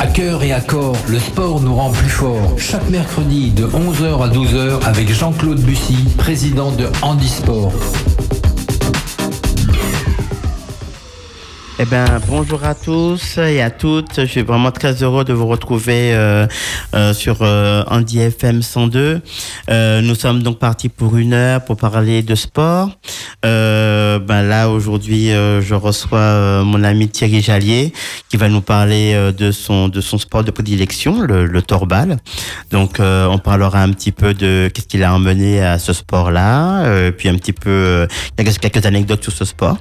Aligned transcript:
À 0.00 0.06
cœur 0.06 0.44
et 0.44 0.52
à 0.52 0.60
corps, 0.60 0.96
le 1.08 1.18
sport 1.18 1.60
nous 1.60 1.74
rend 1.74 1.90
plus 1.90 2.08
forts. 2.08 2.54
Chaque 2.56 2.88
mercredi 2.88 3.50
de 3.50 3.64
11h 3.66 4.22
à 4.22 4.28
12h 4.28 4.84
avec 4.84 5.12
Jean-Claude 5.12 5.60
Bussy, 5.60 5.96
président 6.16 6.70
de 6.70 6.86
Handisport. 7.02 7.72
Eh 11.80 11.84
ben, 11.84 12.20
bonjour 12.26 12.64
à 12.64 12.74
tous 12.74 13.38
et 13.38 13.62
à 13.62 13.70
toutes. 13.70 14.20
Je 14.20 14.26
suis 14.26 14.42
vraiment 14.42 14.72
très 14.72 15.00
heureux 15.04 15.24
de 15.24 15.32
vous 15.32 15.46
retrouver 15.46 16.12
euh, 16.12 16.44
euh, 16.92 17.14
sur 17.14 17.36
euh, 17.42 17.84
Andy 17.86 18.18
FM 18.18 18.62
102. 18.62 19.20
Euh, 19.70 20.00
nous 20.00 20.16
sommes 20.16 20.42
donc 20.42 20.58
partis 20.58 20.88
pour 20.88 21.16
une 21.16 21.32
heure 21.32 21.64
pour 21.64 21.76
parler 21.76 22.24
de 22.24 22.34
sport. 22.34 22.90
Ben 23.44 24.42
là, 24.42 24.68
aujourd'hui, 24.68 25.28
je 25.28 25.74
reçois 25.74 26.64
mon 26.64 26.82
ami 26.82 27.08
Thierry 27.08 27.40
Jallier 27.40 27.92
qui 28.28 28.36
va 28.36 28.48
nous 28.48 28.60
parler 28.60 29.14
de 29.36 29.52
son 29.52 29.88
de 29.88 30.00
son 30.00 30.18
sport 30.18 30.42
de 30.42 30.50
prédilection, 30.50 31.20
le, 31.20 31.62
torbal. 31.62 32.16
Donc, 32.72 32.96
on 32.98 33.38
parlera 33.38 33.82
un 33.82 33.92
petit 33.92 34.10
peu 34.10 34.34
de 34.34 34.68
qu'est-ce 34.74 34.88
qu'il 34.88 35.04
a 35.04 35.14
emmené 35.14 35.62
à 35.62 35.78
ce 35.78 35.92
sport-là, 35.92 37.10
puis 37.12 37.28
un 37.28 37.36
petit 37.36 37.52
peu 37.52 38.08
quelques, 38.36 38.58
quelques 38.58 38.84
anecdotes 38.84 39.22
sur 39.22 39.32
ce 39.32 39.44
sport. 39.44 39.78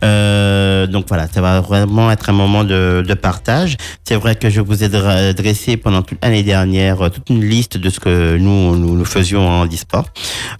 Donc 0.00 1.04
voilà, 1.08 1.28
ça 1.34 1.40
va 1.40 1.60
vraiment 1.60 2.12
être 2.12 2.30
un 2.30 2.32
moment 2.32 2.62
de, 2.62 3.04
de 3.06 3.14
partage. 3.14 3.76
C'est 4.04 4.14
vrai 4.14 4.36
que 4.36 4.50
je 4.50 4.60
vous 4.60 4.84
ai 4.84 4.88
dressé 4.88 5.76
pendant 5.76 6.02
toute 6.02 6.22
l'année 6.22 6.44
dernière 6.44 7.02
euh, 7.02 7.08
toute 7.08 7.28
une 7.28 7.44
liste 7.44 7.76
de 7.76 7.90
ce 7.90 7.98
que 7.98 8.36
nous 8.36 8.76
nous, 8.76 8.94
nous 8.96 9.04
faisions 9.04 9.46
en 9.46 9.66
e-sport 9.66 10.06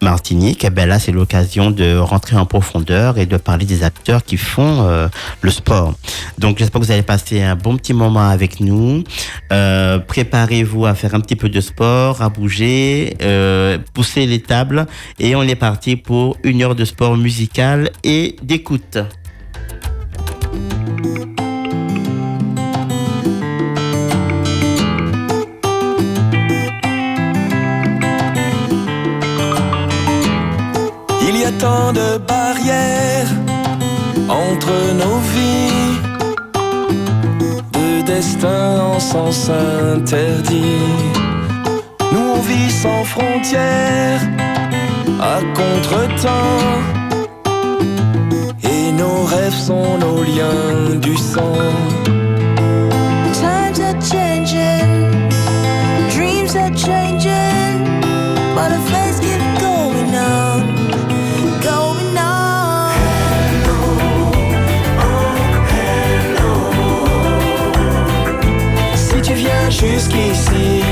Martinique. 0.03 0.65
Et 0.65 0.71
ben 0.71 0.89
là, 0.89 0.99
c'est 0.99 1.13
l'occasion 1.13 1.71
de 1.71 1.97
rentrer 1.97 2.37
en 2.37 2.47
profondeur 2.47 3.19
et 3.19 3.27
de 3.27 3.37
parler 3.37 3.67
des 3.67 3.85
acteurs 3.85 4.25
qui 4.25 4.37
font 4.37 4.83
euh, 4.83 5.07
le 5.43 5.51
sport. 5.51 5.95
Donc 6.39 6.59
j'espère 6.59 6.81
que 6.81 6.87
vous 6.87 6.93
allez 6.93 7.03
passer 7.03 7.41
un 7.43 7.55
bon 7.55 7.77
petit 7.77 7.95
moment 7.95 8.29
avec 8.29 8.59
nous. 8.59 9.05
Euh, 9.53 9.99
Préparez-vous 9.99 10.87
à 10.87 10.95
faire 10.95 11.15
un 11.15 11.21
petit 11.21 11.37
peu 11.37 11.49
de 11.49 11.61
sport, 11.61 12.21
à 12.21 12.29
bouger, 12.29 13.17
euh, 13.23 13.79
pousser 13.95 14.27
les 14.27 14.41
tables 14.41 14.87
et 15.21 15.37
on 15.37 15.43
est 15.43 15.55
parti 15.55 15.95
pour 15.97 16.37
une 16.43 16.63
heure 16.63 16.75
de 16.75 16.85
sport 16.85 17.17
musical 17.17 17.91
et 18.03 18.37
d'écoute. 18.43 18.99
Il 21.05 21.11
y 31.37 31.45
a 31.45 31.53
tant 31.61 31.93
de 31.93 32.17
barrières 32.27 33.29
entre 34.31 34.73
nos 34.95 35.19
vies, 35.35 35.99
de 37.73 38.03
destin 38.07 38.81
en 38.81 38.99
sens 38.99 39.51
interdit. 39.51 40.89
Nous 42.13 42.29
on 42.37 42.41
vit 42.41 42.71
sans 42.71 43.05
frontières, 43.05 44.23
à 45.21 45.41
contre-temps, 45.55 47.04
et 48.87 48.93
nos 48.93 49.25
rêves 49.25 49.55
sont 49.55 49.99
nos 49.99 50.23
liens 50.23 50.97
du 51.01 51.17
sang. 51.17 51.57
Times 53.33 53.81
are 53.81 53.99
changing, 54.01 55.31
dreams 56.15 56.55
are 56.57 56.75
changing, 56.75 57.77
but 58.55 58.69
the 58.75 58.81
face 58.91 59.21
keep 59.21 59.43
going 59.61 60.15
on, 60.15 60.61
going 61.63 62.19
on. 62.19 62.93
Si 68.97 69.21
tu 69.23 69.35
viens 69.35 69.71
jusqu'ici, 69.71 70.84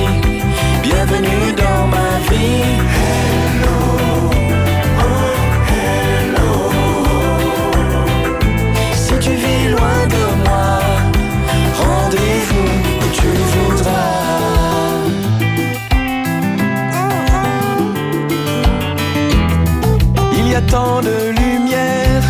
tant 20.72 21.02
de 21.02 21.18
lumière 21.42 22.24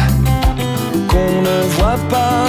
qu'on 1.11 1.43
ne 1.49 1.59
voit 1.77 2.03
pas 2.09 2.49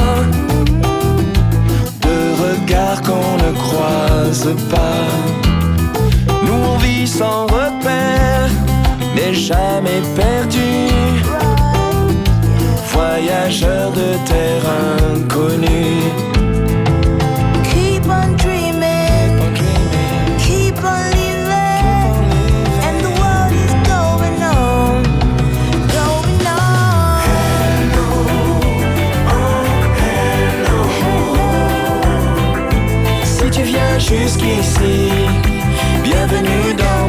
de 2.06 2.18
regards 2.44 3.02
qu'on 3.08 3.32
ne 3.46 3.52
croise 3.66 4.50
pas. 4.74 5.06
Nous 6.46 6.60
on 6.74 6.78
vit 6.78 7.06
sans 7.06 7.44
repère, 7.44 8.50
mais 9.16 9.36
jamais 9.36 10.02
perdu. 10.16 10.72
Voyageurs 12.92 13.92
de 13.92 14.10
terre 14.30 14.66
inconnue. 15.14 16.33
Jusqu'ici, 34.04 35.10
bienvenue 36.04 36.74
dans 36.78 37.03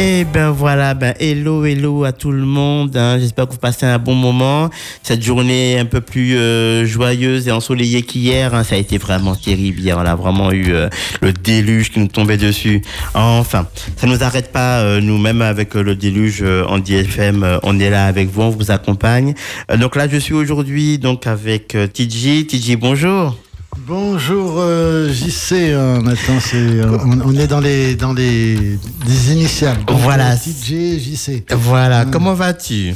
Et 0.00 0.24
ben 0.24 0.50
voilà, 0.50 0.94
ben 0.94 1.12
hello, 1.18 1.64
hello 1.64 2.04
à 2.04 2.12
tout 2.12 2.30
le 2.30 2.44
monde. 2.44 2.96
hein. 2.96 3.18
J'espère 3.18 3.46
que 3.48 3.52
vous 3.52 3.58
passez 3.58 3.84
un 3.84 3.98
bon 3.98 4.14
moment. 4.14 4.70
Cette 5.02 5.22
journée 5.24 5.76
un 5.76 5.86
peu 5.86 6.00
plus 6.00 6.36
euh, 6.36 6.86
joyeuse 6.86 7.48
et 7.48 7.50
ensoleillée 7.50 8.02
qu'hier, 8.02 8.54
hein, 8.54 8.62
ça 8.62 8.76
a 8.76 8.78
été 8.78 8.96
vraiment 8.96 9.34
terrible. 9.34 9.80
Hier, 9.80 9.98
on 9.98 10.06
a 10.06 10.14
vraiment 10.14 10.52
eu 10.52 10.72
euh, 10.72 10.88
le 11.20 11.32
déluge 11.32 11.90
qui 11.90 11.98
nous 11.98 12.06
tombait 12.06 12.36
dessus. 12.36 12.80
Enfin, 13.14 13.66
ça 13.96 14.06
nous 14.06 14.22
arrête 14.22 14.52
pas, 14.52 14.78
euh, 14.82 15.00
nous-mêmes 15.00 15.42
avec 15.42 15.74
euh, 15.74 15.82
le 15.82 15.96
déluge 15.96 16.42
euh, 16.42 16.64
en 16.68 16.78
DFM. 16.78 17.42
euh, 17.42 17.58
on 17.64 17.80
est 17.80 17.90
là 17.90 18.06
avec 18.06 18.28
vous, 18.30 18.42
on 18.42 18.50
vous 18.50 18.70
accompagne. 18.70 19.34
Donc 19.80 19.96
là, 19.96 20.06
je 20.08 20.16
suis 20.16 20.34
aujourd'hui 20.34 20.98
donc 20.98 21.26
avec 21.26 21.76
TJ. 21.92 22.46
TJ, 22.46 22.76
bonjour. 22.76 23.36
Bonjour 23.76 24.56
euh, 24.58 25.08
JC, 25.12 25.52
euh, 25.52 26.00
maintenant 26.00 26.40
c'est 26.40 26.56
euh, 26.56 26.98
on, 27.04 27.20
on 27.20 27.32
est 27.36 27.46
dans 27.46 27.60
les 27.60 27.94
dans 27.94 28.12
les, 28.12 28.56
les 29.06 29.32
initiales. 29.32 29.84
Donc, 29.84 29.98
Voilà. 30.00 30.34
DJ 30.36 30.98
JC. 30.98 31.44
Voilà, 31.52 32.04
Mm. 32.04 32.10
comment 32.10 32.34
vas-tu? 32.34 32.94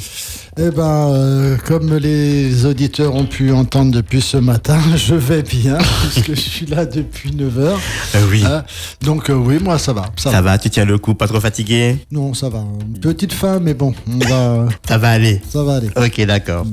Eh 0.58 0.70
ben, 0.70 1.08
euh, 1.14 1.56
comme 1.66 1.96
les 1.96 2.66
auditeurs 2.66 3.14
ont 3.14 3.24
pu 3.24 3.52
entendre 3.52 3.90
depuis 3.90 4.20
ce 4.20 4.36
matin, 4.36 4.78
je 4.96 5.14
vais 5.14 5.42
bien, 5.42 5.78
puisque 6.12 6.34
je 6.34 6.40
suis 6.40 6.66
là 6.66 6.84
depuis 6.84 7.34
9 7.34 7.58
heures. 7.58 7.80
Euh, 8.14 8.18
Oui. 8.30 8.44
Hein. 8.46 8.62
donc 9.00 9.30
euh, 9.30 9.32
oui, 9.34 9.58
moi 9.62 9.78
ça 9.78 9.94
va. 9.94 10.02
Ça, 10.16 10.30
Ça 10.30 10.42
va. 10.42 10.52
va, 10.52 10.58
tu 10.58 10.68
tiens 10.68 10.84
le 10.84 10.98
coup, 10.98 11.14
pas 11.14 11.26
trop 11.26 11.40
fatigué 11.40 11.96
Non, 12.10 12.34
ça 12.34 12.50
va. 12.50 12.64
Petite 13.00 13.32
faim, 13.32 13.60
mais 13.62 13.72
bon, 13.72 13.94
on 14.06 14.18
va, 14.28 14.68
Ça 14.86 14.98
va 14.98 15.08
aller. 15.08 15.40
ça 15.48 15.62
va 15.64 15.76
aller. 15.76 15.88
Ok, 15.96 16.20
d'accord. 16.26 16.66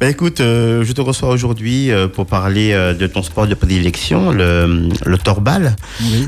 Ben 0.00 0.08
écoute, 0.10 0.38
je 0.38 0.92
te 0.92 1.00
reçois 1.00 1.28
aujourd'hui 1.28 1.90
pour 2.14 2.26
parler 2.26 2.72
de 2.98 3.06
ton 3.06 3.22
sport 3.22 3.46
de 3.46 3.54
prédilection, 3.54 4.32
le, 4.32 4.88
le 5.06 5.18
torbal. 5.18 5.76
Oui. 6.02 6.26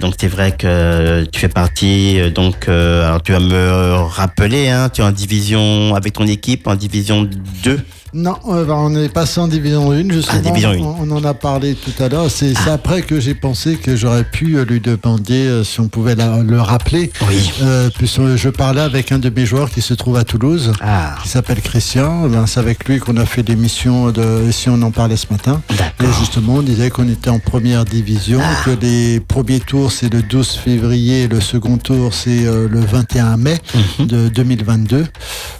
Donc 0.00 0.14
c'est 0.20 0.26
vrai 0.28 0.56
que 0.58 1.24
tu 1.26 1.38
fais 1.38 1.48
partie, 1.48 2.32
donc 2.32 2.68
alors 2.68 3.22
tu 3.22 3.30
vas 3.30 3.38
me 3.40 3.94
rappeler, 4.08 4.68
hein, 4.70 4.88
tu 4.88 5.02
es 5.02 5.04
en 5.04 5.12
division 5.12 5.94
avec 5.94 6.15
ton 6.16 6.26
équipe 6.26 6.66
en 6.66 6.74
division 6.74 7.28
2. 7.62 7.80
Non, 8.18 8.36
euh, 8.48 8.64
bah, 8.64 8.76
on 8.78 8.94
est 8.96 9.10
passé 9.10 9.40
en 9.40 9.46
division 9.46 9.90
1, 9.92 10.08
justement. 10.10 10.38
Ah, 10.42 10.48
division 10.48 10.70
1. 10.70 10.76
On, 10.78 10.96
on 11.02 11.16
en 11.16 11.24
a 11.24 11.34
parlé 11.34 11.74
tout 11.74 11.92
à 12.02 12.08
l'heure. 12.08 12.30
C'est 12.30 12.54
c'est 12.54 12.70
après 12.70 13.02
que 13.02 13.20
j'ai 13.20 13.34
pensé 13.34 13.76
que 13.76 13.94
j'aurais 13.94 14.24
pu 14.24 14.56
euh, 14.56 14.64
lui 14.64 14.80
demander 14.80 15.34
euh, 15.46 15.64
si 15.64 15.80
on 15.80 15.88
pouvait 15.88 16.14
la- 16.14 16.38
le 16.42 16.58
rappeler. 16.58 17.10
Oui. 17.28 17.50
Euh, 17.60 17.90
puisque 17.98 18.36
je 18.36 18.48
parlais 18.48 18.80
avec 18.80 19.12
un 19.12 19.18
de 19.18 19.28
mes 19.28 19.44
joueurs 19.44 19.70
qui 19.70 19.82
se 19.82 19.92
trouve 19.92 20.16
à 20.16 20.24
Toulouse, 20.24 20.72
Ah, 20.80 21.16
qui 21.22 21.28
s'appelle 21.28 21.60
Christian. 21.60 22.26
Ben, 22.28 22.46
c'est 22.46 22.58
avec 22.58 22.88
lui 22.88 23.00
qu'on 23.00 23.18
a 23.18 23.26
fait 23.26 23.46
l'émission 23.46 24.10
de 24.10 24.50
Si 24.50 24.70
on 24.70 24.80
en 24.80 24.92
parlait 24.92 25.16
ce 25.16 25.26
matin. 25.30 25.60
Et 26.02 26.06
justement, 26.18 26.54
on 26.54 26.62
disait 26.62 26.88
qu'on 26.88 27.08
était 27.10 27.28
en 27.28 27.38
première 27.38 27.84
division, 27.84 28.40
Ah. 28.42 28.62
que 28.64 28.70
les 28.80 29.20
premiers 29.20 29.60
tours 29.60 29.92
c'est 29.92 30.10
le 30.10 30.22
12 30.22 30.52
février, 30.52 31.28
le 31.28 31.42
second 31.42 31.76
tour 31.76 32.14
c'est 32.14 32.44
le 32.44 32.80
21 32.80 33.36
mai 33.36 33.58
Mhm. 33.98 34.06
de 34.06 34.28
2022. 34.28 35.04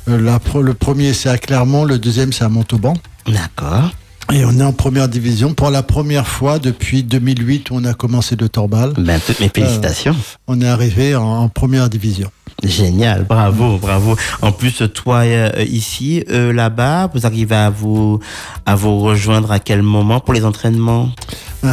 Euh, 0.09 0.19
la 0.21 0.39
pro- 0.39 0.63
le 0.63 0.73
premier 0.73 1.13
c'est 1.13 1.29
à 1.29 1.37
Clermont, 1.37 1.85
le 1.85 1.99
deuxième 1.99 2.33
c'est 2.33 2.45
à 2.45 2.46
Montauban. 2.49 2.95
D'accord. 3.27 3.91
Et 4.33 4.45
on 4.45 4.59
est 4.59 4.63
en 4.63 4.73
première 4.73 5.09
division 5.09 5.55
pour 5.55 5.71
la 5.71 5.85
première 5.85 6.27
fois 6.27 6.59
depuis 6.59 7.05
2008 7.05 7.71
où 7.71 7.77
on 7.77 7.85
a 7.85 7.95
commencé 7.95 8.35
le 8.35 8.49
torbal. 8.49 8.93
Ben, 8.99 9.21
toutes 9.25 9.39
mes 9.39 9.49
félicitations. 9.49 10.17
On 10.49 10.61
est 10.61 10.67
arrivé 10.67 11.15
en, 11.15 11.23
en 11.23 11.49
première 11.49 11.89
division. 11.89 12.31
Génial, 12.65 13.25
bravo, 13.25 13.77
bravo. 13.79 14.17
En 14.41 14.51
plus, 14.51 14.83
toi 14.95 15.19
euh, 15.19 15.51
ici, 15.69 16.25
eux 16.31 16.51
là-bas, 16.51 17.11
vous 17.13 17.27
arrivez 17.27 17.55
à 17.55 17.71
vous 17.71 18.19
à 18.65 18.75
vous 18.75 18.99
rejoindre 18.99 19.53
à 19.53 19.59
quel 19.59 19.83
moment 19.83 20.21
pour 20.21 20.33
les 20.35 20.45
entraînements? 20.45 21.11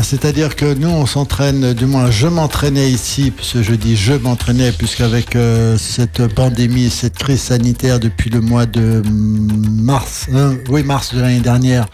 C'est-à-dire 0.01 0.55
que 0.55 0.73
nous, 0.73 0.89
on 0.89 1.05
s'entraîne, 1.05 1.73
du 1.73 1.85
moins 1.85 2.09
je 2.09 2.27
m'entraînais 2.27 2.89
ici, 2.89 3.31
puisque 3.35 3.61
je 3.61 3.75
dis 3.75 3.95
je 3.95 4.13
m'entraînais, 4.13 4.71
puisqu'avec 4.71 5.35
euh, 5.35 5.77
cette 5.77 6.27
pandémie, 6.33 6.89
cette 6.89 7.17
crise 7.17 7.41
sanitaire 7.41 7.99
depuis 7.99 8.29
le 8.31 8.41
mois 8.41 8.65
de 8.65 9.03
mars, 9.07 10.27
euh, 10.33 10.55
oui 10.69 10.83
mars 10.83 11.13
de 11.13 11.21
l'année 11.21 11.41
dernière, 11.41 11.85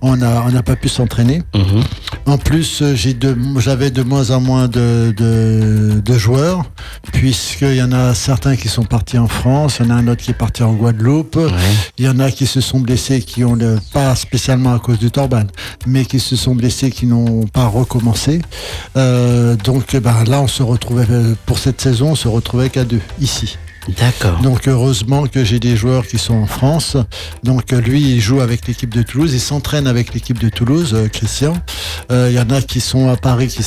on 0.00 0.16
n'a 0.16 0.44
on 0.46 0.62
pas 0.62 0.74
pu 0.76 0.88
s'entraîner. 0.88 1.42
Mhm. 1.54 1.82
En 2.26 2.38
plus, 2.38 2.82
euh, 2.82 2.94
de- 3.20 3.36
j'avais 3.58 3.90
de 3.90 4.02
moins 4.02 4.30
en 4.32 4.40
moins 4.40 4.66
de, 4.66 5.14
de, 5.16 6.00
de 6.04 6.18
joueurs, 6.18 6.64
puisqu'il 7.12 7.74
y 7.76 7.82
en 7.82 7.92
a 7.92 8.14
certains 8.14 8.56
qui 8.56 8.68
sont 8.68 8.84
partis 8.84 9.18
en 9.18 9.28
France, 9.28 9.76
il 9.78 9.86
y 9.86 9.88
en 9.88 9.96
a 9.96 9.98
un 9.98 10.08
autre 10.08 10.22
qui 10.24 10.32
est 10.32 10.34
parti 10.34 10.62
en 10.64 10.72
Guadeloupe, 10.72 11.36
Ouais. 11.36 11.50
il 11.98 12.06
y 12.06 12.08
en 12.08 12.18
a 12.18 12.30
qui 12.32 12.46
se 12.46 12.60
sont 12.60 12.80
blessés, 12.80 13.20
qui 13.20 13.44
ont 13.44 13.54
le, 13.54 13.78
pas 13.92 14.16
spécialement 14.16 14.74
à 14.74 14.78
cause 14.80 14.98
du 14.98 15.10
torban, 15.12 15.44
mais 15.86 16.04
qui 16.04 16.18
se 16.18 16.34
sont 16.34 16.54
blessés, 16.56 16.90
qui 16.90 17.06
n'ont 17.06 17.25
pas 17.52 17.66
recommencé. 17.66 18.42
Euh, 18.96 19.56
donc 19.56 19.94
eh 19.94 20.00
ben, 20.00 20.24
là, 20.24 20.40
on 20.40 20.48
se 20.48 20.62
retrouvait, 20.62 21.06
euh, 21.10 21.34
pour 21.46 21.58
cette 21.58 21.80
saison, 21.80 22.10
on 22.10 22.14
se 22.14 22.28
retrouvait 22.28 22.70
qu'à 22.70 22.84
deux, 22.84 23.00
ici. 23.20 23.58
D'accord. 23.88 24.40
Donc 24.40 24.66
heureusement 24.68 25.26
que 25.26 25.44
j'ai 25.44 25.58
des 25.58 25.76
joueurs 25.76 26.06
qui 26.06 26.18
sont 26.18 26.34
en 26.34 26.46
France. 26.46 26.96
Donc 27.44 27.72
lui, 27.72 28.14
il 28.14 28.20
joue 28.20 28.40
avec 28.40 28.66
l'équipe 28.66 28.92
de 28.92 29.02
Toulouse, 29.02 29.32
il 29.32 29.40
s'entraîne 29.40 29.86
avec 29.86 30.14
l'équipe 30.14 30.38
de 30.38 30.48
Toulouse, 30.48 30.92
euh, 30.94 31.08
Christian. 31.08 31.54
Euh, 32.10 32.28
Il 32.30 32.36
y 32.36 32.40
en 32.40 32.50
a 32.50 32.60
qui 32.62 32.80
sont 32.80 33.08
à 33.08 33.16
Paris, 33.16 33.48
qui 33.48 33.62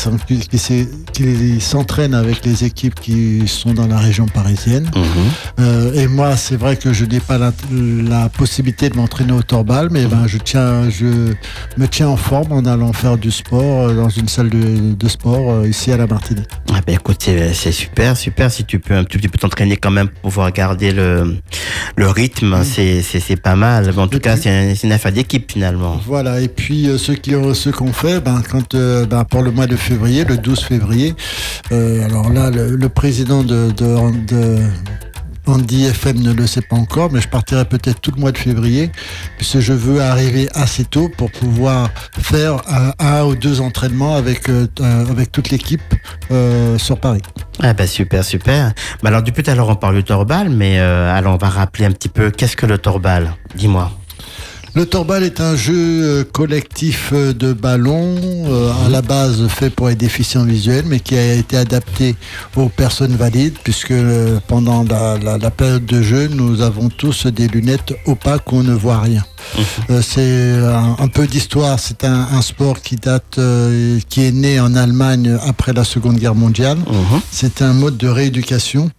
s'entraînent 1.59 2.13
avec 2.13 2.45
les 2.45 2.63
équipes 2.63 2.99
qui 2.99 3.47
sont 3.47 3.73
dans 3.73 3.87
la 3.87 3.97
région 3.97 4.25
parisienne. 4.25 4.89
Mhm. 4.95 5.03
Euh, 5.59 5.93
et 5.93 6.07
moi, 6.07 6.35
c'est 6.37 6.55
vrai 6.57 6.75
que 6.75 6.93
je 6.93 7.05
n'ai 7.05 7.19
pas 7.19 7.37
la, 7.37 7.51
la 7.71 8.29
possibilité 8.29 8.89
de 8.89 8.97
m'entraîner 8.97 9.33
au 9.33 9.41
torbal, 9.41 9.89
mais 9.91 10.05
ben, 10.05 10.27
je, 10.27 10.37
tiens, 10.37 10.89
je 10.89 11.33
me 11.77 11.87
tiens 11.89 12.09
en 12.09 12.17
forme 12.17 12.51
en 12.51 12.65
allant 12.65 12.93
faire 12.93 13.17
du 13.17 13.31
sport 13.31 13.93
dans 13.93 14.09
une 14.09 14.27
salle 14.27 14.49
de, 14.49 14.93
de 14.93 15.07
sport 15.07 15.65
ici 15.65 15.91
à 15.91 15.97
la 15.97 16.07
Martinique. 16.07 16.47
Ah 16.73 16.81
ben 16.85 16.95
écoute, 16.95 17.17
c'est 17.21 17.71
super, 17.71 18.17
super. 18.17 18.51
Si 18.51 18.65
tu 18.65 18.79
peux 18.79 18.95
un 18.95 19.03
petit 19.03 19.27
peu 19.27 19.37
t'entraîner 19.37 19.77
quand 19.77 19.91
même 19.91 20.08
pouvoir 20.21 20.51
garder 20.51 20.91
le, 20.91 21.35
le 21.95 22.07
rythme, 22.09 22.63
c'est 22.63 23.01
c'est- 23.01 23.35
pas 23.41 23.55
mal. 23.55 23.91
Mais 23.95 24.01
en 24.01 24.07
tout 24.07 24.17
Et 24.17 24.21
cas, 24.21 24.35
c'est 24.37 24.49
un- 24.49 24.75
c'est 24.75 24.87
une 24.87 24.93
affaire 24.93 25.11
d'équipe 25.11 25.51
finalement. 25.51 25.99
Voilà, 26.05 26.41
et 26.41 26.47
puis 26.47 26.87
euh, 26.89 26.97
ceux 26.97 27.15
qui 27.15 27.35
ont 27.35 27.53
ce 27.53 27.69
qu'on 27.69 27.93
fait, 27.93 28.19
ben, 28.19 28.41
quand, 28.49 28.75
euh, 28.75 29.05
ben, 29.05 29.23
pour 29.23 29.41
le 29.43 29.51
mois 29.51 29.67
de 29.67 29.75
février, 29.75 30.23
le 30.25 30.37
12 30.37 30.59
février, 30.61 31.13
euh, 31.71 32.03
alors 32.05 32.29
là, 32.31 32.49
le, 32.49 32.75
le 32.75 32.89
président 32.89 33.43
de, 33.43 33.71
de, 33.71 34.25
de 34.27 34.57
Andy 35.49 35.85
FM 35.85 36.19
ne 36.19 36.31
le 36.31 36.45
sait 36.45 36.61
pas 36.61 36.75
encore, 36.75 37.11
mais 37.11 37.21
je 37.21 37.27
partirai 37.27 37.65
peut-être 37.65 37.99
tout 38.01 38.11
le 38.15 38.21
mois 38.21 38.31
de 38.31 38.37
février, 38.37 38.91
puisque 39.37 39.59
je 39.59 39.73
veux 39.73 40.01
arriver 40.01 40.47
assez 40.53 40.85
tôt 40.85 41.09
pour 41.17 41.31
pouvoir 41.31 41.89
faire 42.21 42.61
un, 42.99 43.23
ou 43.23 43.35
deux 43.35 43.61
entraînements 43.61 44.15
avec, 44.15 44.49
euh, 44.49 44.67
euh, 44.81 45.25
toute 45.31 45.49
l'équipe 45.49 45.81
euh, 46.31 46.77
sur 46.77 46.99
Paris. 46.99 47.21
Ah 47.61 47.73
ben 47.73 47.87
super, 47.87 48.23
super. 48.23 48.73
Bah 49.01 49.09
alors 49.09 49.23
depuis 49.23 49.43
tout 49.43 49.51
à 49.51 49.55
l'heure 49.55 49.69
on 49.69 49.75
parle 49.75 49.95
du 49.95 50.03
torbal, 50.03 50.49
mais 50.49 50.79
alors 50.79 51.33
on 51.33 51.37
va 51.37 51.49
rappeler 51.49 51.85
un 51.85 51.91
petit 51.91 52.09
peu 52.09 52.31
qu'est-ce 52.31 52.55
que 52.55 52.65
le 52.65 52.77
torbal? 52.77 53.33
Dis-moi. 53.55 53.91
Le 54.75 54.85
torbal 54.85 55.23
est 55.23 55.41
un 55.41 55.55
jeu 55.55 55.73
euh, 55.75 56.23
collectif 56.23 57.09
euh, 57.13 57.33
de 57.33 57.53
ballons, 57.53 58.15
euh, 58.45 58.71
à 58.85 58.89
la 58.89 59.01
base 59.01 59.47
fait 59.47 59.69
pour 59.69 59.87
les 59.89 59.95
déficients 59.95 60.43
visuels, 60.45 60.85
mais 60.87 60.99
qui 60.99 61.17
a 61.17 61.33
été 61.33 61.57
adapté 61.57 62.15
aux 62.55 62.69
personnes 62.69 63.15
valides, 63.15 63.55
puisque 63.63 63.91
euh, 63.91 64.39
pendant 64.47 64.83
la, 64.83 65.17
la- 65.17 65.37
la 65.37 65.51
période 65.51 65.85
de 65.85 66.01
jeu, 66.01 66.27
nous 66.27 66.61
avons 66.61 66.89
tous 66.89 67.25
des 67.27 67.47
lunettes 67.47 67.93
opaques 68.05 68.51
où 68.51 68.57
on 68.57 68.63
ne 68.63 68.73
voit 68.73 68.99
rien. 68.99 69.23
Euh, 69.89 70.01
c'est 70.01 70.51
un, 70.53 70.95
un 70.99 71.07
peu 71.07 71.25
d'histoire. 71.25 71.79
C'est 71.79 72.03
un, 72.03 72.27
un 72.31 72.41
sport 72.41 72.81
qui 72.81 72.95
date, 72.95 73.37
euh, 73.39 73.99
qui 74.07 74.23
est 74.25 74.31
né 74.31 74.59
en 74.59 74.75
Allemagne 74.75 75.37
après 75.47 75.73
la 75.73 75.83
Seconde 75.83 76.17
Guerre 76.17 76.35
mondiale. 76.35 76.77
Mhm. 76.77 77.21
C'est 77.31 77.61
un 77.63 77.73
mode 77.73 77.97
de 77.97 78.07
rééducation 78.07 78.91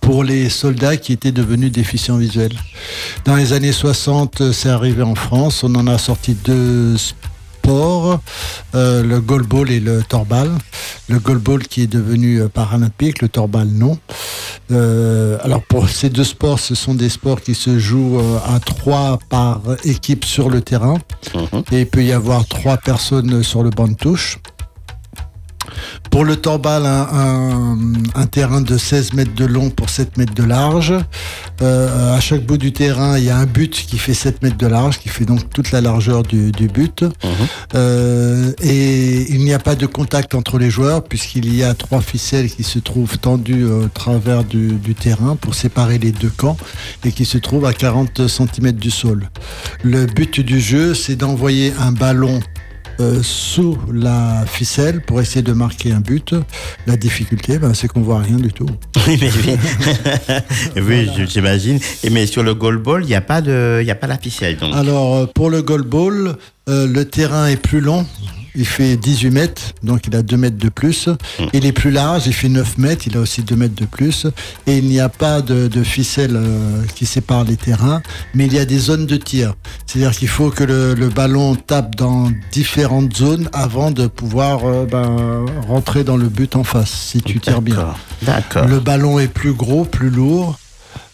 pour 0.00 0.24
les 0.24 0.48
soldats 0.48 0.96
qui 0.96 1.12
étaient 1.12 1.32
devenus 1.32 1.72
déficients 1.72 2.16
visuels. 2.16 2.56
Dans 3.24 3.36
les 3.36 3.52
années 3.52 3.72
60, 3.72 4.40
euh, 4.40 4.52
c'est 4.52 4.70
arrivé 4.70 5.02
en 5.02 5.14
France. 5.14 5.64
On 5.64 5.74
en 5.74 5.86
a 5.86 5.98
sorti 5.98 6.34
deux 6.34 6.96
sports, 7.68 8.20
euh, 8.74 9.02
le 9.02 9.20
goalball 9.20 9.70
et 9.70 9.80
le 9.80 10.02
torbal. 10.02 10.50
Le 11.08 11.18
goalball 11.18 11.62
qui 11.62 11.82
est 11.82 11.86
devenu 11.86 12.40
euh, 12.40 12.48
paralympique, 12.48 13.20
le 13.20 13.28
torbal 13.28 13.68
non. 13.68 13.98
Euh, 14.70 15.38
alors 15.42 15.62
pour 15.62 15.88
ces 15.88 16.08
deux 16.08 16.24
sports, 16.24 16.58
ce 16.58 16.74
sont 16.74 16.94
des 16.94 17.08
sports 17.08 17.40
qui 17.40 17.54
se 17.54 17.78
jouent 17.78 18.20
à 18.46 18.58
trois 18.60 19.18
par 19.28 19.60
équipe 19.84 20.24
sur 20.24 20.48
le 20.48 20.60
terrain. 20.62 20.98
Mhm. 21.34 21.62
Et 21.72 21.80
il 21.80 21.86
peut 21.86 22.04
y 22.04 22.12
avoir 22.12 22.46
trois 22.46 22.78
personnes 22.78 23.42
sur 23.42 23.62
le 23.62 23.70
banc 23.70 23.88
de 23.88 23.94
touche. 23.94 24.38
Pour 26.10 26.24
le 26.24 26.36
torbal, 26.36 26.86
un, 26.86 27.08
un- 27.12 27.78
un 28.14 28.26
terrain 28.26 28.60
de 28.60 28.76
16 28.78 29.12
mètres 29.14 29.34
de 29.34 29.44
long 29.44 29.70
pour 29.70 29.90
7 29.90 30.16
mètres 30.16 30.34
de 30.34 30.42
large. 30.44 30.94
Euh, 31.62 32.16
à 32.16 32.20
chaque 32.20 32.44
bout 32.44 32.56
du 32.58 32.72
terrain, 32.72 33.18
il 33.18 33.24
y 33.24 33.30
a 33.30 33.36
un 33.36 33.46
but 33.46 33.72
qui 33.72 33.98
fait 33.98 34.14
7 34.14 34.42
mètres 34.42 34.56
de 34.56 34.66
large, 34.66 34.98
qui 34.98 35.08
fait 35.08 35.24
donc 35.24 35.48
toute 35.50 35.70
la 35.72 35.80
largeur 35.80 36.22
du, 36.22 36.50
du 36.52 36.68
but. 36.68 37.02
Mhm. 37.02 37.10
Euh, 37.74 38.52
et 38.62 39.32
il 39.32 39.44
n'y 39.44 39.52
a 39.52 39.58
pas 39.58 39.74
de 39.74 39.86
contact 39.86 40.34
entre 40.34 40.58
les 40.58 40.70
joueurs, 40.70 41.04
puisqu'il 41.04 41.54
y 41.54 41.62
a 41.62 41.74
trois 41.74 42.00
ficelles 42.00 42.50
qui 42.50 42.62
se 42.62 42.78
trouvent 42.78 43.18
tendues 43.18 43.64
au 43.64 43.88
travers 43.88 44.44
du, 44.44 44.72
du 44.72 44.94
terrain 44.94 45.36
pour 45.36 45.54
séparer 45.54 45.98
les 45.98 46.12
deux 46.12 46.30
camps 46.36 46.56
et 47.04 47.12
qui 47.12 47.24
se 47.24 47.38
trouvent 47.38 47.66
à 47.66 47.72
40 47.72 48.26
cm 48.28 48.72
du 48.72 48.90
sol. 48.90 49.28
Le 49.82 50.06
but 50.06 50.40
du 50.40 50.60
jeu, 50.60 50.94
c'est 50.94 51.16
d'envoyer 51.16 51.72
un 51.80 51.92
ballon 51.92 52.40
euh, 53.00 53.20
sous 53.22 53.78
la 53.92 54.44
ficelle 54.46 55.00
pour 55.02 55.20
essayer 55.20 55.42
de 55.42 55.52
marquer 55.52 55.92
un 55.92 56.00
but. 56.00 56.34
La 56.86 56.96
difficulté, 56.96 57.58
ben, 57.58 57.74
c'est 57.74 57.88
qu'on 57.88 58.00
voit 58.00 58.20
rien 58.20 58.36
du 58.36 58.52
tout. 58.52 58.68
Oui, 59.06 59.16
mais 59.20 59.30
oui, 60.76 60.76
oui 61.16 61.26
j'imagine. 61.28 61.78
Et 62.02 62.10
mais 62.10 62.26
sur 62.26 62.42
le 62.42 62.54
goal 62.54 62.76
ball, 62.76 63.04
il 63.04 63.06
n'y 63.06 63.14
a 63.14 63.22
pas 63.22 63.40
de, 63.40 63.82
y 63.82 63.90
a 63.90 63.94
pas 63.94 64.06
la 64.06 64.18
ficelle 64.18 64.58
donc. 64.58 64.74
Alors, 64.74 65.16
euh, 65.16 65.26
pour 65.26 65.48
le 65.50 65.62
goalball, 65.62 66.36
euh, 66.68 66.86
le 66.86 67.04
terrain 67.04 67.46
est 67.46 67.56
plus 67.56 67.80
long. 67.80 68.06
Il 68.58 68.66
fait 68.66 68.96
18 68.96 69.30
mètres, 69.30 69.62
donc 69.84 70.08
il 70.08 70.16
a 70.16 70.22
2 70.22 70.36
mètres 70.36 70.58
de 70.58 70.68
plus. 70.68 71.08
Il 71.52 71.64
est 71.64 71.70
plus 71.70 71.92
large, 71.92 72.26
il 72.26 72.32
fait 72.32 72.48
9 72.48 72.76
mètres, 72.78 73.06
il 73.06 73.16
a 73.16 73.20
aussi 73.20 73.42
2 73.42 73.54
mètres 73.54 73.76
de 73.76 73.84
plus. 73.84 74.26
Et 74.66 74.78
il 74.78 74.86
n'y 74.86 74.98
a 74.98 75.08
pas 75.08 75.42
de, 75.42 75.68
de 75.68 75.84
ficelle 75.84 76.34
euh, 76.34 76.82
qui 76.96 77.06
sépare 77.06 77.44
les 77.44 77.56
terrains, 77.56 78.02
mais 78.34 78.46
il 78.46 78.54
y 78.54 78.58
a 78.58 78.64
des 78.64 78.78
zones 78.78 79.06
de 79.06 79.16
tir. 79.16 79.54
C'est-à-dire 79.86 80.10
qu'il 80.10 80.26
faut 80.26 80.50
que 80.50 80.64
le, 80.64 80.94
le 80.94 81.08
ballon 81.08 81.54
tape 81.54 81.94
dans 81.94 82.32
différentes 82.50 83.16
zones 83.16 83.48
avant 83.52 83.92
de 83.92 84.08
pouvoir 84.08 84.64
euh, 84.64 84.86
ben, 84.86 85.46
rentrer 85.68 86.02
dans 86.02 86.16
le 86.16 86.28
but 86.28 86.56
en 86.56 86.64
face, 86.64 86.90
si 86.90 87.22
tu 87.22 87.38
tires 87.38 87.62
bien. 87.62 87.94
Le 88.66 88.80
ballon 88.80 89.20
est 89.20 89.28
plus 89.28 89.52
gros, 89.52 89.84
plus 89.84 90.10
lourd. 90.10 90.58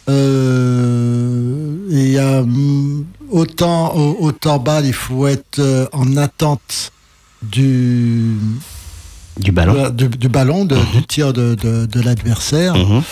Euh, 0.09 1.77
et 1.91 2.05
il 2.05 2.11
y 2.11 2.19
a 2.19 2.41
hum, 2.41 3.05
autant 3.31 3.95
au, 3.95 4.17
au 4.21 4.33
torbal, 4.33 4.87
il 4.87 4.95
faut 4.95 5.27
être 5.27 5.91
en 5.93 6.17
attente 6.17 6.93
du, 7.51 8.37
Du 9.39 9.53
ballon. 9.53 9.91
du, 9.91 10.09
du 10.09 10.29
ballon, 10.29 10.65
de- 10.65 10.77
du 10.95 11.03
tir 11.07 11.33
de, 11.33 11.55
de- 11.55 11.87
de 11.87 12.01
l'adversaire. 12.01 12.75
Mhm. 12.77 13.03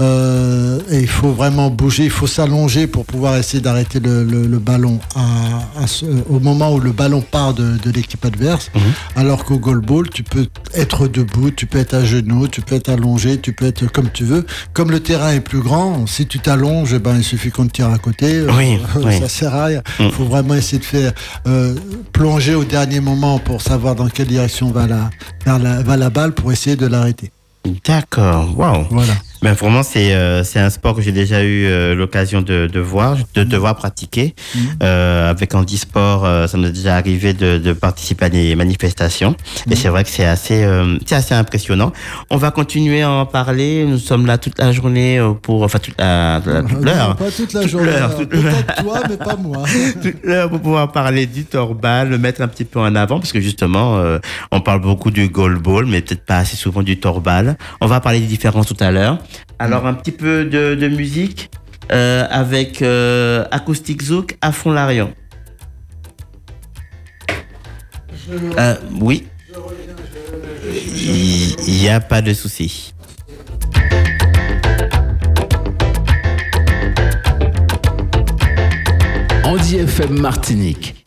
Euh, 0.00 0.78
et 0.90 1.00
il 1.00 1.08
faut 1.08 1.32
vraiment 1.32 1.70
bouger, 1.70 2.04
il 2.04 2.10
faut 2.10 2.26
s'allonger 2.28 2.86
pour 2.86 3.04
pouvoir 3.04 3.36
essayer 3.36 3.60
d'arrêter 3.60 3.98
le, 3.98 4.22
le- 4.24 4.46
le 4.46 4.58
ballon 4.58 5.00
à- 5.16 5.82
à 5.82 5.86
ce- 5.86 6.04
au 6.28 6.38
moment 6.38 6.72
où 6.72 6.78
le 6.80 6.92
ballon 6.92 7.20
part 7.20 7.52
de, 7.54 7.76
de 7.78 7.90
l'équipe 7.90 8.24
adverse. 8.24 8.70
Alors 9.16 9.44
qu'au 9.44 9.58
goalball, 9.58 10.08
tu 10.08 10.22
peux 10.22 10.46
être 10.74 11.08
debout, 11.08 11.50
tu 11.50 11.66
peux 11.66 11.78
être 11.78 11.94
à 11.94 12.04
genoux, 12.04 12.46
tu 12.46 12.60
peux 12.60 12.76
être 12.76 12.88
allongé, 12.90 13.38
tu 13.40 13.52
peux 13.52 13.66
être 13.66 13.90
comme 13.90 14.10
tu 14.10 14.24
veux. 14.24 14.46
Comme 14.72 14.90
le 14.92 15.00
terrain 15.00 15.32
est 15.32 15.40
plus 15.40 15.60
grand, 15.60 16.06
si 16.06 16.26
tu 16.26 16.38
t'allonges, 16.38 16.92
eh 16.94 16.98
ben, 17.00 17.16
il 17.16 17.24
suffit 17.24 17.50
qu'on 17.50 17.66
te 17.66 17.72
tire 17.72 17.90
à 17.90 17.98
côté. 17.98 18.42
Oui, 18.56 18.78
Euh, 18.96 19.02
oui. 19.04 19.18
Ça 19.20 19.28
sert 19.28 19.54
à 19.54 19.64
rien. 19.66 19.82
Mm. 19.98 20.04
Il 20.04 20.12
faut 20.12 20.24
vraiment 20.26 20.54
essayer 20.54 20.78
de 20.78 20.84
faire 20.84 21.12
euh, 21.48 21.74
plonger 22.12 22.54
au 22.54 22.64
dernier 22.64 23.00
moment 23.00 23.38
pour 23.40 23.62
savoir 23.62 23.96
dans 23.96 24.08
quelle 24.08 24.28
direction 24.28 24.70
va 24.70 24.86
la, 24.86 25.10
vers 25.44 25.58
la, 25.58 25.82
va 25.82 25.96
la 25.96 26.10
balle 26.10 26.32
pour 26.32 26.52
essayer 26.52 26.76
de 26.76 26.86
l'arrêter. 26.86 27.32
D'accord, 27.86 28.56
waouh. 28.56 28.86
Voilà. 28.90 29.12
Ben 29.40 29.52
vraiment, 29.52 29.84
c'est 29.84 30.12
euh, 30.14 30.42
c'est 30.42 30.58
un 30.58 30.68
sport 30.70 30.96
que 30.96 31.02
j'ai 31.02 31.12
déjà 31.12 31.42
eu 31.44 31.66
euh, 31.66 31.94
l'occasion 31.94 32.42
de, 32.42 32.66
de 32.66 32.80
voir, 32.80 33.16
de 33.34 33.44
devoir 33.44 33.76
pratiquer. 33.76 34.34
Mhm. 34.54 34.60
Euh, 34.82 35.30
avec 35.30 35.54
Handisport, 35.54 36.24
euh, 36.24 36.46
ça 36.48 36.58
m'est 36.58 36.70
déjà 36.72 36.96
arrivé 36.96 37.34
de, 37.34 37.56
de 37.58 37.72
participer 37.72 38.24
à 38.24 38.28
des 38.30 38.56
manifestations. 38.56 39.36
Et 39.70 39.76
c'est 39.76 39.88
vrai 39.90 40.02
que 40.02 40.10
c'est 40.10 40.24
assez, 40.24 40.64
euh, 40.64 40.96
c'est 41.06 41.14
assez 41.14 41.34
impressionnant. 41.34 41.92
On 42.30 42.36
va 42.36 42.50
continuer 42.50 43.02
à 43.02 43.10
en 43.10 43.26
parler. 43.26 43.84
Nous 43.86 43.98
sommes 43.98 44.26
là 44.26 44.38
toute 44.38 44.58
la 44.58 44.72
journée 44.72 45.18
euh, 45.20 45.30
pour, 45.34 45.62
enfin 45.62 45.78
toute 45.78 45.94
la, 45.98 46.40
toute 46.42 46.52
la- 46.52 46.62
toute 46.62 46.84
l'heure. 46.84 47.16
Pas 47.16 47.30
toute 47.30 47.52
la 47.52 47.60
Toute 47.62 47.70
journée. 47.70 47.90
hein. 47.96 48.10
Peut-être 48.18 48.82
toi, 48.82 49.00
mais 49.08 49.16
pas 49.18 49.36
moi. 49.36 49.62
toute 50.02 50.24
l'heure 50.24 50.50
pour 50.50 50.60
pouvoir 50.60 50.90
parler 50.90 51.26
du 51.26 51.44
torbal, 51.44 52.08
le 52.10 52.18
mettre 52.18 52.40
un 52.42 52.48
petit 52.48 52.64
peu 52.64 52.80
en 52.80 52.94
avant, 52.96 53.20
parce 53.20 53.30
que 53.32 53.40
justement, 53.40 53.98
euh, 53.98 54.18
on 54.50 54.60
parle 54.60 54.80
beaucoup 54.80 55.12
du 55.12 55.28
goalball, 55.28 55.86
mais 55.86 56.00
peut-être 56.00 56.24
pas 56.24 56.38
assez 56.38 56.56
souvent 56.56 56.82
du 56.82 56.98
torbal. 56.98 57.56
On 57.80 57.86
va 57.86 58.00
parler 58.00 58.18
des 58.18 58.26
différences 58.26 58.66
tout 58.66 58.76
à 58.80 58.90
l'heure. 58.90 59.18
Alors, 59.58 59.86
un 59.86 59.94
petit 59.94 60.12
peu 60.12 60.44
de, 60.44 60.88
musique 60.88 61.50
euh, 61.90 62.26
avec 62.30 62.82
euh, 62.82 63.44
Acoustic 63.50 64.02
Zouk 64.02 64.36
à 64.40 64.52
fond 64.52 64.70
l'Arion. 64.72 65.12
Euh, 68.30 68.74
oui. 69.00 69.26
Il 71.66 71.74
n'y 71.80 71.88
a 71.88 72.00
pas 72.00 72.22
de 72.22 72.34
souci. 72.34 72.94
Andy 79.44 79.78
FM 79.78 80.20
Martinique. 80.20 80.97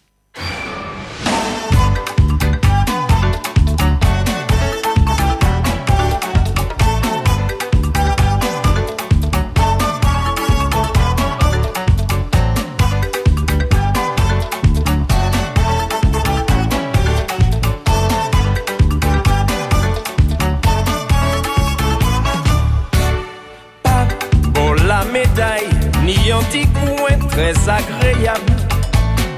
Très 27.41 27.69
agréable. 27.69 28.53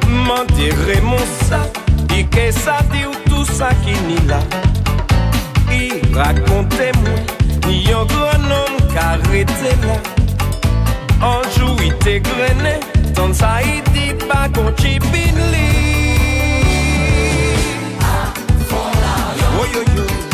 M'enterrer 0.10 1.02
mon 1.02 1.18
sac, 1.48 1.72
et 2.18 2.26
que 2.26 2.52
ça 2.52 2.80
dit 2.92 3.06
ou 3.06 3.30
tout 3.30 3.46
ça 3.46 3.70
qui 3.84 3.94
n'y 4.08 4.20
là? 4.28 4.40
Et 5.72 6.02
racontez-moi, 6.14 7.20
un 7.66 8.06
grand 8.06 8.52
homme 8.56 8.78
qui 8.90 9.44
là. 9.88 9.98
Un 11.22 11.44
jour 11.58 11.78
il 11.82 11.94
était 11.94 12.20
grené, 12.20 12.80
tant 13.16 13.34
ça 13.34 13.62
il 13.64 13.82
dit 13.94 14.14
pas 14.28 14.50
qu'on 14.54 14.76
chipine 14.76 15.40
Oh 19.56 19.66
yo 19.74 19.82
yo. 19.96 20.04
Encore. 20.04 20.33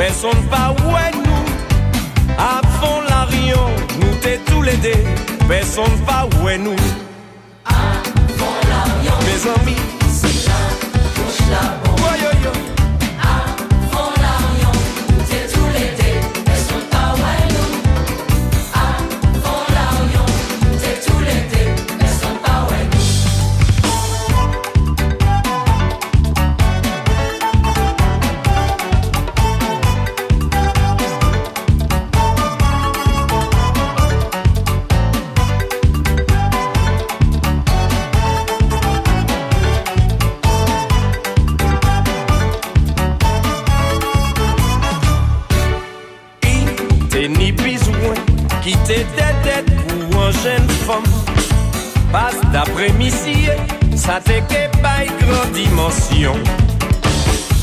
Personne 0.00 0.42
pas 0.48 0.74
ouais 0.86 1.10
nous. 1.12 1.44
Fond 2.80 3.02
la 3.10 3.24
Rion, 3.24 3.68
nous 4.00 4.14
t'es 4.22 4.40
tous 4.46 4.62
les 4.62 4.76
deux, 4.76 5.04
personne 5.46 5.98
pas 6.06 6.26
ouais 6.42 6.56
nous. 6.56 6.80
Mes 9.26 9.40
amis, 9.56 9.76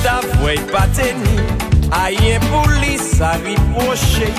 Ta 0.03 0.19
voix 0.39 0.51
pas 0.71 0.87
tenue, 0.93 1.43
aïe 1.91 2.37
police 2.51 3.21
à 3.21 3.31
ripocher. 3.33 4.33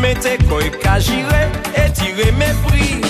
Mettez 0.00 0.38
quoi 0.48 0.62
qu'à 0.80 1.00
girer 1.00 1.48
et 1.74 1.90
tirer 1.90 2.32
mes 2.32 2.54
prix, 2.68 3.00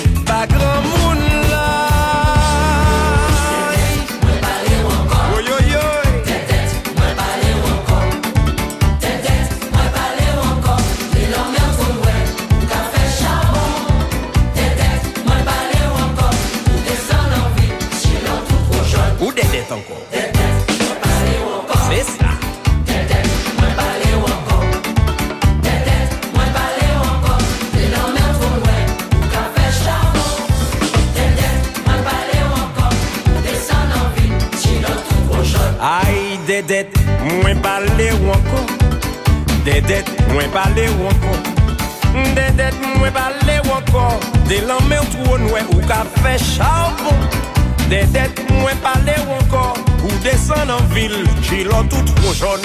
Des 36.58 36.64
dettes, 36.64 36.98
moins 37.40 37.54
parler 37.54 38.10
ou 38.20 38.30
encore. 38.30 38.66
Des 39.64 39.80
dettes, 39.80 40.10
moins 40.32 40.48
parler 40.48 40.88
ou 40.88 41.06
encore. 41.06 42.34
Des 42.34 42.50
dettes, 42.56 42.74
moins 42.96 43.12
parler 43.12 43.60
ou 43.64 43.70
encore. 43.70 44.18
Des 44.48 44.62
lames 44.62 44.92
ou 45.00 45.24
trop 45.24 45.38
noué 45.38 45.60
ou 45.72 45.80
fait 46.20 46.36
charbon 46.36 47.14
Des 47.88 48.06
dettes, 48.06 48.42
moins 48.50 48.74
parler 48.82 49.14
ou 49.28 49.44
encore. 49.44 49.74
Ou 50.02 50.08
descendre 50.24 50.78
en 50.80 50.94
ville, 50.94 51.24
j'y 51.42 51.62
l'en 51.62 51.84
tout 51.84 52.02
trop 52.16 52.34
jaune 52.34 52.60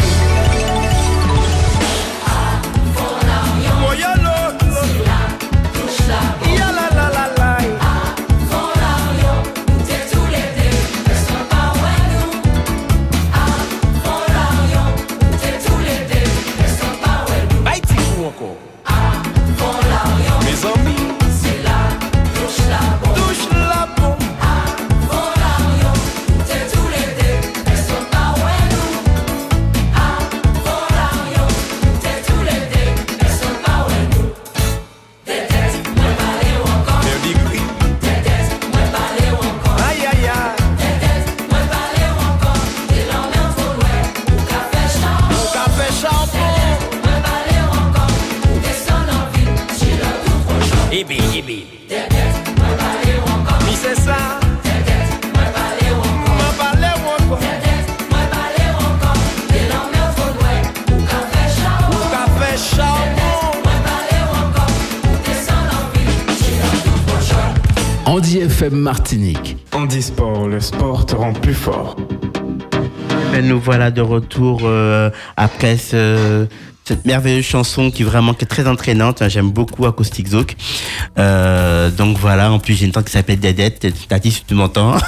Mi 53.65 53.75
c'est 53.75 53.95
ça. 54.01 54.17
Mwen 55.33 55.49
pale 56.57 56.89
ou 56.95 57.07
anko. 57.13 57.35
Ou 61.91 62.03
ka 62.11 62.23
fe 62.39 62.57
charbon. 62.57 63.31
Andy 68.05 68.39
FM 68.41 68.75
Martinique. 68.75 69.57
Handisport, 69.71 70.47
le 70.47 70.59
sport 70.59 71.05
te 71.05 71.15
rend 71.15 71.33
plus 71.33 71.53
fort. 71.53 71.95
Ben, 73.31 73.45
nous 73.47 73.59
voilà 73.59 73.89
de 73.91 74.01
retour 74.01 74.61
euh, 74.65 75.09
après 75.37 75.77
ce- 75.77 76.45
cette 76.85 77.05
merveilleuse 77.05 77.45
chanson 77.45 77.91
qui 77.91 78.03
vraiment 78.03 78.33
qui 78.33 78.43
est 78.43 78.47
très 78.47 78.67
entraînante. 78.67 79.23
J'aime 79.29 79.51
beaucoup 79.51 79.85
Acoustic 79.85 80.27
Zouk. 80.27 80.55
Euh, 81.17 81.89
donc 81.91 82.17
voilà, 82.17 82.51
en 82.51 82.59
plus 82.59 82.75
j'ai 82.75 82.85
une 82.85 82.91
tante 82.91 83.05
qui 83.05 83.11
s'appelle 83.11 83.39
Dédette. 83.39 83.87
Tati, 84.07 84.31
si 84.31 84.43
tu 84.45 84.53
m'entends. 84.53 84.97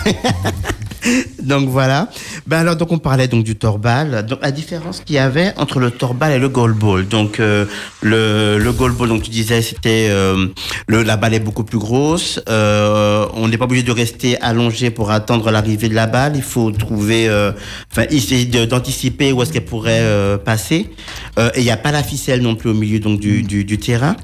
donc 1.44 1.70
voilà. 1.70 2.10
Ben 2.48 2.60
alors 2.60 2.76
donc 2.76 2.92
on 2.92 2.98
parlait 2.98 3.28
donc 3.28 3.44
du 3.44 3.56
torbal. 3.56 4.26
Donc 4.26 4.40
la 4.42 4.52
différence 4.52 5.02
qu'il 5.02 5.16
y 5.16 5.20
avait 5.20 5.54
entre 5.58 5.80
le 5.80 5.92
torbal 5.92 6.32
et 6.34 6.40
le 6.40 6.50
goalball. 6.50 7.08
Donc 7.08 7.40
euh, 7.40 7.66
le 8.02 8.58
le 8.58 8.72
goalball 8.72 9.10
donc 9.10 9.24
tu 9.24 9.30
disais 9.30 9.62
c'était 9.62 10.08
euh, 10.10 10.48
le 10.88 11.04
la 11.04 11.18
balle 11.18 11.34
est 11.34 11.40
beaucoup 11.40 11.64
plus 11.64 11.78
grosse. 11.78 12.40
Euh, 12.50 13.26
on 13.34 13.48
n'est 13.48 13.58
pas 13.58 13.66
obligé 13.66 13.84
de 13.84 13.92
rester 13.92 14.40
allongé 14.42 14.90
pour 14.90 15.12
attendre 15.12 15.52
l'arrivée 15.52 15.90
de 15.90 15.96
la 15.96 16.08
balle. 16.08 16.34
Il 16.36 16.42
faut 16.42 16.72
trouver 16.72 17.28
euh, 17.28 17.52
enfin 17.92 18.06
essayer 18.10 18.46
d'anticiper 18.46 19.32
où 19.32 19.42
est-ce 19.42 19.54
qu'elle 19.54 19.66
pourrait 19.66 20.02
euh, 20.02 20.38
passer. 20.38 20.90
Euh, 21.38 21.50
et 21.56 21.60
il 21.60 21.64
n'y 21.64 21.72
a 21.72 21.78
pas 21.78 21.92
la 21.92 22.04
ficelle 22.04 22.42
non 22.42 22.56
plus 22.56 22.70
au 22.70 22.74
milieu 22.74 23.00
donc 23.00 23.20
du 23.20 23.44
du, 23.44 23.64
du 23.64 23.78
terrain. 23.78 24.16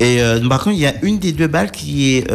Et 0.00 0.18
par 0.48 0.64
contre 0.64 0.76
il 0.76 0.82
y 0.82 0.86
a 0.86 0.94
une 1.02 1.18
des 1.18 1.32
deux 1.32 1.46
balles 1.46 1.70
qui 1.70 2.16
est 2.16 2.32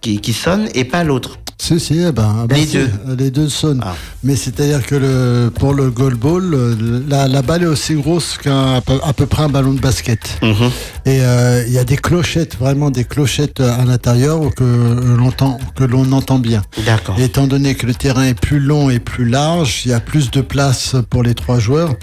qui, 0.00 0.20
qui 0.20 0.32
sonne 0.32 0.68
et 0.74 0.84
pas 0.84 1.04
l'autre. 1.04 1.39
Si, 1.60 1.78
si, 1.78 1.98
eh 1.98 2.10
ben, 2.10 2.46
ben, 2.48 2.56
Les 2.56 2.66
si, 2.66 2.78
deux. 2.78 2.90
Les 3.18 3.30
deux 3.30 3.50
sonnent. 3.50 3.82
Ah. 3.84 3.94
Mais 4.24 4.34
c'est-à-dire 4.34 4.84
que 4.84 4.94
le, 4.94 5.50
pour 5.50 5.74
le 5.74 5.90
goal 5.90 6.14
ball, 6.14 6.54
euh, 6.54 7.02
la, 7.06 7.28
la 7.28 7.42
balle 7.42 7.64
est 7.64 7.66
aussi 7.66 7.94
grosse 7.94 8.38
qu'un 8.38 8.76
à 8.76 8.80
peu, 8.80 8.98
à 9.04 9.12
peu 9.12 9.26
près 9.26 9.42
un 9.42 9.50
ballon 9.50 9.74
de 9.74 9.78
basket. 9.78 10.38
Mhm. 10.42 10.70
Et 11.04 11.20
euh, 11.20 11.62
il 11.66 11.72
y 11.74 11.78
a 11.78 11.84
des 11.84 11.98
clochettes, 11.98 12.56
vraiment 12.56 12.90
des 12.90 13.04
clochettes 13.04 13.60
euh, 13.60 13.78
à 13.78 13.84
l'intérieur 13.84 14.40
que 14.54 14.64
l'on 14.64 15.26
entend, 15.26 15.58
que 15.76 15.84
l'on 15.84 16.10
entend 16.12 16.38
bien. 16.38 16.62
D'accord. 16.86 17.20
Étant 17.20 17.46
donné 17.46 17.74
que 17.74 17.84
le 17.84 17.94
terrain 17.94 18.24
est 18.24 18.40
plus 18.40 18.58
long 18.58 18.88
et 18.88 18.98
plus 18.98 19.26
large, 19.26 19.82
il 19.84 19.90
y 19.90 19.94
a 19.94 20.00
plus 20.00 20.30
de 20.30 20.40
place 20.40 20.96
pour 21.10 21.22
les 21.22 21.34
trois 21.34 21.58
joueurs. 21.58 21.94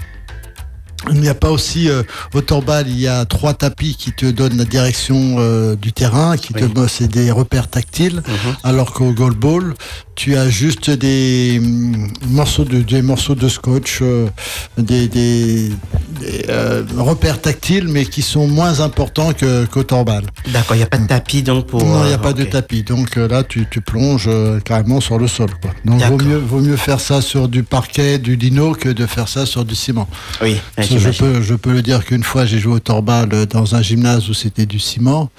Il 1.10 1.20
n'y 1.20 1.28
a 1.28 1.34
pas 1.34 1.50
aussi 1.50 1.88
euh, 1.88 2.02
au 2.34 2.40
torbal, 2.40 2.86
il 2.88 2.98
y 2.98 3.06
a 3.06 3.24
trois 3.24 3.54
tapis 3.54 3.94
qui 3.96 4.12
te 4.12 4.26
donnent 4.26 4.56
la 4.56 4.64
direction 4.64 5.36
euh, 5.38 5.76
du 5.76 5.92
terrain, 5.92 6.36
qui 6.36 6.52
Oui. 6.54 6.60
te 6.62 6.86
c'est 6.88 7.08
des 7.08 7.30
repères 7.30 7.68
tactiles, 7.68 8.22
Mhm. 8.26 8.56
alors 8.64 8.92
qu'au 8.92 9.12
goalball, 9.12 9.74
tu 10.16 10.36
as 10.36 10.48
juste 10.50 10.90
des 10.90 11.60
hum, 11.62 12.08
morceaux 12.28 12.64
de 12.64 12.80
des 12.80 13.02
morceaux 13.02 13.36
de 13.36 13.48
scotch, 13.48 14.00
euh, 14.02 14.26
des, 14.76 15.06
des, 15.08 15.68
des, 16.20 16.44
repères 16.96 17.40
tactiles, 17.40 17.86
mais 17.88 18.04
qui 18.04 18.22
sont 18.22 18.48
moins 18.48 18.80
importants 18.80 19.32
que 19.32 19.64
qu'au 19.66 19.84
torbal. 19.84 20.24
D'accord, 20.52 20.74
il 20.74 20.78
n'y 20.80 20.84
a 20.84 20.88
pas 20.88 20.98
de 20.98 21.06
tapis 21.06 21.42
donc 21.42 21.66
pour. 21.66 21.84
Non, 21.84 22.02
il 22.04 22.08
n'y 22.08 22.12
a 22.12 22.18
pas 22.18 22.32
de 22.32 22.44
tapis. 22.44 22.82
Donc 22.82 23.14
là, 23.16 23.44
tu, 23.44 23.66
tu 23.70 23.80
plonges 23.80 24.28
carrément 24.64 25.00
sur 25.00 25.18
le 25.18 25.28
sol. 25.28 25.50
Quoi. 25.62 25.70
Donc 25.84 26.02
vaut 26.02 26.18
mieux, 26.18 26.38
vaut 26.38 26.60
mieux 26.60 26.76
faire 26.76 27.00
ça 27.00 27.20
sur 27.20 27.48
du 27.48 27.62
parquet, 27.62 28.18
du 28.18 28.34
lino, 28.36 28.72
que 28.72 28.88
de 28.88 29.06
faire 29.06 29.28
ça 29.28 29.46
sur 29.46 29.64
du 29.64 29.76
ciment. 29.76 30.08
Oui, 30.42 30.56
je, 30.96 31.10
peux, 31.10 31.42
je 31.42 31.54
peux 31.54 31.72
le 31.72 31.82
dire 31.82 32.04
qu'une 32.04 32.22
fois, 32.22 32.46
j'ai 32.46 32.58
joué 32.58 32.74
au 32.74 32.80
torbal 32.80 33.28
dans 33.46 33.74
un 33.74 33.82
gymnase 33.82 34.28
où 34.30 34.34
c'était 34.34 34.66
du 34.66 34.78
ciment. 34.78 35.30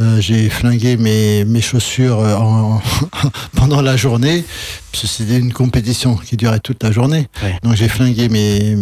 Euh, 0.00 0.20
j'ai 0.20 0.50
flingué 0.50 0.96
mes, 0.98 1.44
mes 1.46 1.62
chaussures 1.62 2.20
euh, 2.20 2.34
en, 2.36 2.82
pendant 3.56 3.80
la 3.80 3.96
journée. 3.96 4.44
Parce 4.92 5.02
que 5.02 5.08
c'était 5.08 5.38
une 5.38 5.52
compétition 5.52 6.16
qui 6.16 6.36
durait 6.36 6.60
toute 6.60 6.82
la 6.82 6.90
journée. 6.92 7.28
Ouais. 7.42 7.58
Donc 7.62 7.74
j'ai 7.76 7.88
flingué 7.88 8.28
mes... 8.28 8.76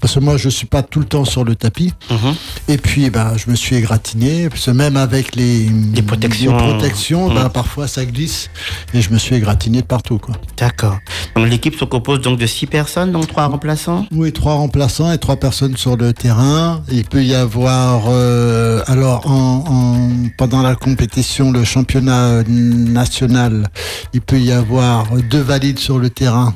Parce 0.00 0.14
que 0.14 0.20
moi, 0.20 0.36
je 0.36 0.48
suis 0.48 0.66
pas 0.66 0.82
tout 0.82 0.98
le 1.00 1.04
temps 1.04 1.24
sur 1.24 1.44
le 1.44 1.54
tapis. 1.56 1.92
Mhm. 2.10 2.34
Et 2.68 2.76
puis, 2.76 3.10
ben, 3.10 3.34
je 3.36 3.50
me 3.50 3.56
suis 3.56 3.76
égratigné, 3.76 4.48
parce 4.48 4.66
que 4.66 4.70
même 4.72 4.96
avec 4.96 5.34
les, 5.36 5.68
Les 5.94 6.02
protections. 6.02 6.56
les 6.56 6.72
protections, 6.72 7.28
Mhm. 7.28 7.34
ben, 7.34 7.48
parfois 7.48 7.86
ça 7.88 8.04
glisse, 8.04 8.50
et 8.94 9.00
je 9.00 9.10
me 9.10 9.18
suis 9.18 9.34
égratigné 9.36 9.82
de 9.82 9.86
partout. 9.86 10.20
D'accord. 10.56 10.96
Donc 11.36 11.48
l'équipe 11.48 11.76
se 11.78 11.84
compose 11.84 12.20
donc 12.20 12.38
de 12.38 12.46
six 12.46 12.66
personnes, 12.66 13.12
donc 13.12 13.26
trois 13.28 13.46
remplaçants? 13.46 14.06
Oui, 14.12 14.32
trois 14.32 14.54
remplaçants 14.54 15.10
et 15.12 15.18
trois 15.18 15.36
personnes 15.36 15.76
sur 15.76 15.96
le 15.96 16.12
terrain. 16.12 16.82
Il 16.90 17.04
peut 17.04 17.24
y 17.24 17.34
avoir, 17.34 18.04
euh, 18.08 18.82
alors, 18.86 19.28
en, 19.30 19.64
en- 19.68 20.08
pendant 20.36 20.62
la 20.62 20.74
compétition, 20.74 21.52
le 21.52 21.64
championnat 21.64 22.42
national, 22.46 23.68
il 24.12 24.20
peut 24.20 24.40
y 24.40 24.52
avoir 24.52 25.06
deux 25.30 25.40
valides 25.40 25.78
sur 25.78 25.98
le 25.98 26.10
terrain 26.10 26.54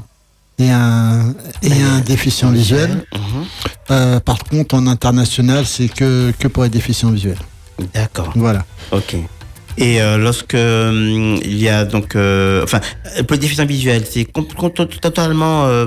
et 0.59 0.71
un, 0.71 1.35
et 1.63 1.83
un 1.83 2.01
déficient 2.01 2.51
visuel. 2.51 3.05
Mhm. 3.15 3.45
Euh, 3.91 4.21
par 4.21 4.39
contre, 4.39 4.75
en 4.75 4.87
international, 4.87 5.67
c'est 5.67 5.89
que, 5.89 6.33
que 6.39 6.49
pour 6.49 6.63
les 6.65 6.71
déficients 6.71 7.11
visuels. 7.11 7.39
D'accord. 7.95 8.33
Voilà. 8.35 8.65
Ok. 8.93 9.17
Et 9.79 10.01
euh, 10.01 10.17
lorsque 10.17 10.55
il 10.55 11.59
y 11.59 11.69
a 11.69 11.85
donc, 11.85 12.17
euh, 12.17 12.65
enfin, 12.65 12.81
euh, 13.19 13.23
pour 13.25 13.35
les 13.35 13.41
déficients 13.41 13.67
visuels, 13.67 14.05
c'est 14.11 14.27
totalement, 15.03 15.67
euh, 15.67 15.85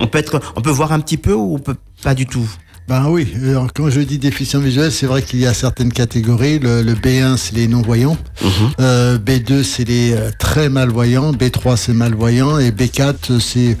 on 0.00 0.06
peut 0.06 0.18
être, 0.18 0.40
on 0.56 0.62
peut 0.62 0.70
voir 0.70 0.92
un 0.92 1.00
petit 1.00 1.18
peu 1.18 1.34
ou 1.34 1.56
on 1.56 1.58
peut 1.58 1.76
pas 2.02 2.14
du 2.14 2.26
tout? 2.26 2.48
Ben 2.86 3.08
oui, 3.08 3.32
alors, 3.42 3.72
quand 3.72 3.88
je 3.88 4.00
dis 4.00 4.18
déficient 4.18 4.60
visuel, 4.60 4.92
c'est 4.92 5.06
vrai 5.06 5.22
qu'il 5.22 5.38
y 5.40 5.46
a 5.46 5.54
certaines 5.54 5.90
catégories. 5.90 6.58
Le, 6.58 6.82
le 6.82 6.92
B1, 6.94 7.38
c'est 7.38 7.54
les 7.56 7.66
non-voyants. 7.66 8.18
Mhm. 8.42 8.50
Euh, 8.80 9.18
B2, 9.18 9.62
c'est 9.62 9.84
les 9.88 10.12
euh, 10.12 10.30
très 10.38 10.68
malvoyants. 10.68 11.32
B3, 11.32 11.78
c'est 11.78 11.94
malvoyants. 11.94 12.58
Et 12.58 12.72
B4, 12.72 13.40
c'est 13.40 13.78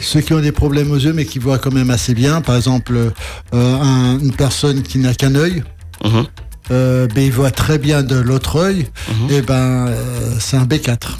ceux 0.00 0.22
qui 0.22 0.32
ont 0.32 0.40
des 0.40 0.52
problèmes 0.52 0.90
aux 0.90 0.96
yeux, 0.98 1.12
mais 1.12 1.26
qui 1.26 1.38
voient 1.38 1.58
quand 1.58 1.72
même 1.72 1.90
assez 1.90 2.14
bien. 2.14 2.40
Par 2.40 2.56
exemple, 2.56 2.96
euh, 2.96 3.10
un- 3.52 4.18
une 4.18 4.32
personne 4.32 4.82
qui 4.82 4.98
n'a 5.00 5.12
qu'un 5.12 5.34
œil, 5.34 5.62
Mhm. 6.02 6.24
euh, 6.70 7.06
ben, 7.14 7.24
il 7.24 7.32
voit 7.32 7.50
très 7.50 7.76
bien 7.76 8.02
de 8.02 8.16
l'autre 8.16 8.56
œil. 8.56 8.86
Mhm. 9.10 9.30
Et 9.36 9.42
ben, 9.42 9.90
c'est 10.40 10.56
un 10.56 10.64
B4. 10.64 11.18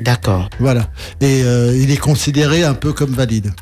D'accord. 0.00 0.48
Voilà. 0.58 0.88
Et 1.20 1.40
il 1.40 1.90
est 1.90 1.96
considéré 2.00 2.62
un 2.64 2.74
peu 2.74 2.92
comme 2.94 3.10
valide. 3.10 3.52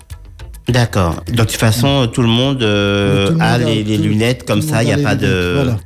D'accord. 0.68 1.14
Donc 1.28 1.36
de 1.36 1.42
toute 1.42 1.52
façon, 1.52 2.08
tout 2.12 2.22
le 2.22 2.28
monde 2.28 2.62
euh, 2.62 3.28
Tout 3.28 3.34
le 3.34 3.40
a 3.40 3.58
monde 3.58 3.62
a- 3.68 3.70
les, 3.70 3.84
les 3.84 3.96
tout- 3.96 4.02
lunettes 4.02 4.46
comme 4.46 4.62
ça. 4.62 4.82
Il 4.82 4.86
n'y 4.86 4.92
a 4.92 4.96
a 4.96 4.98
pas 5.02 5.14
de. 5.14 5.52
voilà. 5.54 5.76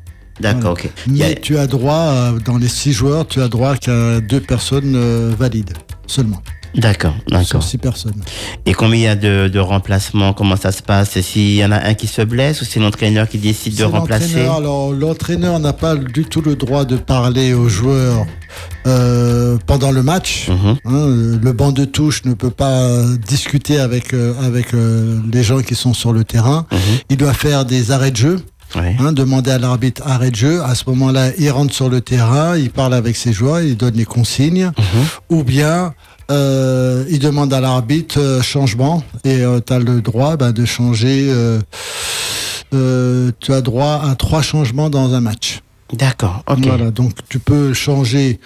D'accord. 0.40 0.72
Ok. 0.72 0.88
Mais 1.06 1.24
a- 1.24 1.34
tu 1.34 1.58
as 1.58 1.66
droit, 1.66 1.94
euh, 2.12 2.38
dans 2.38 2.56
les 2.56 2.68
six 2.68 2.92
joueurs, 2.94 3.26
tu 3.26 3.42
as 3.42 3.48
droit 3.48 3.76
qu'à 3.76 4.20
deux 4.20 4.40
personnes 4.40 4.94
euh, 4.96 5.32
valides 5.38 5.74
seulement. 6.06 6.42
D'accord. 6.74 7.14
Sur 7.28 7.38
D'accord. 7.38 7.62
six 7.62 7.78
personnes. 7.78 8.22
Et 8.66 8.74
combien 8.74 8.96
il 8.96 9.02
y 9.02 9.06
a 9.08 9.16
de, 9.16 9.48
de 9.48 9.58
remplacements? 9.58 10.32
Comment 10.32 10.56
ça 10.56 10.70
se 10.72 10.82
passe? 10.82 11.16
Et 11.16 11.22
S'il 11.22 11.54
y 11.56 11.64
en 11.64 11.72
a 11.72 11.84
un 11.84 11.94
qui 11.94 12.06
se 12.06 12.22
blesse 12.22 12.62
ou 12.62 12.64
c'est 12.64 12.78
l'entraîneur 12.80 13.28
qui 13.28 13.38
décide 13.38 13.76
de 13.76 13.84
remplacer 13.84 14.26
l'entraîneur. 14.44 14.56
Alors, 14.56 14.92
l'entraîneur 14.92 15.58
n'a 15.58 15.72
pas 15.72 15.96
du 15.96 16.24
tout 16.24 16.42
le 16.42 16.54
droit 16.56 16.84
de 16.84 16.96
parler 16.96 17.54
aux 17.54 17.68
joueurs 17.68 18.26
euh, 18.86 19.58
pendant 19.66 19.90
le 19.90 20.02
match. 20.02 20.48
Mhm. 20.48 20.76
Hein, 20.84 21.38
le 21.42 21.52
banc 21.52 21.72
de 21.72 21.84
touche 21.84 22.24
ne 22.24 22.34
peut 22.34 22.50
pas 22.50 23.04
discuter 23.26 23.78
avec, 23.78 24.14
euh, 24.14 24.32
avec 24.42 24.72
euh, 24.74 25.20
les 25.32 25.42
gens 25.42 25.60
qui 25.60 25.74
sont 25.74 25.94
sur 25.94 26.12
le 26.12 26.24
terrain. 26.24 26.66
Mhm. 26.72 26.78
Il 27.10 27.16
doit 27.16 27.34
faire 27.34 27.64
des 27.64 27.90
arrêts 27.90 28.10
de 28.10 28.16
jeu, 28.16 28.40
Ouais. 28.76 28.94
hein, 29.00 29.12
demander 29.12 29.50
à 29.50 29.58
l'arbitre 29.58 30.02
arrêt 30.06 30.30
de 30.30 30.36
jeu. 30.36 30.62
À 30.62 30.74
ce 30.76 30.84
moment-là, 30.90 31.30
il 31.38 31.50
rentre 31.50 31.74
sur 31.74 31.88
le 31.88 32.00
terrain, 32.00 32.56
il 32.56 32.70
parle 32.70 32.94
avec 32.94 33.16
ses 33.16 33.32
joueurs, 33.32 33.60
il 33.60 33.76
donne 33.76 33.94
les 33.94 34.04
consignes. 34.04 34.70
Mhm. 34.78 35.04
Ou 35.30 35.42
bien, 35.44 35.92
euh, 36.30 37.04
il 37.08 37.18
demande 37.18 37.52
à 37.52 37.60
l'arbitre 37.60 38.20
euh, 38.20 38.42
changement 38.42 39.02
et 39.24 39.42
tu 39.66 39.72
as 39.72 39.78
le 39.78 40.00
droit 40.00 40.36
ben, 40.36 40.52
de 40.52 40.64
changer. 40.64 41.26
euh, 41.28 41.60
euh, 42.72 43.32
tu 43.40 43.52
as 43.52 43.60
droit 43.62 44.00
à 44.08 44.14
trois 44.14 44.42
changements 44.42 44.90
dans 44.90 45.12
un 45.14 45.20
match. 45.20 45.60
D'accord. 45.92 46.44
Ok. 46.48 46.60
Voilà, 46.66 46.90
donc 46.90 47.12
tu 47.28 47.40
peux 47.40 47.72
changer 47.74 48.38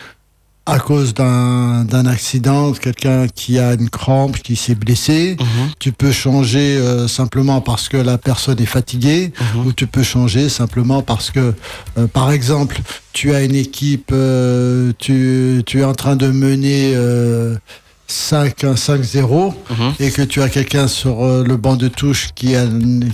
à 0.66 0.78
cause 0.78 1.12
d'un 1.12 2.06
accident, 2.06 2.72
quelqu'un 2.72 3.26
qui 3.28 3.58
a 3.58 3.74
une 3.74 3.90
crampe, 3.90 4.38
qui 4.38 4.56
s'est 4.56 4.74
blessé. 4.74 5.36
Mhm. 5.38 5.46
Tu 5.78 5.92
peux 5.92 6.10
changer 6.10 6.78
euh, 6.78 7.06
simplement 7.06 7.60
parce 7.60 7.88
que 7.90 7.98
la 7.98 8.16
personne 8.16 8.58
est 8.60 8.66
fatiguée, 8.66 9.32
Mhm. 9.54 9.66
ou 9.66 9.72
tu 9.74 9.86
peux 9.86 10.02
changer 10.02 10.48
simplement 10.48 11.02
parce 11.02 11.30
que, 11.30 11.52
euh, 11.98 12.06
par 12.06 12.32
exemple, 12.32 12.80
tu 13.12 13.34
as 13.34 13.42
une 13.42 13.54
équipe, 13.54 14.10
euh, 14.12 14.92
tu, 14.98 15.62
tu 15.66 15.80
es 15.80 15.84
en 15.84 15.94
train 15.94 16.16
de 16.16 16.28
mener, 16.28 16.92
euh, 18.10 18.12
5 18.14 18.64
5-0 18.64 19.54
Mhm. 19.70 19.92
et 20.00 20.10
que 20.10 20.22
tu 20.22 20.42
as 20.42 20.48
quelqu'un 20.48 20.88
sur 20.88 21.24
euh, 21.24 21.44
le 21.44 21.56
banc 21.56 21.76
de 21.76 21.88
touche 21.88 22.28
qui, 22.34 22.54
a, 22.54 22.64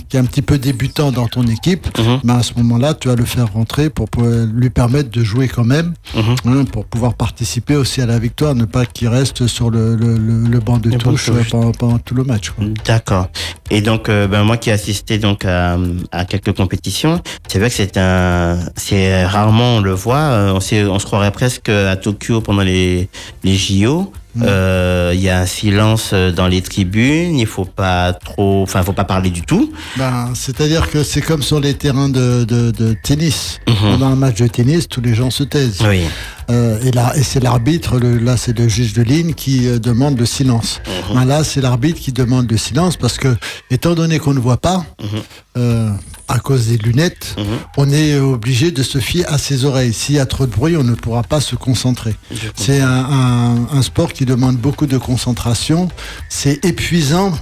qui 0.09 0.17
est 0.17 0.19
un 0.19 0.25
petit 0.25 0.41
peu 0.41 0.57
débutant 0.57 1.11
dans 1.11 1.27
ton 1.27 1.43
équipe, 1.47 1.87
Mhm. 1.97 2.19
ben 2.23 2.35
à 2.37 2.43
ce 2.43 2.53
moment-là, 2.57 2.93
tu 2.93 3.07
vas 3.07 3.15
le 3.15 3.25
faire 3.25 3.51
rentrer 3.53 3.89
pour, 3.89 4.07
lui 4.53 4.69
permettre 4.69 5.09
de 5.09 5.23
jouer 5.23 5.47
quand 5.47 5.63
même, 5.63 5.93
Mhm. 6.15 6.35
hein, 6.45 6.63
pour 6.65 6.85
pouvoir 6.85 7.13
participer 7.13 7.75
aussi 7.75 8.01
à 8.01 8.05
la 8.05 8.19
victoire, 8.19 8.53
ne 8.55 8.65
pas 8.65 8.85
qu'il 8.85 9.07
reste 9.07 9.47
sur 9.47 9.69
le, 9.69 9.95
le, 9.95 10.17
le- 10.17 10.47
le 10.47 10.59
banc 10.59 10.77
de 10.77 10.91
touche 10.91 11.25
touche. 11.25 11.49
pendant, 11.49 11.71
pendant 11.71 11.97
tout 11.99 12.15
le 12.15 12.23
match. 12.23 12.51
D'accord. 12.85 13.27
Et 13.69 13.81
donc, 13.81 14.09
euh, 14.09 14.27
ben, 14.27 14.43
moi 14.43 14.57
qui 14.57 14.69
ai 14.69 14.73
assisté 14.73 15.17
donc 15.17 15.45
à, 15.45 15.77
à 16.11 16.25
quelques 16.25 16.53
compétitions, 16.55 17.21
c'est 17.47 17.59
vrai 17.59 17.69
que 17.69 17.75
c'est 17.75 17.97
un, 17.97 18.59
c'est 18.75 19.25
rarement 19.25 19.77
on 19.77 19.81
le 19.81 19.93
voit. 19.93 20.17
euh, 20.17 20.51
On, 20.53 20.57
on 20.91 20.99
se 20.99 21.05
croirait 21.05 21.31
presque 21.31 21.69
à 21.69 21.95
Tokyo 21.95 22.41
pendant 22.41 22.61
les 22.63 23.07
les 23.43 23.55
JO. 23.55 24.11
Mm. 24.35 24.43
Euh, 24.45 25.11
Il 25.13 25.19
y 25.21 25.29
a 25.29 25.39
un 25.41 25.45
silence 25.45 26.13
dans 26.13 26.47
les 26.47 26.61
tribunes. 26.61 27.37
Il 27.37 27.45
faut 27.47 27.65
pas 27.65 28.13
trop, 28.13 28.63
enfin, 28.63 28.81
faut 28.83 28.93
pas 28.93 29.03
parler 29.03 29.29
du 29.29 29.41
tout. 29.41 29.71
Ben, 29.97 30.31
C'est-à-dire 30.35 30.89
que 30.89 31.03
c'est 31.03 31.21
comme 31.21 31.41
sur 31.41 31.59
les 31.59 31.73
terrains 31.73 32.07
de, 32.09 32.45
de, 32.45 32.71
de 32.71 32.95
tennis. 33.03 33.59
Mhm. 33.67 33.75
Pendant 33.91 34.07
un 34.07 34.15
match 34.15 34.37
de 34.39 34.47
tennis, 34.47 34.87
tous 34.87 35.01
les 35.01 35.13
gens 35.15 35.29
se 35.31 35.43
taisent. 35.43 35.79
Oui. 35.87 36.03
Euh, 36.49 36.79
et 36.83 36.91
là, 36.91 37.13
et 37.15 37.23
c'est 37.23 37.39
l'arbitre, 37.41 37.97
le- 37.99 38.17
là 38.17 38.35
c'est 38.35 38.57
le 38.57 38.67
juge 38.67 38.93
de 38.93 39.01
ligne 39.03 39.33
qui 39.33 39.67
euh, 39.67 39.79
demande 39.79 40.17
le 40.19 40.25
silence. 40.25 40.81
Mhm. 41.09 41.15
Ben 41.15 41.25
là, 41.25 41.43
c'est 41.43 41.61
l'arbitre 41.61 41.99
qui 41.99 42.11
demande 42.11 42.49
le 42.51 42.57
silence 42.57 42.97
parce 42.97 43.17
que, 43.17 43.35
étant 43.69 43.93
donné 43.95 44.19
qu'on 44.19 44.33
ne 44.33 44.39
voit 44.39 44.57
pas, 44.57 44.83
Mhm. 45.01 45.19
Euh, 45.57 45.89
à 46.27 46.39
cause 46.39 46.67
des 46.67 46.77
lunettes, 46.77 47.35
Mhm. 47.37 47.45
on 47.77 47.89
est 47.91 48.17
obligé 48.19 48.71
de 48.71 48.83
se 48.83 48.99
fier 48.99 49.25
à 49.31 49.37
ses 49.37 49.65
oreilles. 49.65 49.91
S'il 49.93 50.15
y 50.15 50.19
a 50.19 50.25
trop 50.25 50.45
de 50.45 50.51
bruit, 50.51 50.77
on 50.77 50.83
ne 50.83 50.95
pourra 50.95 51.23
pas 51.23 51.41
se 51.41 51.55
concentrer. 51.55 52.15
C'est 52.55 52.79
un, 52.79 52.87
un- 52.89 53.67
un 53.71 53.81
sport 53.81 54.13
qui 54.13 54.25
demande 54.25 54.55
beaucoup 54.57 54.85
de 54.87 54.97
concentration. 54.97 55.89
C'est 56.29 56.63
épuisant 56.63 57.33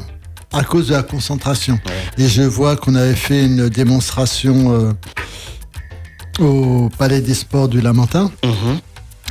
à 0.52 0.64
cause 0.64 0.88
de 0.88 0.94
la 0.96 1.04
concentration. 1.04 1.80
Et 2.18 2.28
je 2.28 2.42
vois 2.42 2.76
qu'on 2.78 2.96
avait 2.96 3.14
fait 3.16 3.46
une 3.46 3.70
démonstration 3.70 4.74
euh, 4.74 4.92
au 6.40 6.90
Palais 6.98 7.22
des 7.22 7.34
Sports 7.36 7.68
du 7.68 7.82
Lamentin 7.82 8.32
Mhm. 8.44 8.80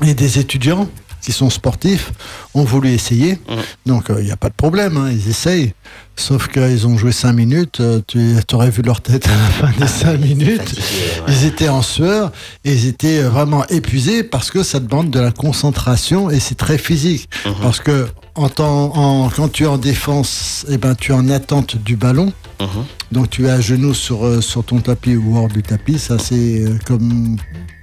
et 0.09 0.15
des 0.15 0.39
étudiants 0.39 0.89
qui 1.21 1.33
sont 1.33 1.51
sportifs 1.51 2.13
ont 2.55 2.65
voulu 2.65 2.91
essayer. 2.91 3.39
Mhm. 3.49 3.57
Donc 3.87 4.05
il 4.19 4.25
n'y 4.25 4.31
a 4.31 4.37
pas 4.37 4.49
de 4.49 4.55
problème, 4.55 4.97
hein, 4.97 5.11
ils 5.11 5.29
essayent. 5.29 5.75
Sauf 6.17 6.49
qu'ils 6.49 6.87
ont 6.87 6.99
joué 6.99 7.13
5 7.13 7.33
minutes, 7.33 7.81
euh, 7.81 8.01
tu 8.09 8.55
aurais 8.55 8.71
vu 8.71 8.83
leur 8.83 9.01
tête 9.01 9.29
à 9.29 9.31
la 9.31 9.71
fin 9.71 9.79
des 9.79 9.87
5 9.87 10.19
minutes. 10.19 10.63
Fatigué, 10.63 10.83
ouais. 11.27 11.33
Ils 11.33 11.45
étaient 11.47 11.69
en 11.69 11.83
sueur 11.83 12.33
et 12.65 12.73
ils 12.73 12.87
étaient 12.87 13.21
euh, 13.21 13.29
vraiment 13.29 13.65
épuisés 13.69 14.25
parce 14.25 14.51
que 14.51 14.65
ça 14.65 14.81
demande 14.81 15.11
de 15.11 15.21
la 15.21 15.31
concentration 15.31 16.29
et 16.29 16.41
c'est 16.41 16.57
très 16.57 16.77
physique. 16.77 17.29
Mhm. 17.47 17.55
Parce 17.63 17.79
que 17.79 18.09
en 18.39 18.49
temps- 18.49 18.93
en- 18.97 19.29
quand 19.31 19.49
tu 19.51 19.65
es 19.65 19.67
en 19.67 19.79
défense, 19.79 20.65
eh 20.71 20.79
ben, 20.79 20.95
tu 20.95 21.13
es 21.13 21.15
en 21.15 21.29
attente 21.29 21.77
du 21.77 21.97
ballon. 21.97 22.33
Mhm. 22.61 22.85
Donc 23.13 23.31
tu 23.31 23.47
es 23.47 23.51
à 23.51 23.61
genoux 23.61 23.95
sur, 23.95 24.25
euh, 24.27 24.41
sur 24.41 24.65
ton 24.65 24.81
tapis 24.81 25.17
ou 25.17 25.37
hors 25.37 25.49
du 25.49 25.63
tapis. 25.63 25.99
Ça, 25.99 26.19
c'est 26.19 26.63
euh, 26.65 26.79
comme, 26.87 27.37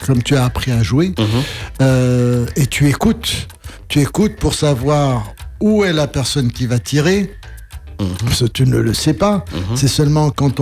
comme 0.06 0.22
tu 0.24 0.36
as 0.36 0.46
appris 0.46 0.72
à 0.72 0.84
jouer. 0.84 1.10
Mhm. 1.18 1.26
Euh, 1.82 2.46
et 2.56 2.68
tu 2.68 2.88
écoutes. 2.90 3.48
Tu 3.88 4.02
écoutes 4.02 4.36
pour 4.38 4.54
savoir 4.54 5.34
où 5.62 5.84
est 5.84 5.94
la 5.94 6.08
personne 6.08 6.52
qui 6.52 6.66
va 6.66 6.80
tirer. 6.80 7.32
Mhm. 8.00 8.08
Parce 8.26 8.40
que 8.42 8.46
tu 8.48 8.66
ne 8.66 8.78
le 8.78 8.94
sais 8.94 9.14
pas. 9.14 9.46
C'est 9.76 9.88
seulement 9.88 10.30
quand 10.30 10.60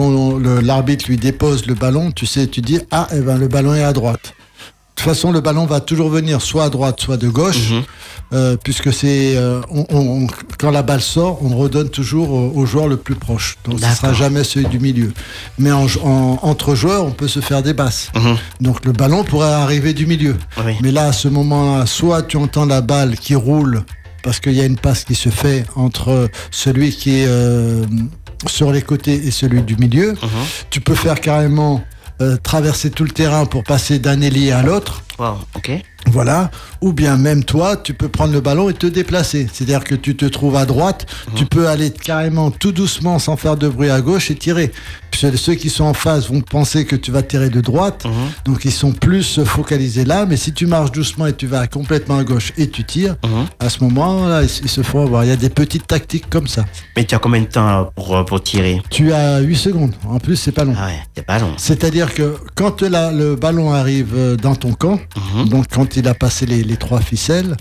l'arbitre 0.62 1.06
lui 1.08 1.18
dépose 1.18 1.66
le 1.66 1.74
ballon, 1.74 2.12
tu 2.12 2.26
sais, 2.28 2.46
tu 2.48 2.62
dis 2.62 2.80
ah, 2.92 3.08
eh 3.12 3.22
ben, 3.22 3.38
le 3.38 3.48
ballon 3.48 3.74
est 3.74 3.84
à 3.84 3.92
droite. 3.94 4.34
De 5.04 5.10
toute 5.10 5.16
façon, 5.18 5.34
le 5.34 5.42
ballon 5.42 5.66
va 5.66 5.82
toujours 5.82 6.08
venir 6.10 6.42
soit 6.42 6.64
à 6.64 6.70
droite, 6.70 7.02
soit 7.02 7.18
de 7.18 7.28
gauche, 7.28 7.72
Mhm. 7.72 7.82
euh, 8.32 8.56
puisque 8.56 8.94
c'est 8.94 9.36
euh, 9.36 9.60
on- 9.70 9.86
on- 9.90 10.28
quand 10.58 10.72
la 10.72 10.82
balle 10.82 11.02
sort, 11.02 11.40
on 11.44 11.50
redonne 11.58 11.90
toujours 11.90 12.32
au, 12.32 12.54
au 12.56 12.66
joueur 12.66 12.88
le 12.88 12.96
plus 12.96 13.16
proche. 13.16 13.58
Donc 13.66 13.82
ce 13.82 13.86
sera 13.86 13.94
D'accord. 13.96 14.14
jamais 14.14 14.46
celui 14.46 14.66
du 14.68 14.80
milieu. 14.80 15.12
Mais 15.60 15.74
en, 15.74 15.88
en- 16.06 16.40
entre 16.42 16.74
joueurs, 16.74 17.04
on 17.04 17.12
peut 17.12 17.28
se 17.28 17.42
faire 17.42 17.62
des 17.62 17.74
basses. 17.74 18.12
Mhm. 18.16 18.38
Donc 18.62 18.86
le 18.86 18.94
ballon 18.94 19.26
pourrait 19.26 19.52
arriver 19.52 19.94
du 19.94 20.06
milieu. 20.06 20.38
Oui. 20.66 20.76
Mais 20.82 20.92
là, 20.92 21.08
à 21.08 21.12
ce 21.12 21.28
moment-là, 21.28 21.86
soit 21.86 22.22
tu 22.24 22.38
entends 22.38 22.66
la 22.66 22.80
balle 22.80 23.18
qui 23.18 23.36
roule 23.36 23.84
parce 24.24 24.40
qu'il 24.40 24.54
y 24.54 24.62
a 24.62 24.66
une 24.66 24.78
passe 24.78 25.04
qui 25.04 25.16
se 25.16 25.28
fait 25.28 25.66
entre 25.76 26.30
celui 26.50 26.92
qui 26.96 27.20
est 27.20 27.26
euh, 27.28 27.84
sur 28.48 28.72
les 28.72 28.82
côtés 28.82 29.16
et 29.28 29.32
celui 29.32 29.64
du 29.64 29.76
milieu. 29.76 30.14
Mhm. 30.14 30.30
Tu 30.70 30.80
peux 30.80 30.96
faire 30.96 31.20
carrément 31.20 31.84
traverser 32.44 32.92
tout 32.92 33.04
le 33.04 33.12
terrain 33.12 33.46
pour 33.46 33.64
passer 33.64 34.00
d'un 34.00 34.22
ailier 34.22 34.52
à 34.52 34.64
l'autre. 34.64 35.04
Wow. 35.20 35.38
Ok. 35.56 35.72
Voilà. 36.08 36.52
Ou 36.82 36.92
bien 36.92 37.16
même 37.16 37.44
toi, 37.46 37.78
tu 37.78 37.94
peux 37.94 38.10
prendre 38.10 38.34
le 38.34 38.42
ballon 38.42 38.70
et 38.70 38.74
te 38.74 38.88
déplacer. 38.88 39.48
C'est-à-dire 39.52 39.84
que 39.86 39.96
tu 39.96 40.16
te 40.18 40.26
trouves 40.26 40.56
à 40.58 40.66
droite, 40.66 41.06
tu 41.36 41.46
peux 41.46 41.68
aller 41.70 41.92
carrément 41.92 42.52
tout 42.52 42.72
doucement 42.74 43.20
sans 43.20 43.38
faire 43.38 43.56
de 43.56 43.70
bruit 43.70 43.90
à 43.90 44.02
gauche 44.02 44.30
et 44.30 44.36
tirer. 44.36 44.72
Ceux 45.14 45.54
qui 45.54 45.70
sont 45.70 45.86
en 45.86 45.94
face 45.94 46.28
vont 46.30 46.42
penser 46.42 46.86
que 46.86 46.96
tu 46.98 47.12
vas 47.12 47.22
tirer 47.24 47.50
de 47.50 47.62
droite. 47.62 48.04
Mhm. 48.04 48.12
Donc 48.46 48.66
ils 48.66 48.72
sont 48.72 48.92
plus 48.92 49.40
focalisés 49.46 50.04
là. 50.04 50.26
Mais 50.26 50.36
si 50.36 50.52
tu 50.52 50.66
marches 50.66 50.92
doucement 50.92 51.28
et 51.28 51.34
tu 51.34 51.48
vas 51.48 51.68
complètement 51.68 52.18
à 52.18 52.24
gauche 52.26 52.52
et 52.58 52.68
tu 52.70 52.84
tires, 52.84 53.16
Mhm. 53.24 53.46
à 53.60 53.70
ce 53.70 53.82
moment-là, 53.86 54.42
ils, 54.44 54.50
se 54.50 54.82
font 54.82 55.04
avoir. 55.04 55.24
Il 55.24 55.30
y 55.30 55.32
a 55.32 55.38
des 55.38 55.50
petites 55.50 55.88
tactiques 55.88 56.30
comme 56.30 56.48
ça. 56.48 56.66
Mais 56.98 57.06
tu 57.06 57.16
as 57.16 57.20
combien 57.20 57.42
de 57.42 57.46
temps 57.46 57.66
alors, 57.68 57.92
pour, 57.94 58.14
euh, 58.18 58.24
pour 58.24 58.42
tirer? 58.44 58.82
Tu 58.90 59.14
as 59.14 59.40
8 59.40 59.56
secondes. 59.56 59.94
En 60.10 60.20
plus, 60.20 60.36
c'est 60.36 60.52
pas 60.52 60.66
long. 60.66 60.76
Ah 60.78 60.88
ouais, 60.88 61.00
c'est 61.16 61.26
pas 61.26 61.40
long. 61.40 61.54
C'est-à-dire 61.58 62.14
que 62.14 62.36
quand 62.56 62.82
la- 62.82 63.12
le 63.12 63.36
ballon 63.38 63.72
arrive 63.72 64.14
euh, 64.16 64.36
dans 64.36 64.56
ton 64.56 64.74
camp, 64.74 65.00
Mhm. 65.36 65.50
donc 65.50 65.66
quand 65.74 65.98
il 65.98 66.08
a 66.08 66.14
passé 66.14 66.46
les, 66.46 66.64
les 66.64 66.78
trois 66.78 67.02
ficelles, 67.02 67.56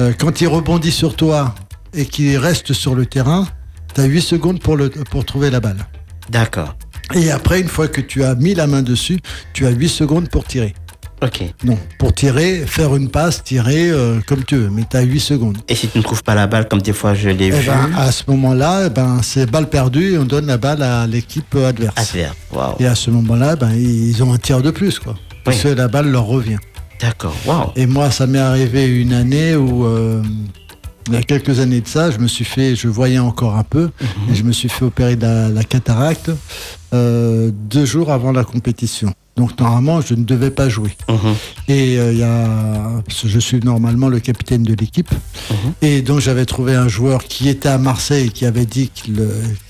euh, 0.00 0.12
quand 0.18 0.40
il 0.40 0.48
rebondit 0.48 0.92
sur 0.92 1.14
toi 1.16 1.54
et 1.94 2.06
qu'il 2.06 2.36
reste 2.38 2.72
sur 2.72 2.94
le 2.94 3.06
terrain, 3.06 3.46
tu 3.94 4.00
as 4.00 4.04
8 4.04 4.20
secondes 4.22 4.60
pour, 4.60 4.76
le, 4.76 4.88
pour 4.88 5.24
trouver 5.24 5.50
la 5.50 5.60
balle. 5.60 5.86
D'accord. 6.30 6.74
Et 7.14 7.30
après, 7.30 7.60
une 7.60 7.68
fois 7.68 7.88
que 7.88 8.00
tu 8.00 8.24
as 8.24 8.34
mis 8.34 8.54
la 8.54 8.66
main 8.66 8.82
dessus, 8.82 9.18
tu 9.52 9.66
as 9.66 9.70
8 9.70 9.88
secondes 9.88 10.28
pour 10.30 10.44
tirer. 10.44 10.74
Ok. 11.22 11.42
Non, 11.62 11.78
pour 11.98 12.12
tirer, 12.12 12.64
faire 12.66 12.96
une 12.96 13.08
passe, 13.08 13.44
tirer 13.44 13.90
euh, 13.90 14.18
comme 14.26 14.42
tu 14.44 14.56
veux, 14.56 14.70
mais 14.70 14.82
tu 14.90 14.96
as 14.96 15.02
8 15.02 15.20
secondes. 15.20 15.58
Et 15.68 15.74
si 15.76 15.86
tu 15.88 15.98
ne 15.98 16.02
trouves 16.02 16.22
pas 16.24 16.34
la 16.34 16.46
balle, 16.48 16.66
comme 16.68 16.82
des 16.82 16.92
fois 16.92 17.14
je 17.14 17.28
l'ai 17.28 17.46
Et 17.46 17.50
vu, 17.50 17.66
ben, 17.66 17.92
à 17.96 18.10
ce 18.10 18.24
moment-là, 18.28 18.84
eh 18.86 18.90
ben, 18.90 19.20
c'est 19.22 19.48
balle 19.48 19.68
perdue 19.68 20.14
et 20.14 20.18
on 20.18 20.24
donne 20.24 20.46
la 20.46 20.56
balle 20.56 20.82
à 20.82 21.06
l'équipe 21.06 21.54
adverse. 21.54 21.94
adverse. 21.96 22.36
Waouh. 22.52 22.74
Et 22.80 22.86
à 22.86 22.94
ce 22.96 23.10
moment-là, 23.10 23.54
ben, 23.54 23.70
ils 23.72 24.20
ont 24.24 24.32
un 24.32 24.38
tir 24.38 24.62
de 24.62 24.70
plus, 24.72 24.98
quoi. 24.98 25.14
Parce 25.44 25.58
que 25.62 25.68
la 25.68 25.86
balle 25.88 26.10
leur 26.10 26.24
revient. 26.24 26.58
D'accord. 27.02 27.34
Waouh. 27.46 27.70
Et 27.76 27.86
moi, 27.86 28.10
ça 28.10 28.26
m'est 28.26 28.38
arrivé 28.38 28.86
une 28.86 29.12
année 29.12 29.56
où, 29.56 29.84
euh, 29.84 30.22
il 31.08 31.14
y 31.14 31.16
a 31.16 31.22
quelques 31.22 31.58
années 31.58 31.80
de 31.80 31.88
ça, 31.88 32.12
je 32.12 32.18
me 32.18 32.28
suis 32.28 32.44
fait, 32.44 32.76
je 32.76 32.86
voyais 32.86 33.18
encore 33.18 33.56
un 33.56 33.64
peu, 33.64 33.90
et 34.30 34.34
je 34.36 34.44
me 34.44 34.52
suis 34.52 34.68
fait 34.68 34.84
opérer 34.84 35.16
de 35.16 35.22
la, 35.26 35.48
la 35.48 35.64
cataracte 35.64 36.30
euh, 36.94 37.50
deux 37.52 37.84
jours 37.84 38.12
avant 38.12 38.30
la 38.30 38.44
compétition. 38.44 39.12
Donc 39.36 39.58
normalement, 39.58 40.00
je 40.00 40.14
ne 40.14 40.22
devais 40.22 40.50
pas 40.52 40.68
jouer. 40.68 40.94
Mhm. 41.08 41.16
Et 41.66 41.98
euh, 41.98 42.12
il 42.12 42.18
y 42.18 42.22
a, 42.22 43.02
je 43.26 43.38
suis 43.40 43.58
normalement 43.60 44.08
le 44.08 44.20
capitaine 44.20 44.62
de 44.62 44.74
l'équipe, 44.74 45.10
Mhm. 45.50 45.72
et 45.82 46.02
donc 46.02 46.20
j'avais 46.20 46.44
trouvé 46.46 46.76
un 46.76 46.86
joueur 46.86 47.24
qui 47.24 47.48
était 47.48 47.68
à 47.70 47.78
Marseille, 47.78 48.30
qui 48.30 48.46
avait 48.46 48.66
dit 48.66 48.90
qu'il 48.94 49.20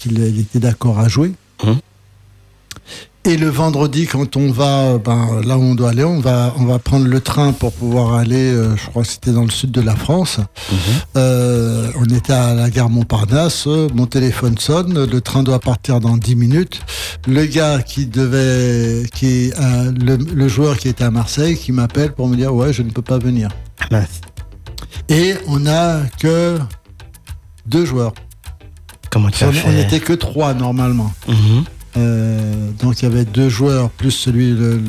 qu'il 0.00 0.22
était 0.38 0.58
d'accord 0.58 0.98
à 0.98 1.08
jouer. 1.08 1.32
Et 3.24 3.36
le 3.36 3.48
vendredi, 3.48 4.06
quand 4.06 4.36
on 4.36 4.50
va 4.50 4.98
ben, 4.98 5.40
là 5.44 5.56
où 5.56 5.62
on 5.62 5.76
doit 5.76 5.90
aller, 5.90 6.02
on 6.02 6.18
va, 6.18 6.52
on 6.58 6.64
va 6.64 6.80
prendre 6.80 7.06
le 7.06 7.20
train 7.20 7.52
pour 7.52 7.72
pouvoir 7.72 8.14
aller, 8.14 8.50
euh, 8.52 8.76
je 8.76 8.86
crois 8.86 9.02
que 9.04 9.08
c'était 9.08 9.30
dans 9.30 9.44
le 9.44 9.50
sud 9.50 9.70
de 9.70 9.80
la 9.80 9.94
France. 9.94 10.38
Mhm. 10.38 10.78
Euh, 11.16 11.88
on 12.00 12.04
était 12.06 12.32
à 12.32 12.52
la 12.52 12.68
gare 12.68 12.90
Montparnasse, 12.90 13.68
euh, 13.68 13.86
mon 13.94 14.06
téléphone 14.06 14.58
sonne, 14.58 15.04
le 15.06 15.20
train 15.20 15.44
doit 15.44 15.60
partir 15.60 16.00
dans 16.00 16.16
10 16.16 16.34
minutes. 16.34 16.80
Le 17.28 17.44
gars 17.46 17.80
qui 17.80 18.06
devait, 18.06 19.08
qui, 19.14 19.52
euh, 19.56 19.92
le, 19.92 20.16
le 20.16 20.48
joueur 20.48 20.76
qui 20.76 20.88
était 20.88 21.04
à 21.04 21.12
Marseille, 21.12 21.56
qui 21.56 21.70
m'appelle 21.70 22.12
pour 22.12 22.26
me 22.26 22.34
dire 22.34 22.52
ouais, 22.52 22.72
je 22.72 22.82
ne 22.82 22.90
peux 22.90 23.02
pas 23.02 23.18
venir. 23.18 23.50
Et 25.08 25.34
on 25.46 25.60
n'a 25.60 26.00
que 26.18 26.58
deux 27.66 27.84
joueurs. 27.84 28.14
Comment 29.10 29.30
tu 29.30 29.44
On, 29.44 29.48
as 29.48 29.52
fait 29.52 29.68
on 29.68 29.72
n'était 29.72 30.00
que 30.00 30.12
trois 30.12 30.54
normalement. 30.54 31.12
Mhm. 31.28 31.64
Euh, 31.98 32.70
donc 32.80 33.00
il 33.00 33.04
y 33.04 33.06
avait 33.12 33.24
deux 33.26 33.50
joueurs 33.50 33.90
plus 33.90 34.10
celui, 34.10 34.52
le- 34.52 34.80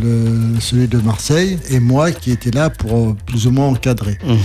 celui 0.61 0.87
de 0.87 0.97
Marseille 0.99 1.59
et 1.69 1.79
moi 1.81 2.11
qui 2.11 2.31
était 2.31 2.51
là 2.51 2.69
pour 2.69 3.09
euh, 3.09 3.15
plus 3.25 3.45
ou 3.47 3.51
moins 3.51 3.67
encadrer. 3.67 4.17
Mhm. 4.25 4.37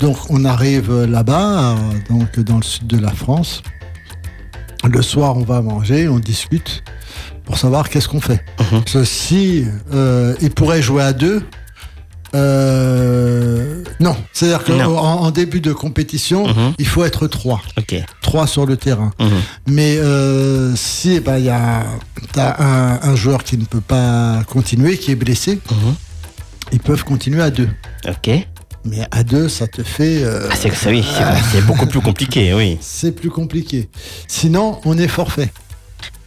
Donc 0.00 0.16
on 0.30 0.44
arrive 0.44 1.04
là-bas, 1.04 1.72
euh, 1.72 1.76
donc 2.08 2.38
dans 2.40 2.56
le 2.58 2.62
sud 2.62 2.86
de 2.86 2.98
la 2.98 3.10
France. 3.10 3.62
Le 4.88 5.02
soir, 5.02 5.36
on 5.36 5.42
va 5.42 5.60
manger, 5.60 6.08
on 6.08 6.20
discute 6.20 6.84
pour 7.44 7.58
savoir 7.58 7.88
qu'est-ce 7.88 8.08
qu'on 8.08 8.20
fait. 8.20 8.44
Parce 8.70 8.92
que 8.92 9.04
si 9.04 9.64
euh, 9.92 10.34
il 10.40 10.50
pourrait 10.50 10.80
jouer 10.82 11.02
à 11.02 11.12
deux, 11.12 11.42
euh, 12.34 13.82
non. 14.00 14.16
C'est-à-dire 14.32 14.64
qu'en 14.64 14.94
en 14.94 15.30
début 15.30 15.60
de 15.60 15.72
compétition, 15.72 16.46
Mhm. 16.46 16.74
il 16.78 16.86
faut 16.86 17.04
être 17.04 17.26
trois, 17.26 17.60
Ok. 17.78 17.94
trois 18.22 18.46
sur 18.46 18.66
le 18.66 18.76
terrain. 18.76 19.12
Mhm. 19.20 19.28
Mais 19.68 19.96
euh, 19.98 20.74
si 20.76 21.12
eh 21.14 21.20
ben, 21.20 21.38
il 21.38 21.44
y 21.44 21.50
a 21.50 21.84
t'as 22.32 22.56
un, 22.62 23.00
un 23.02 23.16
joueur 23.16 23.44
qui 23.44 23.56
ne 23.58 23.64
peut 23.64 23.80
pas 23.80 24.42
continuer, 24.48 24.96
qui 24.98 25.10
est 25.12 25.16
blessé, 25.16 25.60
Mhm. 25.70 25.94
ils 26.72 26.80
peuvent 26.80 27.04
continuer 27.04 27.42
à 27.42 27.50
deux. 27.50 27.68
Ok. 28.08 28.30
Mais 28.84 29.00
à 29.10 29.22
deux, 29.24 29.48
ça 29.48 29.66
te 29.66 29.82
fait. 29.82 30.22
euh, 30.22 30.48
Ah, 30.50 30.54
c'est 30.56 30.74
ça, 30.74 30.90
oui, 30.90 31.04
c'est 31.52 31.64
beaucoup 31.66 31.86
plus 31.86 32.00
compliqué, 32.00 32.54
oui. 32.54 32.78
c'est 32.80 33.12
plus 33.12 33.30
compliqué. 33.30 33.88
Sinon, 34.28 34.78
on 34.84 34.96
est 34.96 35.08
forfait. 35.08 35.50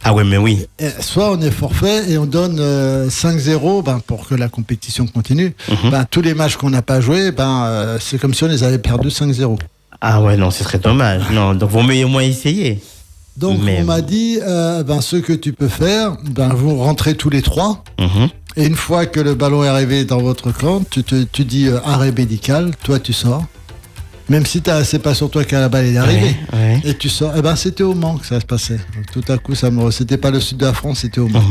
Ah 0.04 0.12
ouais, 0.12 0.24
mais 0.24 0.36
oui. 0.36 0.66
Et 0.78 0.88
soit 1.00 1.30
on 1.32 1.40
est 1.40 1.50
forfait 1.50 2.10
et 2.10 2.18
on 2.18 2.26
donne 2.26 2.58
euh, 2.58 3.08
5-0 3.08 3.84
ben, 3.84 4.00
pour 4.04 4.26
que 4.26 4.34
la 4.34 4.48
compétition 4.48 5.06
continue. 5.06 5.54
Mhm. 5.68 5.90
Ben, 5.90 6.04
tous 6.10 6.22
les 6.22 6.34
matchs 6.34 6.56
qu'on 6.56 6.70
n'a 6.70 6.82
pas 6.82 7.00
joués, 7.00 7.30
ben, 7.30 7.64
euh, 7.66 7.98
c'est 8.00 8.18
comme 8.18 8.34
si 8.34 8.42
on 8.44 8.48
les 8.48 8.64
avait 8.64 8.78
perdus 8.78 9.10
5-0. 9.10 9.58
Ah 10.00 10.20
ouais, 10.20 10.36
non, 10.36 10.50
ce 10.50 10.64
serait 10.64 10.78
dommage. 10.78 11.22
Non, 11.30 11.54
donc 11.54 11.70
vaut 11.70 11.82
mieux 11.82 12.04
au 12.04 12.08
moins 12.08 12.22
essayer. 12.22 12.80
Donc 13.36 13.60
Mais- 13.62 13.78
on 13.80 13.84
m'a 13.84 14.00
dit, 14.00 14.38
euh, 14.42 14.82
ben, 14.82 15.00
ce 15.00 15.16
que 15.16 15.32
tu 15.32 15.52
peux 15.52 15.68
faire, 15.68 16.16
ben, 16.24 16.48
vous 16.48 16.76
rentrez 16.78 17.14
tous 17.14 17.30
les 17.30 17.40
trois. 17.42 17.84
Mhm. 18.00 18.28
Et 18.56 18.66
une 18.66 18.74
fois 18.76 19.06
que 19.06 19.20
le 19.20 19.34
ballon 19.34 19.62
est 19.64 19.68
arrivé 19.68 20.04
dans 20.04 20.20
votre 20.20 20.50
camp, 20.52 20.82
tu, 20.90 21.02
te, 21.04 21.22
tu 21.22 21.44
dis 21.44 21.68
euh, 21.68 21.78
arrêt 21.84 22.12
médical, 22.12 22.72
toi 22.84 22.98
tu 22.98 23.12
sors. 23.12 23.44
Même 24.32 24.46
si 24.46 24.62
c'est 24.84 24.98
pas 24.98 25.14
sur 25.14 25.30
toi 25.30 25.44
que 25.44 25.54
la 25.54 25.68
balle 25.68 25.86
est 25.86 25.96
arrivée. 25.98 26.34
Ouais, 26.54 26.58
ouais. 26.58 26.80
Et 26.84 26.94
tu 26.96 27.08
sors. 27.10 27.32
Eh 27.36 27.42
ben 27.42 27.54
c'était 27.54 27.82
au 27.82 27.92
Mans 27.94 28.16
que 28.16 28.24
ça 28.26 28.40
se 28.40 28.46
passait. 28.46 28.78
Donc, 28.94 29.06
tout 29.12 29.30
à 29.32 29.36
coup, 29.36 29.54
ça 29.54 29.70
me. 29.70 29.90
C'était 29.90 30.16
pas 30.16 30.30
le 30.30 30.40
sud 30.40 30.56
de 30.56 30.64
la 30.64 30.72
France, 30.72 31.00
c'était 31.00 31.20
au 31.20 31.28
Mans. 31.28 31.42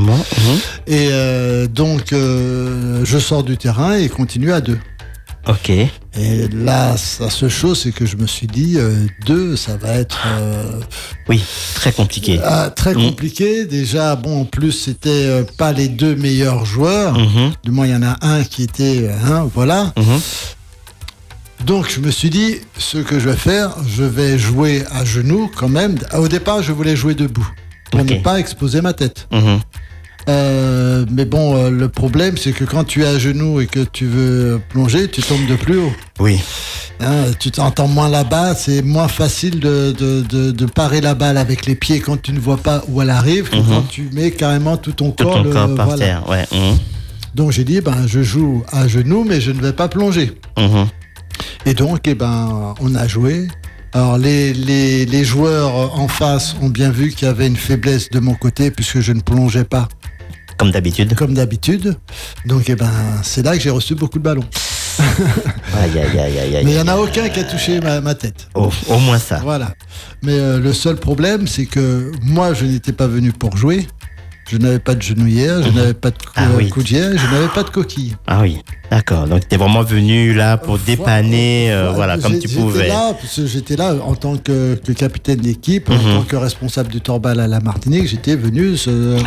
Et 0.87 1.09
euh, 1.11 1.67
donc, 1.67 2.11
euh, 2.11 3.01
je 3.05 3.19
sors 3.19 3.43
du 3.43 3.55
terrain 3.57 3.95
et 3.97 4.09
continue 4.09 4.51
à 4.51 4.61
deux. 4.61 4.79
Ok. 5.47 5.69
Et 5.69 6.47
là, 6.53 6.97
ça 6.97 7.29
se 7.29 7.49
chose, 7.49 7.81
c'est 7.83 7.91
que 7.91 8.05
je 8.05 8.15
me 8.17 8.27
suis 8.27 8.45
dit, 8.47 8.75
euh, 8.77 9.05
deux, 9.25 9.55
ça 9.55 9.75
va 9.77 9.93
être 9.93 10.19
euh, 10.27 10.79
Oui, 11.29 11.41
très 11.75 11.91
compliqué. 11.91 12.39
ah, 12.43 12.71
très 12.75 12.93
Mm. 12.95 13.03
compliqué. 13.05 13.65
Déjà, 13.65 14.15
bon, 14.15 14.41
en 14.41 14.45
plus, 14.45 14.71
c'était 14.71 15.43
pas 15.57 15.71
les 15.71 15.87
deux 15.87 16.15
meilleurs 16.15 16.65
joueurs. 16.65 17.17
Mhm, 17.17 17.51
Du 17.63 17.71
moins, 17.71 17.85
il 17.87 17.91
y 17.93 17.95
en 17.95 18.03
a 18.03 18.17
un 18.21 18.43
qui 18.43 18.63
était, 18.63 19.09
hein, 19.25 19.47
voilà. 19.53 19.93
mhm. 19.97 20.19
Donc, 21.65 21.89
je 21.89 21.99
me 21.99 22.11
suis 22.11 22.29
dit, 22.29 22.55
ce 22.77 22.97
que 22.97 23.19
je 23.19 23.29
vais 23.29 23.35
faire, 23.37 23.75
je 23.87 24.03
vais 24.03 24.37
jouer 24.39 24.83
à 24.91 25.05
genoux 25.05 25.49
quand 25.55 25.69
même. 25.69 25.95
Au 26.17 26.27
départ, 26.27 26.63
je 26.63 26.71
voulais 26.71 26.95
jouer 26.95 27.13
debout 27.15 27.47
pour 27.91 28.03
ne 28.03 28.15
pas 28.15 28.39
exposer 28.39 28.81
ma 28.81 28.93
tête. 28.93 29.27
Mhm. 29.31 29.59
Euh, 30.29 31.05
mais 31.11 31.25
bon, 31.25 31.55
euh, 31.57 31.69
le 31.71 31.89
problème, 31.89 32.37
c'est 32.37 32.51
que 32.51 32.63
quand 32.63 32.83
tu 32.83 33.03
es 33.03 33.07
à 33.07 33.17
genoux 33.17 33.59
et 33.59 33.65
que 33.65 33.79
tu 33.79 34.05
veux 34.05 34.61
plonger, 34.69 35.07
tu 35.09 35.21
tombes 35.21 35.47
de 35.47 35.55
plus 35.55 35.77
haut. 35.79 35.91
Oui. 36.19 36.39
Hein, 36.99 37.25
tu 37.39 37.49
t'entends 37.49 37.87
moins 37.87 38.07
la 38.09 38.23
balle, 38.23 38.55
c'est 38.55 38.83
moins 38.83 39.07
facile 39.07 39.59
de, 39.59 39.91
de, 39.97 40.21
de, 40.21 40.51
de 40.51 40.65
parer 40.67 41.01
la 41.01 41.15
balle 41.15 41.37
avec 41.37 41.65
les 41.65 41.73
pieds 41.73 41.99
quand 42.01 42.21
tu 42.21 42.33
ne 42.33 42.39
vois 42.39 42.57
pas 42.57 42.83
où 42.87 43.01
elle 43.01 43.09
arrive 43.09 43.49
que 43.49 43.55
Mhm. 43.57 43.65
quand 43.67 43.81
tu 43.89 44.09
mets 44.13 44.29
carrément 44.29 44.77
tout 44.77 44.91
ton 44.91 45.09
Tout 45.11 45.23
corps. 45.23 45.33
ton 45.37 45.43
le- 45.43 45.49
corps 45.51 45.75
par 45.75 45.85
voilà. 45.87 46.05
terre, 46.05 46.29
ouais. 46.29 46.45
mhm, 46.51 46.77
Donc 47.33 47.51
j'ai 47.51 47.63
dit, 47.63 47.81
ben, 47.81 48.05
je 48.05 48.21
joue 48.21 48.63
à 48.71 48.87
genoux, 48.87 49.25
mais 49.27 49.41
je 49.41 49.51
ne 49.51 49.59
vais 49.59 49.73
pas 49.73 49.87
plonger. 49.87 50.33
Et 51.65 51.73
donc, 51.73 52.01
eh 52.07 52.15
ben, 52.15 52.73
on 52.79 52.95
a 52.95 53.07
joué. 53.07 53.47
Alors 53.93 54.17
les, 54.17 54.53
les, 54.53 55.05
les 55.05 55.23
joueurs 55.25 55.99
en 55.99 56.07
face 56.07 56.55
ont 56.61 56.69
bien 56.69 56.91
vu 56.91 57.09
qu'il 57.09 57.27
y 57.27 57.31
avait 57.31 57.47
une 57.47 57.57
faiblesse 57.57 58.09
de 58.09 58.19
mon 58.19 58.35
côté 58.35 58.71
puisque 58.71 59.01
je 59.01 59.11
ne 59.11 59.19
plongeais 59.19 59.65
pas 59.65 59.89
Comme 60.57 60.71
d'habitude. 60.71 61.13
comme 61.15 61.33
d'habitude. 61.33 61.97
Donc 62.45 62.69
eh 62.69 62.75
ben, 62.75 62.89
c'est 63.23 63.43
là 63.43 63.55
que 63.57 63.61
j'ai 63.61 63.69
reçu 63.69 63.95
beaucoup 63.95 64.17
de 64.19 64.23
ballons. 64.23 64.45
Aïe, 65.75 65.97
aïe, 65.99 66.19
aïe. 66.19 66.61
Mais 66.65 66.71
il 66.71 66.75
n'y 66.75 66.79
en 66.79 66.87
a 66.87 66.95
aucun 66.97 67.27
qui 67.29 67.39
a 67.39 67.43
touché 67.43 67.79
ma, 67.79 68.01
ma 68.01 68.13
tête. 68.13 68.47
Au, 68.55 68.69
au 68.87 68.99
moins 68.99 69.17
ça. 69.19 69.39
Voilà. 69.43 69.73
Mais 70.21 70.33
euh, 70.37 70.59
le 70.59 70.73
seul 70.73 70.95
problème, 70.97 71.47
c'est 71.47 71.65
que 71.65 72.11
moi, 72.23 72.53
je 72.53 72.65
n'étais 72.65 72.91
pas 72.91 73.07
venu 73.07 73.31
pour 73.31 73.55
jouer. 73.57 73.87
Je 74.51 74.57
n'avais 74.57 74.79
pas 74.79 74.95
de 74.95 75.01
genouillère, 75.01 75.63
je 75.63 75.69
n'avais 75.69 75.93
pas 75.93 76.09
de 76.11 76.17
cou- 76.17 76.31
Ah 76.35 76.47
oui. 76.57 76.67
coudière, 76.67 77.11
je 77.17 77.25
n'avais 77.33 77.47
pas 77.47 77.63
de 77.63 77.69
coquille. 77.69 78.15
Ah 78.27 78.39
oui, 78.41 78.57
d'accord. 78.91 79.25
Donc 79.25 79.47
tu 79.47 79.55
es 79.55 79.57
vraiment 79.57 79.81
venu 79.83 80.33
là 80.33 80.57
pour 80.57 80.77
dépanner, 80.77 81.71
euh, 81.71 81.91
voilà, 81.93 82.17
comme 82.17 82.37
tu 82.37 82.49
pouvais. 82.49 82.91
J'étais 83.45 83.77
là 83.77 83.95
en 84.05 84.13
tant 84.15 84.35
que, 84.35 84.75
que 84.75 84.91
capitaine 84.91 85.39
d'équipe, 85.39 85.89
en 85.89 85.93
Mhm. 85.93 86.01
tant 86.15 86.21
que 86.23 86.35
responsable 86.35 86.89
du 86.91 86.99
torbal 86.99 87.39
à 87.39 87.47
la 87.47 87.61
Martinique. 87.61 88.07
J'étais 88.07 88.35
venu 88.35 88.75
se- 88.75 89.17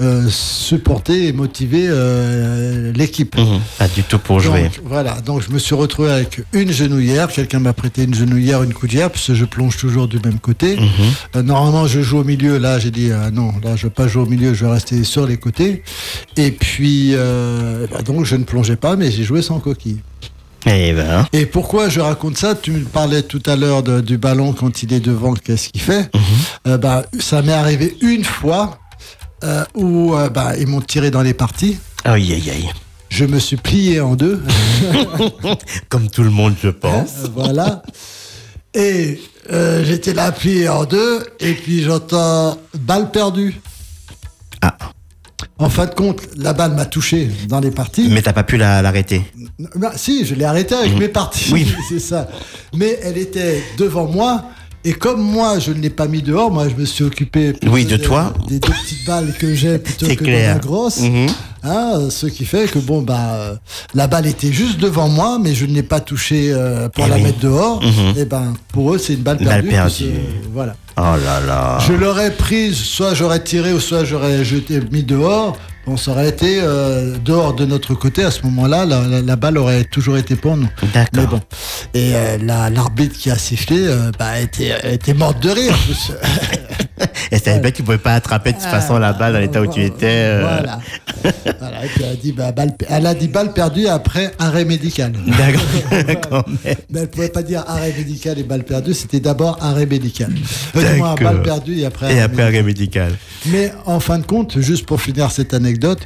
euh, 0.00 0.28
supporter 0.28 1.28
et 1.28 1.32
motiver 1.32 1.86
euh, 1.88 2.92
l'équipe. 2.94 3.36
Mhm. 3.38 3.60
Pas 3.78 3.86
du 3.88 4.02
tout 4.02 4.18
pour 4.18 4.40
jouer. 4.40 4.70
Voilà, 4.84 5.20
donc 5.20 5.42
je 5.46 5.52
me 5.52 5.58
suis 5.60 5.76
retrouvé 5.76 6.10
avec 6.10 6.42
une 6.52 6.72
genouillère. 6.72 7.28
Quelqu'un 7.28 7.60
m'a 7.60 7.72
prêté 7.74 8.02
une 8.04 8.14
genouillère, 8.14 8.64
une 8.64 8.74
coudière, 8.74 9.10
parce 9.10 9.26
que 9.28 9.34
je 9.34 9.44
plonge 9.44 9.76
toujours 9.76 10.08
du 10.08 10.18
même 10.24 10.40
côté. 10.40 10.76
Mhm. 10.76 11.44
Normalement, 11.44 11.86
je 11.86 12.00
joue 12.00 12.18
au 12.18 12.24
milieu. 12.24 12.58
Là, 12.58 12.80
j'ai 12.80 12.90
dit 12.90 13.10
ah 13.12 13.30
non, 13.30 13.52
là, 13.62 13.76
je 13.76 13.84
vais 13.84 13.90
pas 13.90 14.08
jouer 14.08 14.22
au 14.22 14.26
milieu, 14.26 14.47
je 14.54 14.64
rester 14.64 15.04
sur 15.04 15.26
les 15.26 15.36
côtés. 15.36 15.82
Et 16.36 16.50
puis, 16.50 17.10
euh, 17.12 17.86
bah, 17.90 18.02
donc, 18.02 18.24
je 18.24 18.36
ne 18.36 18.44
plongeais 18.44 18.76
pas, 18.76 18.96
mais 18.96 19.10
j'ai 19.10 19.24
joué 19.24 19.42
sans 19.42 19.60
coquille. 19.60 20.00
Eh 20.66 20.92
ben. 20.92 21.26
Et 21.32 21.46
pourquoi 21.46 21.88
je 21.88 22.00
raconte 22.00 22.36
ça? 22.36 22.54
Tu 22.54 22.72
me 22.72 22.84
parlais 22.84 23.22
tout 23.22 23.42
à 23.46 23.56
l'heure 23.56 23.82
du 23.82 24.18
ballon 24.18 24.52
quand 24.52 24.82
il 24.82 24.92
est 24.92 25.00
devant, 25.00 25.34
qu'est-ce 25.34 25.70
qu'il 25.70 25.80
fait? 25.80 26.10
Mhm. 26.14 26.22
Euh, 26.66 26.78
bah, 26.78 27.04
Ça 27.18 27.42
m'est 27.42 27.52
arrivé 27.52 27.96
une 28.00 28.24
fois 28.24 28.78
euh, 29.44 29.64
où 29.74 30.14
euh, 30.14 30.28
bah, 30.28 30.56
ils 30.58 30.66
m'ont 30.66 30.80
tiré 30.80 31.10
dans 31.10 31.22
les 31.22 31.34
parties. 31.34 31.78
Aïe, 32.04 32.32
aïe, 32.32 32.50
aïe. 32.50 32.70
Je 33.08 33.24
me 33.24 33.38
suis 33.38 33.56
plié 33.56 34.00
en 34.00 34.16
deux. 34.16 34.42
Comme 35.88 36.10
tout 36.10 36.22
le 36.22 36.30
monde, 36.30 36.54
je 36.62 36.68
pense. 36.68 37.10
Voilà. 37.34 37.82
Et 38.74 39.20
j'étais 39.50 40.12
là 40.12 40.30
plié 40.30 40.68
en 40.68 40.84
deux, 40.84 41.24
et 41.40 41.54
puis 41.54 41.82
j'entends 41.82 42.58
balle 42.74 43.10
perdue. 43.10 43.58
Ah. 44.62 44.76
En 45.58 45.68
fin 45.68 45.86
de 45.86 45.94
compte, 45.94 46.20
la 46.36 46.52
balle 46.52 46.74
m'a 46.74 46.84
touché 46.84 47.28
dans 47.48 47.60
les 47.60 47.70
parties. 47.70 48.08
Mais 48.10 48.22
t'as 48.22 48.32
pas 48.32 48.42
pu 48.44 48.56
la- 48.56 48.82
l'arrêter. 48.82 49.22
Bah, 49.76 49.92
si, 49.96 50.24
je 50.24 50.34
l'ai 50.34 50.44
arrêtée 50.44 50.74
avec 50.74 50.96
mes 50.98 51.08
parties. 51.08 51.50
Oui. 51.52 51.72
c'est 51.88 51.98
ça. 52.00 52.28
Mais 52.74 52.98
elle 53.02 53.18
était 53.18 53.62
devant 53.76 54.06
moi. 54.06 54.44
Et 54.88 54.92
comme 54.94 55.20
moi, 55.20 55.58
je 55.58 55.70
ne 55.72 55.80
l'ai 55.80 55.90
pas 55.90 56.06
mis 56.06 56.22
dehors, 56.22 56.50
moi, 56.50 56.66
je 56.66 56.74
me 56.80 56.86
suis 56.86 57.04
occupé 57.04 57.52
Oui, 57.70 57.84
de 57.84 57.96
des- 57.96 58.02
toi. 58.02 58.32
des 58.48 58.58
deux 58.58 58.68
petites 58.72 59.06
balles 59.06 59.34
que 59.38 59.54
j'ai 59.54 59.76
plutôt 59.86 60.06
que 60.06 60.14
clair. 60.14 60.54
de 60.54 60.54
la 60.54 60.58
grosse. 60.66 61.00
Mhm. 61.00 61.26
Hein, 61.64 62.08
ce 62.08 62.26
qui 62.26 62.44
fait 62.46 62.70
que 62.70 62.78
bon 62.78 63.02
bah 63.02 63.34
euh, 63.34 63.54
la 63.92 64.06
balle 64.06 64.26
était 64.26 64.52
juste 64.52 64.78
devant 64.78 65.08
moi, 65.08 65.38
mais 65.42 65.54
je 65.54 65.66
ne 65.66 65.74
l'ai 65.74 65.82
pas 65.82 65.98
touchée 66.00 66.52
euh, 66.52 66.88
pour 66.88 67.04
Eh 67.06 67.10
la 67.10 67.16
oui. 67.16 67.22
mettre 67.24 67.40
dehors. 67.40 67.82
Mhm. 67.82 68.14
Et 68.16 68.24
ben 68.24 68.54
pour 68.72 68.94
eux 68.94 68.98
c'est 68.98 69.14
une 69.14 69.22
balle 69.22 69.38
Balle 69.38 69.64
perdue. 69.64 69.68
perdue. 69.68 70.04
puisque, 70.04 70.52
voilà. 70.54 70.76
Oh 70.96 71.16
là 71.24 71.40
là. 71.46 71.78
Je 71.86 71.92
l'aurais 71.94 72.30
prise, 72.30 72.76
soit 72.76 73.12
j'aurais 73.12 73.42
tiré 73.42 73.72
ou 73.72 73.80
soit 73.80 74.04
j'aurais 74.04 74.44
jeté 74.44 74.80
mis 74.92 75.02
dehors. 75.02 75.58
On 75.90 75.96
serait 75.96 76.28
été 76.28 76.60
euh, 76.62 77.16
dehors 77.24 77.54
de 77.54 77.64
notre 77.64 77.94
côté 77.94 78.22
à 78.22 78.30
ce 78.30 78.42
moment-là. 78.42 78.84
La, 78.84 79.00
la- 79.06 79.22
la 79.22 79.36
balle 79.36 79.56
aurait 79.56 79.84
toujours 79.84 80.18
été 80.18 80.36
pour 80.36 80.56
nous. 80.56 80.68
Mais 81.14 81.26
bon. 81.26 81.40
Et 81.94 82.14
euh, 82.14 82.36
la- 82.42 82.68
l'arbitre 82.68 83.16
qui 83.18 83.30
a 83.30 83.38
sifflé 83.38 83.86
euh, 83.86 84.10
bah, 84.18 84.38
était, 84.38 84.74
était 84.92 85.14
morte 85.14 85.42
de 85.42 85.48
rire. 85.50 85.74
Et 87.30 87.38
c'est 87.38 87.60
bien 87.60 87.70
que 87.70 87.76
tu 87.76 87.82
pouvais 87.82 87.98
pas 87.98 88.14
attraper 88.14 88.52
de 88.52 88.56
toute 88.58 88.66
façon 88.66 88.98
la 88.98 89.12
balle 89.12 89.32
dans 89.34 89.38
l'état 89.38 89.60
où 89.60 89.66
tu 89.66 89.82
étais. 89.82 90.06
euh. 90.06 90.40
Voilà. 90.40 90.80
Voilà, 91.58 91.84
Et 91.84 91.88
puis 91.88 92.04
elle 92.04 92.12
a 92.12 92.16
dit, 92.16 92.32
bah, 92.32 92.52
balle, 92.52 92.70
elle 92.88 93.06
a 93.06 93.14
dit 93.14 93.28
balle 93.28 93.52
perdue 93.52 93.86
après 93.88 94.32
arrêt 94.38 94.64
médical. 94.64 95.12
D'accord. 96.06 96.44
Mais 96.90 97.00
elle 97.00 97.08
pouvait 97.08 97.28
pas 97.28 97.42
dire 97.42 97.64
arrêt 97.66 97.92
médical 97.96 98.38
et 98.38 98.42
balle 98.42 98.64
perdue, 98.64 98.94
c'était 98.94 99.20
d'abord 99.20 99.58
arrêt 99.60 99.86
médical. 99.86 100.32
D'accord. 100.74 101.16
balle 101.20 101.42
perdue 101.42 101.78
et 101.80 101.86
après 101.86 102.06
Et 102.06 102.10
arrêt 102.12 102.20
après 102.22 102.42
arrêt 102.42 102.62
médical. 102.62 103.12
Mais 103.46 103.72
en 103.86 104.00
fin 104.00 104.18
de 104.18 104.26
compte, 104.26 104.60
juste 104.60 104.86
pour 104.86 105.00
finir 105.00 105.30
cette 105.30 105.54
anecdote, 105.54 106.00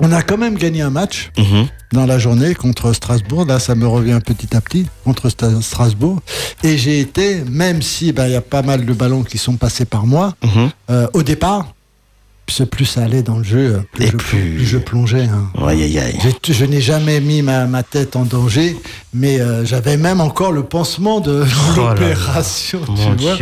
on 0.00 0.10
a 0.12 0.22
quand 0.22 0.38
même 0.38 0.56
gagné 0.56 0.82
un 0.82 0.90
match 0.90 1.30
Mhm. 1.38 1.66
dans 1.92 2.06
la 2.06 2.18
journée 2.18 2.54
contre 2.54 2.92
Strasbourg. 2.92 3.44
Là, 3.46 3.58
ça 3.58 3.74
me 3.74 3.86
revient 3.86 4.18
petit 4.24 4.56
à 4.56 4.60
petit 4.60 4.86
contre 5.04 5.28
Strasbourg. 5.60 6.20
Et 6.64 6.78
j'ai 6.78 7.00
été, 7.00 7.42
même 7.48 7.82
si 7.82 8.12
bah, 8.12 8.28
il 8.28 8.32
y 8.32 8.36
a 8.36 8.40
pas 8.40 8.62
mal 8.62 8.84
de 8.86 8.92
ballons 8.92 9.22
qui 9.22 9.38
sont 9.38 9.56
passés 9.56 9.84
par 9.84 10.06
moi, 10.06 10.34
Mhm. 10.42 10.70
euh, 10.90 11.06
au 11.12 11.22
départ, 11.22 11.74
plus 12.70 12.84
ça 12.84 13.04
allait 13.04 13.22
dans 13.22 13.38
le 13.38 13.44
jeu, 13.44 13.82
plus, 13.92 14.04
Et 14.04 14.08
je, 14.08 14.16
plus- 14.16 14.64
je 14.66 14.76
plongeais. 14.76 15.22
hein. 15.24 15.50
Aïe, 15.66 15.84
aïe, 15.84 15.98
aïe. 15.98 16.18
J'ai- 16.22 16.52
Je 16.52 16.64
n'ai 16.66 16.82
jamais 16.82 17.18
mis 17.20 17.40
ma, 17.40 17.64
ma 17.64 17.82
tête 17.82 18.14
en 18.14 18.24
danger, 18.24 18.76
mais 19.14 19.40
euh, 19.40 19.64
j'avais 19.64 19.96
même 19.96 20.20
encore 20.20 20.52
le 20.52 20.62
pansement 20.62 21.20
de 21.20 21.44
Oh 21.46 21.76
l'opération, 21.76 22.80
tu 22.84 23.22
vois. 23.24 23.36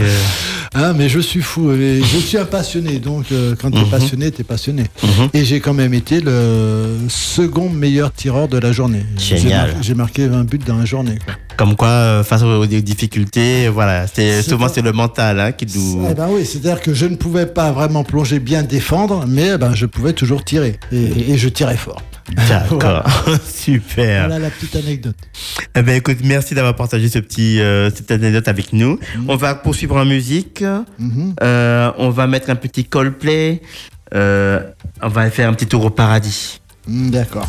Hein, 0.72 0.92
mais 0.96 1.08
je 1.08 1.18
suis 1.18 1.40
fou, 1.42 1.72
et 1.72 2.00
je 2.00 2.18
suis 2.18 2.38
un 2.38 2.44
passionné, 2.44 3.00
donc 3.00 3.32
euh, 3.32 3.56
quand 3.60 3.72
tu 3.72 3.78
es 3.78 3.82
Mhm. 3.84 3.90
passionné, 3.90 4.30
tu 4.30 4.42
es 4.42 4.44
passionné. 4.44 4.84
Mhm. 5.02 5.28
Et 5.34 5.44
j'ai 5.44 5.58
quand 5.58 5.74
même 5.74 5.92
été 5.94 6.20
le 6.20 6.96
second 7.08 7.68
meilleur 7.68 8.12
tireur 8.12 8.46
de 8.46 8.56
la 8.56 8.70
journée. 8.70 9.04
J'ai 9.16 9.38
Génial. 9.38 9.72
mar- 9.72 9.82
J'ai 9.82 9.94
marqué 9.94 10.28
20 10.28 10.44
buts 10.44 10.60
dans 10.64 10.76
la 10.78 10.84
journée. 10.84 11.18
quoi. 11.24 11.34
Comme 11.60 11.76
quoi, 11.76 11.88
euh, 11.88 12.24
face 12.24 12.42
aux 12.42 12.64
difficultés, 12.64 13.68
voilà, 13.68 14.06
c'est 14.06 14.40
souvent 14.40 14.68
pas- 14.68 14.72
c'est 14.72 14.80
le 14.80 14.92
mental 14.92 15.38
hein, 15.38 15.52
qui 15.52 15.66
nous. 15.76 16.06
Eh 16.10 16.14
ben 16.14 16.26
oui, 16.30 16.46
c'est-à-dire 16.46 16.80
que 16.80 16.94
je 16.94 17.04
ne 17.04 17.16
pouvais 17.16 17.44
pas 17.44 17.70
vraiment 17.70 18.02
plonger 18.02 18.38
bien 18.40 18.62
défendre, 18.62 19.26
mais 19.28 19.50
eh 19.56 19.58
ben, 19.58 19.74
je 19.74 19.84
pouvais 19.84 20.14
toujours 20.14 20.42
tirer. 20.42 20.80
Et, 20.90 21.32
et 21.32 21.36
je 21.36 21.50
tirais 21.50 21.76
fort. 21.76 22.00
D'accord, 22.48 23.04
super. 23.46 24.28
Voilà 24.28 24.38
la 24.38 24.48
petite 24.48 24.74
anecdote. 24.74 25.16
Eh 25.76 25.82
ben 25.82 25.96
écoute, 25.96 26.16
merci 26.24 26.54
d'avoir 26.54 26.74
partagé 26.76 27.10
ce 27.10 27.18
petit 27.18 27.60
euh, 27.60 27.90
cette 27.94 28.10
anecdote 28.10 28.48
avec 28.48 28.72
nous. 28.72 28.92
Mm. 29.18 29.28
On 29.28 29.36
va 29.36 29.54
poursuivre 29.54 29.96
en 29.96 30.06
musique. 30.06 30.64
Mhm. 30.98 31.34
Euh, 31.42 31.92
on 31.98 32.08
va 32.08 32.26
mettre 32.26 32.48
un 32.48 32.56
petit 32.56 32.86
Coldplay. 32.86 33.60
Euh, 34.14 34.60
on 35.02 35.08
va 35.08 35.30
faire 35.30 35.50
un 35.50 35.52
petit 35.52 35.66
tour 35.66 35.84
au 35.84 35.90
paradis. 35.90 36.62
Mm, 36.88 37.10
D'accord. 37.10 37.46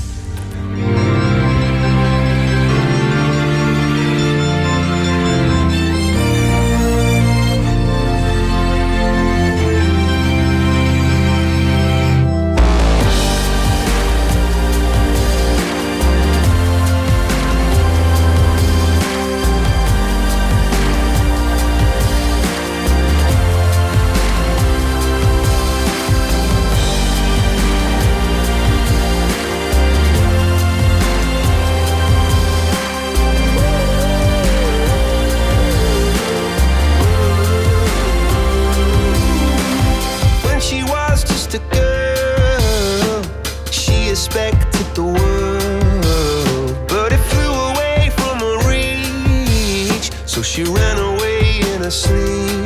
You. 52.21 52.60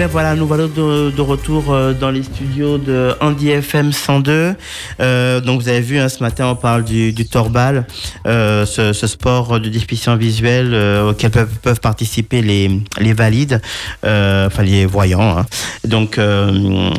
Bien 0.00 0.06
voilà, 0.08 0.34
nous 0.34 0.46
voilà 0.46 0.62
de, 0.66 1.10
de 1.10 1.20
retour 1.20 1.74
euh, 1.74 1.92
dans 1.92 2.10
les 2.10 2.22
studios 2.22 2.78
de 2.78 3.12
Andy 3.20 3.50
FM 3.50 3.92
102. 3.92 4.54
Euh, 4.98 5.40
donc 5.42 5.60
vous 5.60 5.68
avez 5.68 5.82
vu, 5.82 5.98
hein, 5.98 6.08
ce 6.08 6.22
matin 6.22 6.46
on 6.46 6.54
parle 6.56 6.84
du, 6.84 7.12
du 7.12 7.26
torbal, 7.26 7.86
euh, 8.26 8.64
ce, 8.64 8.94
ce 8.94 9.06
sport 9.06 9.60
de 9.60 9.68
déficience 9.68 10.18
visuelle 10.18 10.70
euh, 10.72 11.10
auquel 11.10 11.30
peuvent, 11.30 11.52
peuvent 11.60 11.80
participer 11.80 12.40
les, 12.40 12.80
les 12.98 13.12
valides, 13.12 13.60
enfin 14.02 14.62
les 14.62 14.86
voyants. 14.86 15.36
hein. 15.36 15.44
Donc 15.84 16.18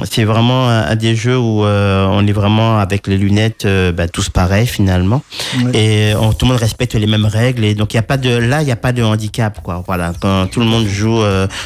c'est 0.04 0.24
vraiment 0.24 0.70
un, 0.70 0.82
un 0.92 0.96
des 0.96 1.16
jeux 1.16 1.40
où 1.40 1.64
on 1.66 2.28
est 2.28 2.32
vraiment 2.34 2.78
avec 2.78 3.08
les 3.08 3.18
lunettes 3.18 3.66
bah, 3.98 4.08
tous 4.10 4.30
pareils 4.30 4.68
finalement. 4.68 5.24
Ouais. 5.64 5.72
Et 6.12 6.16
on- 6.16 6.34
tout 6.34 6.46
le 6.46 6.52
monde 6.52 6.62
respecte 6.62 6.94
les 6.94 7.08
mêmes 7.08 7.26
règles 7.26 7.64
et 7.66 7.74
donc 7.74 7.94
il 7.94 7.98
y 7.98 8.00
a 8.00 8.04
pas 8.04 8.18
de 8.18 8.30
là 8.30 8.62
il 8.62 8.66
n'y 8.66 8.72
a 8.72 8.76
pas 8.76 8.92
de 8.92 9.02
handicap 9.02 9.60
quoi. 9.64 9.84
Voilà, 9.88 10.14
quand 10.20 10.46
tout 10.52 10.60
le 10.60 10.68
monde 10.68 10.86
joue 10.86 11.18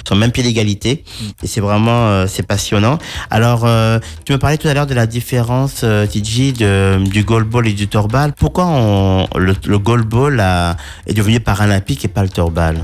sur 0.05 0.13
le 0.15 0.19
même 0.21 0.31
pied 0.31 0.41
d'égalité 0.41 1.03
et 1.43 1.47
c'est 1.47 1.61
vraiment 1.61 2.07
euh, 2.07 2.25
c'est 2.27 2.43
passionnant. 2.43 2.97
Alors 3.29 3.65
euh, 3.65 3.99
tu 4.25 4.33
me 4.33 4.37
parlais 4.37 4.57
tout 4.57 4.67
à 4.67 4.73
l'heure 4.73 4.87
de 4.87 4.93
la 4.93 5.07
différence 5.07 5.81
euh, 5.83 6.05
de 6.05 7.09
du 7.09 7.23
goalball 7.23 7.67
et 7.67 7.73
du 7.73 7.87
torbal. 7.87 8.33
Pourquoi 8.33 8.65
on, 8.67 9.27
le, 9.35 9.53
le 9.65 9.79
goalball 9.79 10.39
a, 10.39 10.75
est 11.07 11.13
devenu 11.13 11.39
paralympique 11.39 12.05
et 12.05 12.07
pas 12.07 12.23
le 12.23 12.29
torbal 12.29 12.77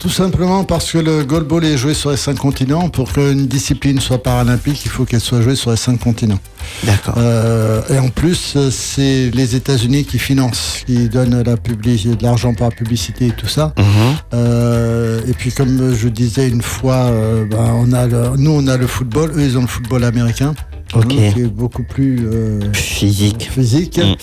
Tout 0.00 0.08
simplement 0.08 0.64
parce 0.64 0.92
que 0.92 0.98
le 0.98 1.24
goalball 1.24 1.62
est 1.62 1.76
joué 1.76 1.92
sur 1.92 2.10
les 2.10 2.16
cinq 2.16 2.38
continents. 2.38 2.88
Pour 2.88 3.12
qu'une 3.12 3.46
discipline 3.46 4.00
soit 4.00 4.22
paralympique, 4.22 4.82
il 4.86 4.90
faut 4.90 5.04
qu'elle 5.04 5.20
soit 5.20 5.42
jouée 5.42 5.56
sur 5.56 5.70
les 5.70 5.76
cinq 5.76 6.00
continents. 6.00 6.38
D'accord. 6.84 7.16
Euh, 7.18 7.82
et 7.90 7.98
en 7.98 8.08
plus, 8.08 8.54
euh, 8.56 8.70
c'est 8.70 9.30
les 9.34 9.56
États-Unis 9.56 10.06
qui 10.06 10.18
financent, 10.18 10.84
qui 10.86 11.10
donnent 11.10 11.42
la 11.42 11.58
publicité, 11.58 12.16
de 12.16 12.22
l'argent 12.22 12.54
par 12.54 12.70
la 12.70 12.74
publicité 12.74 13.26
et 13.26 13.32
tout 13.32 13.46
ça. 13.46 13.74
Mhm. 13.76 13.84
Euh, 14.32 15.20
et 15.28 15.34
puis, 15.34 15.52
comme 15.52 15.94
je 15.94 16.08
disais 16.08 16.48
une 16.48 16.62
fois, 16.62 16.94
euh, 16.94 17.44
ben, 17.44 17.70
on 17.74 17.92
a 17.92 18.06
le, 18.06 18.36
nous 18.38 18.52
on 18.52 18.66
a 18.68 18.78
le 18.78 18.86
football, 18.86 19.32
eux 19.36 19.42
ils 19.42 19.58
ont 19.58 19.62
le 19.62 19.66
football 19.66 20.04
américain, 20.04 20.54
Ok. 20.94 21.04
hein, 21.12 21.32
qui 21.32 21.40
est 21.40 21.46
beaucoup 21.46 21.82
plus 21.82 22.26
euh, 22.26 22.72
Physique. 22.72 23.48
physique. 23.52 23.98
Mm. 23.98 24.14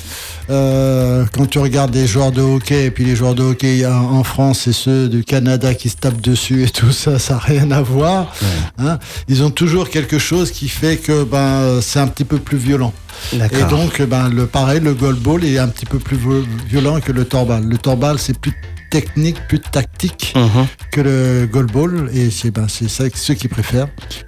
Euh, 0.49 1.25
quand 1.33 1.45
tu 1.45 1.59
regardes 1.59 1.91
des 1.91 2.07
joueurs 2.07 2.31
de 2.31 2.41
hockey 2.41 2.85
et 2.85 2.91
puis 2.91 3.03
les 3.03 3.15
joueurs 3.15 3.35
de 3.35 3.43
hockey 3.43 3.85
en, 3.85 4.23
France 4.23 4.67
et 4.67 4.73
ceux 4.73 5.09
du 5.09 5.23
Canada 5.23 5.73
qui 5.73 5.89
se 5.89 5.97
tapent 5.97 6.21
dessus 6.21 6.63
et 6.63 6.69
tout 6.69 6.91
ça, 6.91 7.19
ça 7.19 7.33
n'a 7.33 7.39
rien 7.39 7.71
à 7.71 7.81
voir. 7.81 8.33
Hein. 8.77 8.97
Ils 9.27 9.43
ont 9.43 9.51
toujours 9.51 9.89
quelque 9.89 10.17
chose 10.17 10.51
qui 10.51 10.69
fait 10.69 10.97
que 10.97 11.23
ben 11.23 11.81
c'est 11.81 11.99
un 11.99 12.07
petit 12.07 12.23
peu 12.25 12.37
plus 12.37 12.57
violent. 12.57 12.93
Et 13.33 13.63
donc 13.69 14.01
ben 14.03 14.29
le 14.29 14.45
pareil, 14.45 14.79
le 14.79 14.93
goalball 14.93 15.43
est 15.43 15.57
un 15.57 15.67
petit 15.67 15.85
peu 15.85 15.99
plus 15.99 16.17
violent 16.69 16.99
que 17.01 17.11
le 17.11 17.25
torbal. 17.25 17.63
Le 17.65 17.77
torbal 17.77 18.17
c'est 18.19 18.37
plus 18.37 18.53
technique, 18.89 19.37
plus 19.47 19.59
tactique 19.59 20.33
Mhm. 20.35 20.65
que 20.91 21.01
le 21.01 21.47
goalball 21.51 22.09
et 22.13 22.29
c'est 22.29 22.51
ben 22.51 22.67
c'est 22.67 22.89
ça 22.89 23.09
que- 23.09 23.17
ceux 23.17 23.33
qui 23.33 23.47
préfèrent. 23.47 23.87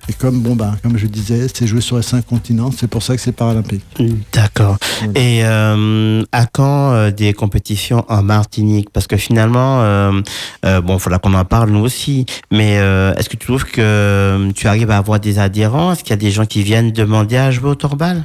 Et 0.10 0.14
comme 0.14 0.42
bon 0.42 0.56
ben 0.56 0.76
comme 0.84 0.98
je 0.98 1.08
disais, 1.08 1.48
c'est 1.54 1.68
joué 1.68 1.82
sur 1.82 1.98
les 1.98 2.04
cinq 2.04 2.26
continents, 2.26 2.72
c'est 2.76 2.88
pour 2.88 3.04
ça 3.04 3.16
que 3.16 3.22
c'est 3.22 3.32
paralympique. 3.32 3.84
D'accord. 4.34 4.78
Mm. 5.02 5.12
Et 5.16 5.42
euh, 5.46 6.24
à 6.32 6.46
quand 6.46 6.92
euh, 6.94 7.12
des 7.12 7.34
compétitions 7.34 8.06
en 8.10 8.24
Martinique? 8.24 8.90
Parce 8.92 9.08
que 9.08 9.18
finalement, 9.18 9.82
euh, 9.82 10.22
euh, 10.66 10.82
bon, 10.82 10.96
il 10.96 11.00
faudra 11.00 11.20
qu'on 11.20 11.34
en 11.34 11.46
parle 11.46 11.70
nous 11.72 11.80
aussi. 11.80 12.26
Mais 12.52 12.78
euh, 12.80 13.14
est-ce 13.16 13.30
que 13.30 13.38
tu 13.38 13.46
trouves 13.48 13.66
que 13.66 14.52
tu 14.56 14.68
arrives 14.68 14.92
à 14.92 14.98
avoir 14.98 15.20
des 15.20 15.40
adhérents? 15.40 15.94
Est-ce 15.94 16.02
qu'il 16.04 16.12
y 16.12 16.14
a 16.14 16.18
des 16.18 16.32
gens 16.32 16.46
qui 16.46 16.64
viennent 16.64 16.92
demander 16.92 17.38
à 17.38 17.52
jouer 17.52 17.70
au 17.70 17.76
torbal? 17.76 18.24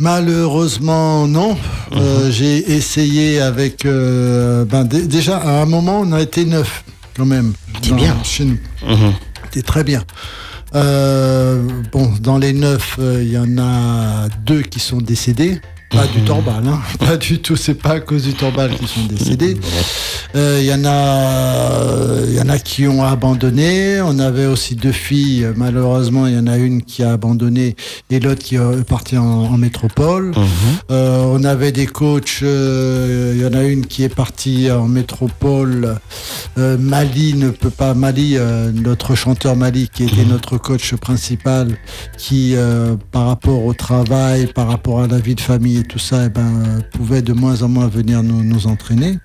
Malheureusement, 0.00 1.26
non. 1.28 1.56
Euh, 1.92 2.30
J'ai 2.30 2.72
essayé 2.72 3.38
avec. 3.40 3.84
euh, 3.84 4.64
ben, 4.64 4.84
dé- 4.84 5.06
déjà, 5.06 5.36
à 5.36 5.60
un 5.62 5.66
moment, 5.66 6.00
on 6.00 6.12
a 6.12 6.20
été 6.22 6.46
neuf, 6.46 6.84
quand 7.14 7.26
même. 7.26 7.52
C'est 7.82 7.94
bien. 7.94 8.16
Chez 8.24 8.44
nous. 8.46 8.58
Mhm. 8.86 9.12
C'était 9.44 9.60
très 9.66 9.84
bien. 9.84 10.02
Euh, 10.74 11.62
bon, 11.92 12.10
dans 12.20 12.38
les 12.38 12.52
neuf, 12.54 12.96
il 12.98 13.30
y 13.30 13.36
en 13.38 13.58
a 13.58 14.28
deux 14.46 14.62
qui 14.62 14.80
sont 14.80 14.98
décédés. 15.02 15.60
Pas 15.90 16.06
du 16.06 16.22
torbal, 16.22 16.62
hein. 16.68 16.78
pas 17.00 17.16
du 17.16 17.40
tout. 17.40 17.56
C'est 17.56 17.74
pas 17.74 17.94
à 17.94 18.00
cause 18.00 18.22
du 18.22 18.32
torbal 18.34 18.70
qu'ils 18.76 18.86
sont 18.86 19.04
décédés. 19.08 19.56
Euh, 20.36 20.58
Il 20.60 20.66
y 20.66 20.72
en 20.72 20.84
a, 20.84 22.24
il 22.28 22.34
y 22.34 22.40
en 22.40 22.48
a 22.48 22.58
qui 22.60 22.86
ont 22.86 23.02
abandonné. 23.02 24.00
On 24.00 24.20
avait 24.20 24.46
aussi 24.46 24.76
deux 24.76 24.92
filles. 24.92 25.48
Malheureusement, 25.56 26.28
il 26.28 26.34
y 26.34 26.38
en 26.38 26.46
a 26.46 26.58
une 26.58 26.82
qui 26.82 27.02
a 27.02 27.12
abandonné 27.12 27.74
et 28.08 28.20
l'autre 28.20 28.40
qui 28.42 28.54
est 28.54 28.84
partie 28.88 29.18
en, 29.18 29.24
en 29.24 29.58
métropole. 29.58 30.32
Euh, 30.92 31.24
on 31.26 31.42
avait 31.42 31.72
des 31.72 31.86
coachs. 31.86 32.38
euh, 32.44 33.32
Il 33.34 33.42
y 33.42 33.46
en 33.46 33.52
a 33.58 33.64
une 33.64 33.84
qui 33.84 34.04
est 34.04 34.14
partie 34.14 34.70
en 34.70 34.86
métropole. 34.86 35.96
Euh, 36.56 36.78
Mali 36.78 37.34
ne 37.34 37.50
peut 37.50 37.70
pas. 37.70 37.94
Mali, 37.94 38.36
euh, 38.36 38.70
notre 38.72 39.16
chanteur 39.16 39.56
Mali, 39.56 39.88
qui 39.92 40.04
était 40.04 40.24
notre 40.24 40.56
coach 40.56 40.94
principal, 40.94 41.76
qui, 42.16 42.54
euh, 42.54 42.94
par 43.10 43.26
rapport 43.26 43.64
au 43.64 43.74
travail, 43.74 44.46
par 44.46 44.68
rapport 44.68 45.00
à 45.02 45.08
la 45.08 45.18
vie 45.18 45.34
de 45.34 45.40
famille 45.40 45.79
et 45.80 45.84
tout 45.84 45.98
ça, 45.98 46.26
eh 46.26 46.28
ben, 46.28 46.82
pouvait 46.92 47.22
de 47.22 47.32
moins 47.32 47.62
en 47.62 47.68
moins 47.68 47.88
venir 47.88 48.22
nous, 48.22 48.42
nous 48.44 48.66
entraîner. 48.66 49.18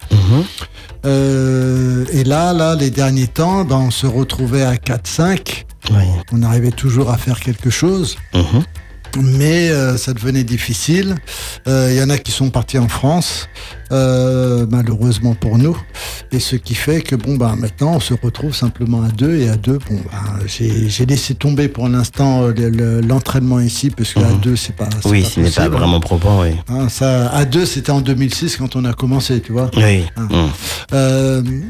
Euh, 1.05 2.05
et 2.11 2.23
là, 2.23 2.53
là, 2.53 2.75
les 2.75 2.89
derniers 2.89 3.27
temps, 3.27 3.65
ben, 3.65 3.77
on 3.77 3.91
se 3.91 4.07
retrouvait 4.07 4.63
à 4.63 4.75
4-5. 4.75 5.65
Oui. 5.91 6.03
On 6.31 6.41
arrivait 6.41 6.71
toujours 6.71 7.11
à 7.11 7.17
faire 7.17 7.39
quelque 7.39 7.69
chose. 7.69 8.15
Mhm. 8.33 8.63
Mais 9.21 9.69
euh, 9.69 9.97
ça 9.97 10.13
devenait 10.13 10.43
difficile. 10.43 11.15
Euh, 11.67 11.89
Il 11.91 11.97
y 11.97 12.03
en 12.03 12.09
a 12.09 12.17
qui 12.17 12.31
sont 12.31 12.49
partis 12.49 12.77
en 12.77 12.87
France, 12.89 13.47
euh, 13.91 14.65
malheureusement 14.69 15.35
pour 15.35 15.57
nous. 15.57 15.77
Et 16.31 16.39
ce 16.39 16.55
qui 16.55 16.75
fait 16.75 17.01
que 17.01 17.15
bon 17.15 17.35
bah 17.37 17.55
maintenant 17.57 17.93
on 17.95 17.99
se 17.99 18.13
retrouve 18.13 18.53
simplement 18.53 19.03
à 19.03 19.09
deux 19.09 19.35
et 19.37 19.47
à 19.49 19.55
deux. 19.55 19.79
Bon 19.89 19.99
bah, 20.11 20.19
j'ai 20.47 21.05
laissé 21.05 21.35
tomber 21.35 21.67
pour 21.69 21.87
l'instant 21.87 22.43
euh, 22.43 22.53
le- 22.53 22.69
le- 22.69 23.01
l'entraînement 23.01 23.59
ici 23.59 23.89
parce 23.89 24.13
qu'à 24.13 24.21
Mhm. 24.21 24.39
deux 24.41 24.55
c'est 24.55 24.75
pas. 24.75 24.89
c'est 25.01 25.09
Oui, 25.09 25.21
pas 25.23 25.29
ce 25.29 25.39
n'est 25.39 25.49
pas 25.51 25.69
vraiment 25.69 25.99
probant, 25.99 26.41
oui. 26.41 26.55
Hein, 26.67 26.89
ça, 26.89 27.29
à 27.29 27.45
deux 27.45 27.65
c'était 27.65 27.91
en 27.91 28.01
2006 28.01 28.57
quand 28.57 28.75
on 28.75 28.83
a 28.85 28.93
commencé, 28.93 29.39
tu 29.39 29.51
vois. 29.53 29.69
Oui. 29.77 30.03
Ah. 30.17 30.21
Mm. 30.21 31.61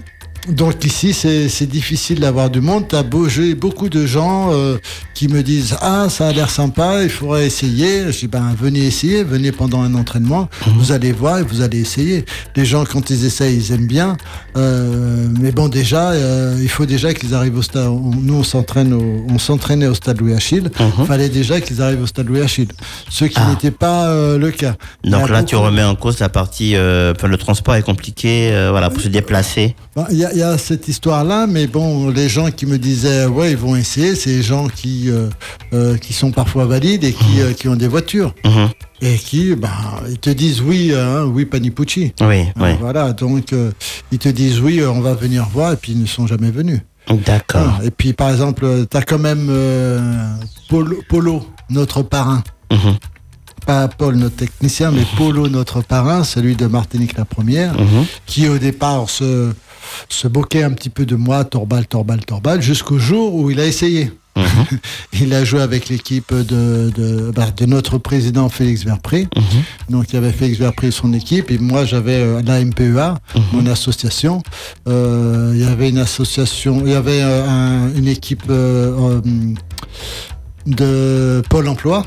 Donc 0.47 0.85
ici, 0.85 1.11
c'est 1.13 1.65
difficile 1.65 2.19
d'avoir 2.19 2.49
du 2.51 2.61
monde. 2.61 2.85
T'as 2.87 3.01
beau, 3.03 3.27
j'ai 3.27 3.55
beaucoup 3.55 3.89
de 3.89 4.05
gens 4.05 4.51
euh, 4.53 4.77
qui 5.15 5.27
me 5.27 5.41
disent 5.41 5.75
ah 5.81 6.07
ça 6.09 6.27
a 6.27 6.31
l'air 6.33 6.49
sympa, 6.51 7.01
il 7.03 7.09
faudrait 7.09 7.47
essayer. 7.47 8.11
Je 8.11 8.19
dis 8.19 8.27
ben 8.27 8.55
venez 8.59 8.81
essayer, 8.85 9.23
venez 9.23 9.51
pendant 9.51 9.81
un 9.81 9.95
entraînement, 9.95 10.47
vous 10.77 10.91
allez 10.91 11.11
voir 11.13 11.39
et 11.39 11.43
vous 11.43 11.61
allez 11.61 11.79
essayer. 11.79 12.25
Les 12.55 12.63
gens 12.65 12.85
quand 12.85 13.09
ils 13.09 13.25
essayent, 13.25 13.55
ils 13.57 13.71
aiment 13.71 13.87
bien. 13.87 14.17
Euh, 14.55 15.27
mais 15.41 15.51
bon 15.51 15.67
déjà, 15.67 16.11
euh, 16.11 16.57
il 16.61 16.69
faut 16.69 16.85
déjà 16.85 17.13
qu'ils 17.13 17.33
arrivent 17.33 17.57
au 17.57 17.63
stade. 17.63 17.89
Nous 18.21 18.35
on 18.35 18.43
s'entraîne, 18.43 18.93
on 18.93 19.39
s'entraînait 19.39 19.87
au 19.87 19.95
stade 19.95 20.19
Louis 20.21 20.33
Achille. 20.35 20.69
Mhm. 20.79 21.05
Fallait 21.07 21.29
déjà 21.29 21.59
qu'ils 21.59 21.81
arrivent 21.81 22.03
au 22.03 22.07
stade 22.07 22.27
Louis 22.27 22.41
Achille, 22.41 22.67
ce 23.09 23.25
qui 23.25 23.39
Ah. 23.39 23.49
n'était 23.49 23.71
pas 23.71 24.09
euh, 24.09 24.37
le 24.37 24.51
cas. 24.51 24.75
Il 25.03 25.09
Donc 25.11 25.29
là, 25.29 25.41
tu 25.43 25.55
remets 25.55 25.83
en 25.83 25.95
cause 25.95 26.19
la 26.19 26.29
partie. 26.29 26.75
euh, 26.75 27.13
Enfin, 27.15 27.27
le 27.27 27.37
transport 27.37 27.75
est 27.75 27.81
compliqué, 27.81 28.49
euh, 28.51 28.69
voilà, 28.71 28.89
pour 28.89 29.01
se 29.01 29.07
déplacer. 29.07 29.75
Bon, 29.95 30.05
Il 30.11 30.17
y, 30.17 30.25
a- 30.25 30.33
il 30.33 30.39
y 30.39 30.43
a 30.43 30.57
cette 30.57 30.89
histoire-là, 30.89 31.47
mais 31.47 31.67
bon, 31.67 32.09
les 32.09 32.27
gens 32.27 32.51
qui 32.51 32.65
me 32.65 32.77
disaient 32.77 33.25
ouais, 33.27 33.51
ils 33.51 33.57
vont 33.57 33.77
essayer, 33.77 34.13
c'est 34.15 34.29
les 34.31 34.41
gens 34.43 34.67
qui 34.67 35.09
euh, 35.09 35.29
euh, 35.73 35.95
qui 35.97 36.11
sont 36.11 36.31
parfois 36.31 36.65
valides 36.65 37.05
et 37.05 37.13
qui, 37.13 37.39
euh, 37.39 37.53
qui 37.53 37.69
ont 37.69 37.77
des 37.77 37.87
voitures 37.87 38.35
Mhm. 38.43 38.69
et 39.01 39.15
qui, 39.15 39.55
ben, 39.55 39.69
ils 40.09 40.19
te 40.19 40.29
disent 40.29 40.59
oui, 40.59 40.91
hein, 40.93 41.23
oui, 41.25 41.45
Panipucci. 41.45 42.13
Oui, 42.19 42.41
Hein, 42.41 42.51
oui. 42.59 42.69
Voilà, 42.81 43.13
donc 43.13 43.53
euh, 43.53 43.71
ils 44.11 44.19
te 44.19 44.27
disent 44.27 44.59
oui, 44.59 44.81
euh, 44.81 44.91
on 44.91 44.99
va 44.99 45.13
venir 45.13 45.47
voir, 45.53 45.71
et 45.71 45.77
puis 45.77 45.93
ils 45.93 46.01
ne 46.01 46.05
sont 46.07 46.27
jamais 46.27 46.51
venus. 46.51 46.81
D'accord. 47.25 47.77
Ah, 47.79 47.85
et 47.85 47.91
puis 47.91 48.11
par 48.11 48.31
exemple, 48.31 48.85
tu 48.91 48.97
as 48.97 49.01
quand 49.01 49.19
même 49.19 49.47
euh, 49.49 50.01
Polo, 50.67 50.99
Polo, 51.07 51.47
notre 51.69 52.01
parrain. 52.01 52.43
Mhm. 52.69 52.97
Pas 53.65 53.87
Paul, 53.87 54.15
notre 54.15 54.35
technicien, 54.35 54.91
mais 54.91 55.03
Polo, 55.17 55.47
notre 55.47 55.81
parrain, 55.81 56.23
celui 56.25 56.55
de 56.57 56.67
Martinique 56.67 57.17
la 57.17 57.25
première 57.25 57.73
Mhm. 57.79 58.05
qui 58.25 58.47
au 58.49 58.57
départ 58.57 59.09
se, 59.09 59.51
se 60.09 60.27
moquait 60.27 60.63
un 60.63 60.71
petit 60.71 60.89
peu 60.89 61.05
de 61.05 61.15
moi, 61.15 61.43
Torbal, 61.43 61.85
Torbal, 61.87 62.23
Torbal, 62.25 62.61
jusqu'au 62.61 62.97
jour 62.99 63.33
où 63.35 63.49
il 63.51 63.59
a 63.59 63.65
essayé. 63.65 64.11
Mhm. 64.37 64.79
il 65.21 65.33
a 65.33 65.45
joué 65.45 65.61
avec 65.61 65.87
l'équipe 65.87 66.33
de, 66.33 66.91
de, 66.93 67.31
bah, 67.33 67.51
de 67.55 67.65
notre 67.65 67.97
président 67.97 68.49
Félix 68.49 68.83
Verpré. 68.83 69.27
Mhm. 69.35 69.43
Donc 69.91 70.05
il 70.09 70.15
y 70.15 70.17
avait 70.17 70.33
Félix 70.33 70.59
Verpré 70.59 70.87
et 70.87 70.91
son 70.91 71.13
équipe, 71.13 71.51
et 71.51 71.57
moi 71.57 71.85
j'avais 71.85 72.17
euh, 72.19 72.41
la 72.45 72.59
MPEA, 72.59 73.17
Mhm. 73.35 73.41
mon 73.53 73.65
association. 73.67 74.43
Euh, 74.89 75.51
il 75.55 75.61
y 75.61 75.63
avait 75.65 75.89
une 75.89 75.99
association, 75.99 76.81
il 76.85 76.91
y 76.91 76.95
avait 76.95 77.21
euh, 77.21 77.47
un- 77.47 77.93
une 77.95 78.07
équipe 78.09 78.43
euh, 78.49 79.21
de 80.65 81.41
Pôle 81.49 81.67
Emploi. 81.67 82.05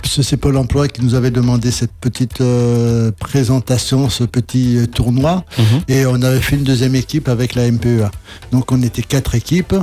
Puisque 0.00 0.24
c'est 0.24 0.36
Pôle 0.38 0.56
emploi 0.56 0.88
qui 0.88 1.02
nous 1.02 1.14
avait 1.14 1.30
demandé 1.30 1.70
cette 1.70 1.92
petite 2.00 2.40
euh, 2.40 3.10
présentation, 3.18 4.08
ce 4.08 4.24
petit 4.24 4.78
euh, 4.78 4.86
tournoi. 4.86 5.44
Mhm. 5.58 5.64
Et 5.88 6.06
on 6.06 6.22
avait 6.22 6.40
fait 6.40 6.56
une 6.56 6.62
deuxième 6.64 6.94
équipe 6.94 7.28
avec 7.28 7.54
la 7.54 7.70
MPEA. 7.70 8.10
Donc 8.52 8.72
on 8.72 8.82
était 8.82 9.02
quatre 9.02 9.34
équipes. 9.34 9.74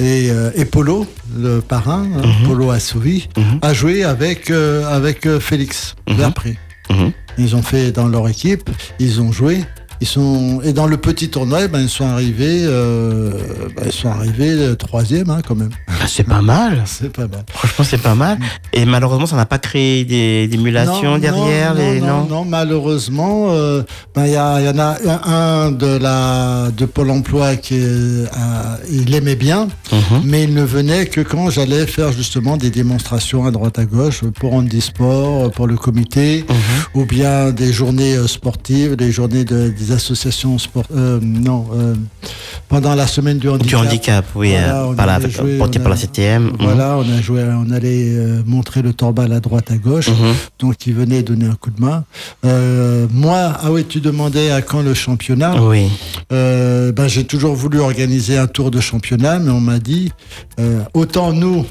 Et, 0.00 0.30
euh, 0.30 0.50
et 0.56 0.64
Polo, 0.64 1.06
le 1.38 1.60
parrain, 1.60 2.04
Mhm. 2.04 2.46
Polo 2.46 2.70
Assouvi, 2.70 3.28
Mhm. 3.36 3.58
a 3.62 3.72
joué 3.72 4.02
avec, 4.02 4.50
euh, 4.50 4.84
avec 4.92 5.28
Félix. 5.38 5.94
Verpré. 6.08 6.58
Mhm. 6.90 7.12
Ils 7.38 7.54
ont 7.54 7.62
fait 7.62 7.92
dans 7.92 8.08
leur 8.08 8.28
équipe, 8.28 8.68
ils 8.98 9.20
ont 9.20 9.30
joué. 9.30 9.64
Ils 10.02 10.06
sont 10.06 10.60
et 10.62 10.72
dans 10.74 10.86
le 10.86 10.98
petit 10.98 11.30
tournoi, 11.30 11.60
eh 11.64 11.68
ben, 11.68 11.80
ils 11.80 11.88
sont 11.88 12.04
arrivés, 12.04 12.60
euh, 12.64 13.30
ils 13.84 13.92
sont 13.92 14.08
arrivés 14.08 14.50
euh, 14.52 14.74
troisième 14.74 15.30
hein, 15.30 15.40
quand 15.46 15.54
même. 15.54 15.70
Ah, 15.88 16.06
c'est 16.06 16.24
pas 16.24 16.42
mal. 16.42 16.82
C'est 16.86 17.10
pas 17.12 17.26
mal. 17.26 17.44
Franchement, 17.52 17.84
c'est 17.88 18.00
pas 18.02 18.14
mal. 18.14 18.38
Et 18.72 18.84
malheureusement, 18.84 19.26
ça 19.26 19.36
n'a 19.36 19.46
pas 19.46 19.58
créé 19.58 20.04
des 20.04 20.46
d'émulation 20.48 21.12
Non, 21.12 21.18
derrière 21.18 21.74
non, 21.74 21.80
les 21.80 22.00
non, 22.00 22.06
non. 22.06 22.26
non, 22.26 22.44
malheureusement, 22.44 23.46
euh, 23.50 23.82
ben, 24.14 24.26
il 24.26 24.32
y, 24.32 24.36
a- 24.36 24.60
il 24.60 24.66
y 24.66 24.68
en 24.68 24.78
a 24.78 24.96
un, 25.28 25.72
de 25.72 25.96
la 25.98 26.70
de 26.76 26.84
Pôle 26.86 27.10
Emploi 27.10 27.56
qui 27.56 27.74
euh, 27.78 28.26
il 28.90 29.14
aimait 29.14 29.36
bien, 29.36 29.68
Mhm. 29.92 30.22
mais 30.24 30.44
il 30.44 30.54
ne 30.54 30.62
venait 30.62 31.06
que 31.06 31.20
quand 31.20 31.50
j'allais 31.50 31.86
faire 31.86 32.12
justement 32.12 32.56
des 32.56 32.70
démonstrations 32.70 33.44
à 33.46 33.50
droite 33.50 33.78
à 33.78 33.84
gauche 33.84 34.22
pour 34.38 34.54
Handisport, 34.54 35.50
pour 35.52 35.66
le 35.66 35.76
comité, 35.76 36.44
Mhm. 36.48 36.54
ou 37.00 37.04
bien 37.04 37.50
des 37.50 37.72
journées 37.72 38.14
euh, 38.16 38.26
sportives, 38.26 38.96
des 38.96 39.10
journées 39.12 39.44
de, 39.44 39.68
des 39.70 39.92
associations 39.92 40.58
sport, 40.58 40.84
euh, 40.94 41.18
non, 41.22 41.66
euh, 41.74 41.94
pendant 42.68 42.94
la 42.94 43.06
semaine 43.06 43.38
du 43.38 43.48
handicap. 43.56 43.68
Du 43.68 43.86
handicap, 43.86 44.24
oui, 44.34 44.50
Voilà, 44.50 44.80
euh, 44.82 44.86
on 44.86 44.94
par 44.94 45.06
la, 45.06 45.20
porté 45.20 45.78
on 45.78 45.82
par 45.82 45.90
la 45.90 45.96
CTM. 45.96 46.44
mhm. 46.44 46.52
Voilà, 46.60 46.98
on 46.98 47.02
a 47.02 47.20
joué, 47.20 47.42
on 47.44 47.70
allait 47.70 48.14
euh, 48.16 48.42
montrer 48.46 48.82
le 48.82 48.92
torbal 48.92 49.32
à 49.32 49.40
droite 49.40 49.70
à 49.70 49.76
gauche. 49.76 50.08
Mhm. 50.08 50.34
Donc 50.58 50.86
il 50.86 50.94
venait 50.94 51.22
donner 51.22 51.46
un 51.46 51.54
coup 51.54 51.70
de 51.70 51.80
main. 51.80 52.04
Euh, 52.44 53.06
moi, 53.10 53.52
ah 53.62 53.70
oui, 53.70 53.84
tu 53.84 54.00
demandais 54.00 54.50
à 54.50 54.62
quand 54.62 54.82
le 54.82 54.94
championnat. 54.94 55.60
Oui. 55.62 55.88
Euh, 56.32 56.92
ben, 56.92 57.08
j'ai 57.08 57.24
toujours 57.24 57.54
voulu 57.54 57.80
organiser 57.80 58.38
un 58.38 58.46
tour 58.46 58.70
de 58.70 58.80
championnat, 58.80 59.38
mais 59.38 59.50
on 59.50 59.60
m'a 59.60 59.78
dit 59.78 60.12
euh, 60.60 60.80
autant 60.94 61.32
nous. 61.32 61.64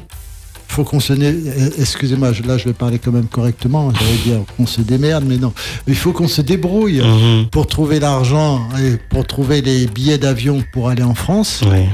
Faut 0.76 0.84
qu'on 0.84 1.00
se 1.00 1.14
euh, 1.14 1.70
excusez-moi, 1.80 2.32
là 2.46 2.58
je 2.58 2.66
vais 2.66 2.74
parler 2.74 3.00
quand 3.00 3.14
même 3.14 3.28
correctement. 3.28 3.94
J'allais 3.94 4.18
dire 4.26 4.40
qu'on 4.58 4.66
se 4.68 4.82
démerde, 4.82 5.24
mais 5.26 5.38
non. 5.38 5.54
Il 5.88 5.96
faut 5.96 6.12
qu'on 6.12 6.28
se 6.28 6.42
débrouille 6.42 7.00
Mhm. 7.00 7.46
pour 7.50 7.66
trouver 7.68 8.02
l'argent 8.02 8.62
et 8.82 8.98
pour 9.10 9.26
trouver 9.26 9.62
les 9.62 9.86
billets 9.88 10.18
d'avion 10.18 10.62
pour 10.74 10.90
aller 10.90 11.04
en 11.04 11.16
France 11.16 11.62
Oui. 11.72 11.86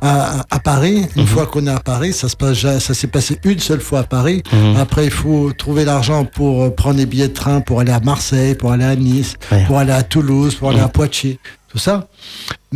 à, 0.00 0.44
Paris. 0.64 1.06
Une 1.14 1.22
Mhm. 1.22 1.28
fois 1.28 1.46
qu'on 1.46 1.64
est 1.68 1.70
à 1.70 1.78
Paris, 1.78 2.12
ça 2.12 2.28
se 2.28 2.34
passe, 2.34 2.54
ja- 2.58 2.80
ça 2.80 2.92
s'est 2.92 3.06
passé 3.06 3.38
une 3.44 3.60
seule 3.60 3.80
fois 3.80 4.00
à 4.00 4.02
Paris. 4.02 4.42
Mhm. 4.52 4.76
Après, 4.80 5.04
il 5.04 5.12
faut 5.12 5.52
trouver 5.52 5.84
l'argent 5.84 6.24
pour 6.24 6.64
euh, 6.64 6.70
prendre 6.70 6.96
des 6.96 7.06
billets 7.06 7.28
de 7.28 7.34
train 7.34 7.60
pour 7.60 7.78
aller 7.78 7.92
à 7.92 8.00
Marseille, 8.00 8.56
pour 8.56 8.72
aller 8.72 8.84
à 8.84 8.96
Nice, 8.96 9.34
Ouais. 9.52 9.62
pour 9.68 9.78
aller 9.78 9.92
à 9.92 10.02
Toulouse, 10.02 10.56
pour 10.56 10.70
aller 10.70 10.80
à 10.80 10.88
Poitiers, 10.88 11.38
tout 11.68 11.78
ça. 11.78 12.08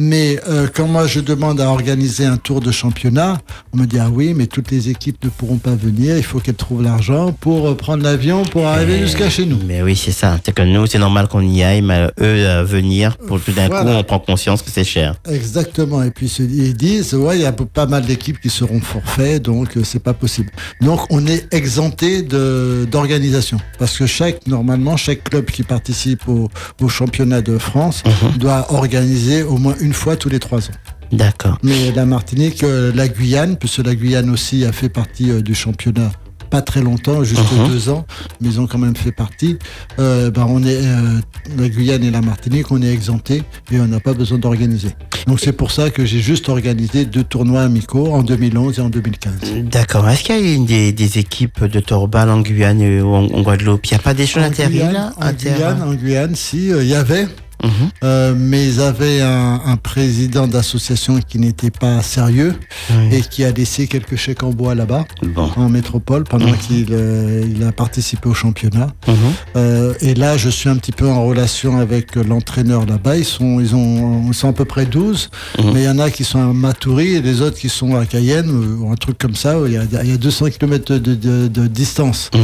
Mais 0.01 0.39
euh, 0.49 0.69
quand 0.73 0.87
moi 0.87 1.09
je 1.09 1.19
demande 1.19 1.61
à 1.61 1.71
organiser 1.71 2.25
un 2.25 2.37
tour 2.37 2.61
de 2.61 2.71
championnat, 2.71 3.41
on 3.73 3.79
me 3.79 3.85
dit 3.85 3.99
ah 3.99 4.09
oui, 4.13 4.33
mais 4.33 4.47
toutes 4.47 4.71
les 4.71 4.91
équipes 4.91 5.17
ne 5.25 5.29
pourront 5.29 5.57
pas 5.59 5.75
venir. 5.75 6.17
Il 6.17 6.23
faut 6.23 6.39
qu'elles 6.39 6.55
trouvent 6.55 6.85
l'argent 6.85 7.33
pour 7.33 7.67
euh, 7.69 7.75
prendre 7.75 8.05
l'avion 8.05 8.45
pour 8.45 8.65
arriver 8.69 9.01
jusqu'à 9.01 9.29
chez 9.29 9.45
nous. 9.45 9.59
Mais 9.67 9.83
oui, 9.83 9.97
c'est 9.97 10.13
ça. 10.13 10.39
C'est 10.47 10.53
que 10.55 10.63
nous, 10.63 10.87
c'est 10.87 11.01
normal 11.01 11.27
qu'on 11.27 11.41
y 11.41 11.65
aille, 11.65 11.83
mais 11.83 12.07
eux, 12.21 12.47
à 12.49 12.63
venir, 12.63 13.17
pour 13.27 13.41
tout 13.41 13.51
d'un 13.51 13.67
Voilà. 13.67 13.91
coup, 13.91 13.97
on 13.99 14.05
prend 14.05 14.21
conscience 14.21 14.63
que 14.63 14.71
c'est 14.71 14.85
cher. 14.85 15.17
Exactement. 15.29 16.01
Et 16.05 16.13
puis 16.13 16.27
ils 16.39 16.75
disent, 16.77 17.15
ouais, 17.15 17.37
il 17.37 17.43
y 17.43 17.47
a 17.47 17.51
pas 17.53 17.87
mal 17.87 18.05
d'équipes 18.07 18.41
qui 18.41 18.51
seront 18.51 18.81
forfaits, 18.81 19.43
donc 19.43 19.77
euh, 19.77 19.83
c'est 19.83 19.99
pas 20.03 20.15
possible. 20.15 20.51
Donc 20.81 21.01
on 21.11 21.27
est 21.27 21.53
exempté 21.53 22.23
de 22.23 22.87
d'organisation 22.89 23.59
parce 23.81 23.99
que 23.99 24.07
chaque 24.07 24.47
normalement 24.47 24.97
chaque 24.97 25.25
club 25.25 25.47
qui 25.47 25.65
participe 25.65 26.29
au, 26.29 26.49
au 26.81 26.89
championnat 26.89 27.41
de 27.43 27.59
France 27.59 28.05
Mhm. 28.07 28.39
doit 28.39 28.73
organiser 28.73 29.43
au 29.43 29.57
moins 29.59 29.75
une 29.81 29.88
fois 29.93 30.17
tous 30.17 30.29
les 30.29 30.39
trois 30.39 30.61
ans. 30.69 30.75
D'accord. 31.13 31.59
Mais 31.63 31.91
la 31.93 32.05
Martinique, 32.05 32.63
euh, 32.65 32.93
la 32.95 33.09
Guyane, 33.09 33.57
puisque 33.57 33.79
la 33.79 33.95
Guyane 33.95 34.29
aussi 34.31 34.65
a 34.65 34.73
fait 34.73 34.89
partie 34.91 35.31
euh, 35.31 35.41
du 35.41 35.55
championnat 35.55 36.11
pas 36.51 36.63
très 36.63 36.81
longtemps, 36.81 37.23
juste 37.25 37.43
Mhm. 37.53 37.69
deux 37.69 37.91
ans, 37.91 38.07
mais 38.41 38.49
ils 38.49 38.59
ont 38.59 38.67
quand 38.67 38.79
même 38.79 38.97
fait 38.97 39.13
partie. 39.13 39.59
Euh, 39.99 40.31
on 40.35 40.63
est 40.65 40.79
euh, 40.83 41.21
la 41.59 41.69
Guyane 41.69 42.03
et 42.05 42.11
la 42.11 42.23
Martinique, 42.23 42.71
on 42.73 42.81
est 42.81 42.91
exempté 42.91 43.43
et 43.71 43.79
on 43.79 43.87
n'a 43.87 44.01
pas 44.01 44.15
besoin 44.15 44.39
d'organiser. 44.39 44.89
Donc 45.27 45.41
c'est 45.41 45.53
pour 45.53 45.71
ça 45.73 45.91
que 45.91 46.07
j'ai 46.07 46.21
juste 46.21 46.49
organisé 46.49 47.05
deux 47.05 47.23
tournois 47.23 47.61
amicaux 47.65 48.15
en 48.15 48.23
2011 48.23 48.79
et 48.79 48.81
en 48.81 48.89
2015. 48.89 49.33
D'accord. 49.71 50.09
Est-ce 50.09 50.25
qu'il 50.25 50.37
y 50.37 50.39
a 50.39 50.55
une 50.55 50.65
des, 50.65 50.91
des 50.93 51.19
équipes 51.19 51.65
de 51.67 51.81
torbal 51.81 52.31
en 52.31 52.41
Guyane 52.41 52.81
et 52.81 53.03
en, 53.03 53.25
en 53.27 53.43
Guadeloupe? 53.43 53.85
Il 53.87 53.91
n'y 53.93 53.97
a 53.97 54.03
pas 54.03 54.15
d'échange 54.15 54.45
En 54.45 54.47
intérieur 54.47 54.89
Guyane, 54.89 54.93
là 54.95 55.13
en 55.21 55.33
Guyane, 55.33 55.83
en 55.83 55.95
Guyane, 55.95 56.35
si, 56.35 56.73
euh, 56.73 56.83
il 56.83 56.89
y 56.89 56.95
avait, 56.95 57.29
Mhm. 57.65 57.71
euh, 58.05 58.35
mais 58.37 58.67
ils 58.67 58.81
avaient 58.81 59.21
un, 59.21 59.61
un 59.67 59.77
président 59.77 60.47
d'association 60.47 61.19
qui 61.21 61.39
n'était 61.39 61.71
pas 61.71 62.03
sérieux 62.03 62.55
Oui. 62.91 63.17
et 63.17 63.21
qui 63.23 63.45
a 63.45 63.51
laissé 63.51 63.87
quelques 63.89 64.17
chèques 64.17 64.43
en 64.43 64.51
bois 64.51 64.75
là-bas, 64.75 65.05
Bon. 65.23 65.51
en 65.57 65.69
métropole, 65.69 66.25
pendant 66.25 66.53
qu'il 66.53 66.89
euh, 66.93 67.45
il 67.53 67.63
a 67.65 67.73
participé 67.73 68.29
au 68.29 68.35
championnat. 68.35 68.89
Mhm. 69.07 69.15
Euh, 69.57 69.95
et 70.01 70.15
là, 70.15 70.37
je 70.37 70.49
suis 70.51 70.69
un 70.69 70.77
petit 70.77 70.93
peu 70.93 71.09
en 71.09 71.25
relation 71.27 71.79
avec 71.79 72.15
l'entraîneur 72.17 72.87
là-bas. 72.87 73.17
Ils 73.17 73.25
sont, 73.25 73.59
ils 73.61 73.75
ont, 73.75 74.23
ils 74.29 74.35
sont 74.35 74.49
à 74.51 74.53
peu 74.53 74.65
près 74.65 74.87
12, 74.87 75.29
Mhm. 75.59 75.71
mais 75.73 75.81
il 75.83 75.87
y 75.87 75.89
en 75.89 75.99
a 75.99 76.11
qui 76.11 76.25
sont 76.25 76.41
à 76.51 76.53
Matoury 76.53 77.15
et 77.15 77.23
les 77.23 77.41
autres 77.43 77.59
qui 77.59 77.69
sont 77.69 77.97
à 77.97 78.07
Cayenne 78.07 78.51
ou, 78.51 78.91
un 78.93 78.95
truc 78.97 79.19
comme 79.19 79.35
ça. 79.35 79.59
où 79.59 79.67
Il 79.67 79.73
y 79.73 79.77
a, 79.79 79.83
il 80.05 80.11
y 80.11 80.13
a 80.13 80.17
200 80.17 80.47
km 80.51 80.95
de, 80.99 81.15
de- 81.15 81.49
de 81.49 81.67
distance. 81.67 82.31
Mhm. 82.35 82.41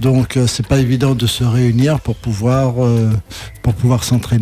Donc, 0.00 0.38
c'est 0.46 0.66
pas 0.66 0.78
évident 0.78 1.14
de 1.14 1.26
se 1.26 1.44
réunir 1.44 2.00
pour 2.00 2.14
pouvoir, 2.16 2.74
pour 3.62 3.74
pouvoir 3.74 4.04
s'entraîner. 4.04 4.37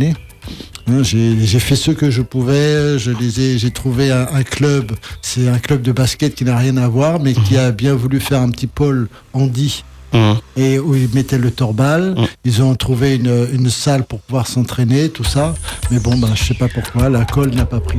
Hein, 0.89 1.03
J'ai 1.03 1.59
fait 1.59 1.77
ce 1.77 1.91
que 1.91 2.11
je 2.11 2.23
pouvais. 2.23 2.99
Je 2.99 3.11
les 3.11 3.41
ai. 3.41 3.59
J'ai 3.59 3.71
trouvé 3.71 4.11
un, 4.13 4.27
un 4.33 4.43
club. 4.43 4.93
C'est 5.23 5.49
un 5.49 5.59
club 5.59 5.83
de 5.83 5.93
basket 5.93 6.35
qui 6.35 6.45
n'a 6.45 6.57
rien 6.57 6.77
à 6.77 6.89
voir, 6.89 7.19
mais 7.21 7.33
qui 7.35 7.57
a 7.57 7.73
bien 7.73 7.95
voulu 7.95 8.21
faire 8.21 8.41
un 8.41 8.51
petit 8.51 8.67
pôle 8.69 9.09
handi 9.33 9.85
Mhm. 10.13 10.37
et 10.57 10.79
où 10.79 10.95
ils 10.95 11.09
mettaient 11.13 11.37
le 11.37 11.51
torbal. 11.51 12.15
Mm. 12.17 12.25
Ils 12.45 12.63
ont 12.63 12.75
trouvé 12.77 13.17
une, 13.17 13.49
une 13.53 13.69
salle 13.69 14.05
pour 14.05 14.21
pouvoir 14.21 14.47
s'entraîner, 14.47 15.09
tout 15.09 15.25
ça. 15.25 15.53
Mais 15.91 15.99
bon, 15.99 16.17
bah, 16.17 16.29
je 16.35 16.45
sais 16.45 16.55
pas 16.55 16.69
pourquoi, 16.69 17.09
la 17.11 17.25
colle 17.25 17.51
n'a 17.51 17.67
pas 17.67 17.81
pris. 17.81 17.99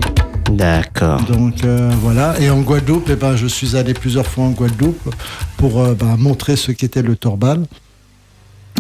D'accord. 0.49 1.21
Donc 1.25 1.63
euh, 1.65 1.91
voilà. 2.01 2.39
Et 2.39 2.49
en 2.49 2.61
Guadeloupe, 2.61 3.09
eh 3.11 3.15
ben, 3.17 3.35
je 3.35 3.45
suis 3.47 3.75
allé 3.75 3.93
plusieurs 3.93 4.25
fois 4.25 4.45
en 4.45 4.51
Guadeloupe 4.51 5.13
pour 5.57 5.81
euh, 5.81 5.93
bah, 5.95 6.15
montrer 6.17 6.55
ce 6.55 6.71
qu'était 6.71 7.01
le 7.01 7.17
torbal. 7.17 7.63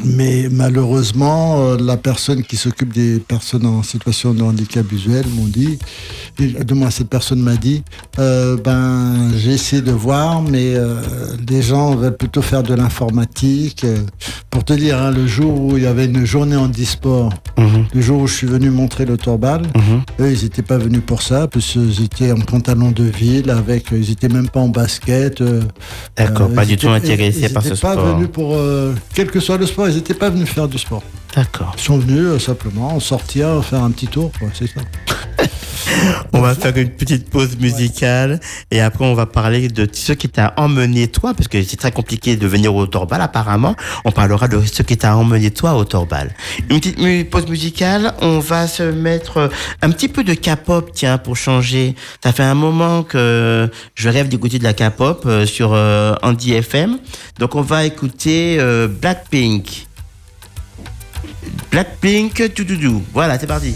Mais 0.05 0.47
malheureusement, 0.51 1.59
euh, 1.61 1.77
la 1.79 1.97
personne 1.97 2.43
qui 2.43 2.55
s'occupe 2.55 2.93
des 2.93 3.19
personnes 3.19 3.65
en 3.65 3.83
situation 3.83 4.33
de 4.33 4.41
handicap 4.43 4.85
visuel 4.87 5.25
m'ont 5.35 5.47
dit, 5.47 5.77
et, 6.39 6.63
de 6.63 6.73
moi 6.73 6.91
cette 6.91 7.09
personne 7.09 7.41
m'a 7.41 7.55
dit, 7.55 7.83
euh, 8.19 8.57
ben 8.63 9.31
j'ai 9.35 9.51
essayé 9.53 9.81
de 9.81 9.91
voir, 9.91 10.41
mais 10.41 10.75
euh, 10.75 11.01
les 11.49 11.61
gens 11.61 11.95
veulent 11.95 12.15
plutôt 12.15 12.41
faire 12.41 12.63
de 12.63 12.73
l'informatique. 12.73 13.85
pour 14.49 14.63
te 14.63 14.73
dire, 14.73 14.97
hein, 14.99 15.11
le 15.11 15.27
jour 15.27 15.61
où 15.61 15.77
il 15.77 15.83
y 15.83 15.85
avait 15.85 16.05
une 16.05 16.25
journée 16.25 16.55
en 16.55 16.69
e-sport, 16.69 17.31
Mhm. 17.59 17.85
le 17.93 18.01
jour 18.01 18.21
où 18.21 18.27
je 18.27 18.33
suis 18.33 18.47
venu 18.47 18.71
montrer 18.71 19.05
le 19.05 19.15
torbal, 19.15 19.61
Mhm. 19.75 20.01
eux, 20.21 20.31
ils 20.31 20.43
n'étaient 20.43 20.63
pas 20.63 20.77
venus 20.79 21.01
pour 21.05 21.21
ça, 21.21 21.47
parce 21.47 21.65
qu'ils 21.73 22.01
étaient 22.03 22.31
en 22.31 22.39
pantalon 22.39 22.89
de 22.91 23.03
ville, 23.03 23.51
avec, 23.51 23.91
ils 23.91 24.09
étaient 24.09 24.29
même 24.29 24.49
pas 24.49 24.61
en 24.61 24.69
basket. 24.69 25.43
D'accord. 26.15 26.47
euh, 26.49 26.55
pas 26.55 26.63
ils 26.63 26.69
du 26.69 26.77
tout 26.77 26.87
étaient- 26.87 26.95
intéressé 26.95 27.39
ils 27.43 27.53
par 27.53 27.61
ce 27.61 27.69
étaient 27.69 27.79
pas 27.81 27.93
sport. 27.93 28.15
venus 28.15 28.29
pour, 28.33 28.57
quel 29.13 29.29
que 29.29 29.39
soit 29.39 29.57
le 29.57 29.67
sport, 29.67 29.86
ils 29.89 29.95
n'étaient 29.95 30.13
pas 30.13 30.29
venus 30.29 30.49
faire 30.49 30.67
du 30.67 30.77
sport. 30.77 31.03
D'accord. 31.35 31.73
Ils 31.77 31.83
sont 31.83 31.97
venus 31.99 32.25
euh, 32.25 32.39
simplement 32.39 32.99
sortir, 32.99 33.63
faire 33.63 33.83
un 33.83 33.91
petit 33.91 34.07
tour, 34.07 34.31
quoi, 34.39 34.49
c'est 34.53 34.67
ça. 34.67 34.81
On 36.33 36.41
va 36.41 36.55
faire 36.55 36.75
une 36.77 36.89
petite 36.89 37.29
pause 37.29 37.57
musicale 37.57 38.39
et 38.71 38.81
après 38.81 39.05
on 39.05 39.13
va 39.13 39.25
parler 39.25 39.67
de 39.67 39.87
ce 39.91 40.13
qui 40.13 40.29
t'a 40.29 40.53
emmené 40.57 41.07
toi, 41.07 41.33
parce 41.33 41.47
que 41.47 41.61
c'est 41.63 41.77
très 41.77 41.91
compliqué 41.91 42.35
de 42.35 42.47
venir 42.47 42.75
au 42.75 42.85
Torbal 42.87 43.21
apparemment. 43.21 43.75
On 44.05 44.11
parlera 44.11 44.47
de 44.47 44.61
ce 44.61 44.83
qui 44.83 44.97
t'a 44.97 45.15
emmené 45.15 45.51
toi 45.51 45.75
au 45.75 45.85
Torbal. 45.85 46.33
Une 46.69 46.79
petite 46.79 47.29
pause 47.29 47.47
musicale, 47.47 48.13
on 48.21 48.39
va 48.39 48.67
se 48.67 48.83
mettre 48.83 49.49
un 49.81 49.89
petit 49.91 50.07
peu 50.07 50.23
de 50.23 50.33
K-pop, 50.33 50.91
tiens, 50.93 51.17
pour 51.17 51.35
changer. 51.35 51.95
Ça 52.23 52.31
fait 52.31 52.43
un 52.43 52.55
moment 52.55 53.03
que 53.03 53.69
je 53.95 54.09
rêve 54.09 54.29
d'écouter 54.29 54.59
de 54.59 54.63
la 54.63 54.73
K-pop 54.73 55.23
euh, 55.25 55.45
sur 55.45 55.73
euh, 55.73 56.13
Andy 56.21 56.53
FM. 56.53 56.99
Donc 57.39 57.55
on 57.55 57.61
va 57.61 57.85
écouter 57.85 58.57
euh, 58.59 58.87
Blackpink. 58.87 59.87
Blackpink, 61.71 62.53
tout 62.53 62.63
doudou. 62.63 63.03
Voilà, 63.13 63.37
c'est 63.39 63.47
parti. 63.47 63.73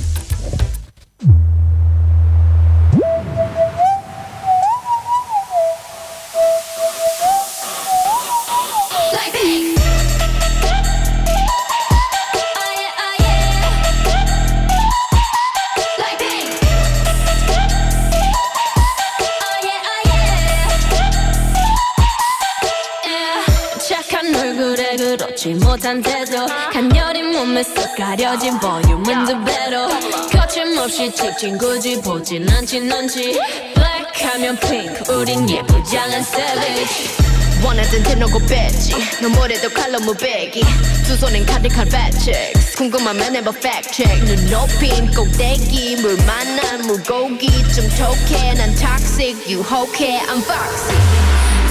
못한 25.72 26.02
태도 26.02 26.46
간녀린 26.74 27.32
몸에 27.32 27.64
쏙 27.64 27.96
가려진 27.96 28.60
볼륨은 28.60 29.26
두 29.26 29.46
배로. 29.46 29.88
거침없이 30.30 31.10
찍힌 31.16 31.58
굳이 31.58 31.96
보진 32.02 32.46
않지 32.50 32.82
넌지. 32.82 33.40
블랙하면 33.74 34.58
핑크 34.60 35.14
우린 35.14 35.50
예쁘장한 35.50 36.20
savage. 36.20 37.16
원하던 37.64 38.04
대놓고 38.04 38.40
뺐지. 38.40 39.22
너무래도 39.22 39.70
칼로 39.70 39.98
무배기. 40.02 40.62
두 41.06 41.16
손엔 41.16 41.46
가득한 41.46 41.90
checks 42.20 42.76
궁금하면 42.76 43.38
해봐 43.38 43.54
check. 43.94 44.26
눈 44.26 44.50
높인 44.50 45.10
꼭대기. 45.16 46.02
물 46.02 46.18
만난 46.26 46.82
물고기. 46.82 47.48
좀 47.74 47.88
톡해. 47.96 48.56
난 48.56 48.76
toxic. 48.76 49.50
유혹해. 49.50 50.20
I'm 50.20 50.44
foxy. 50.44 50.98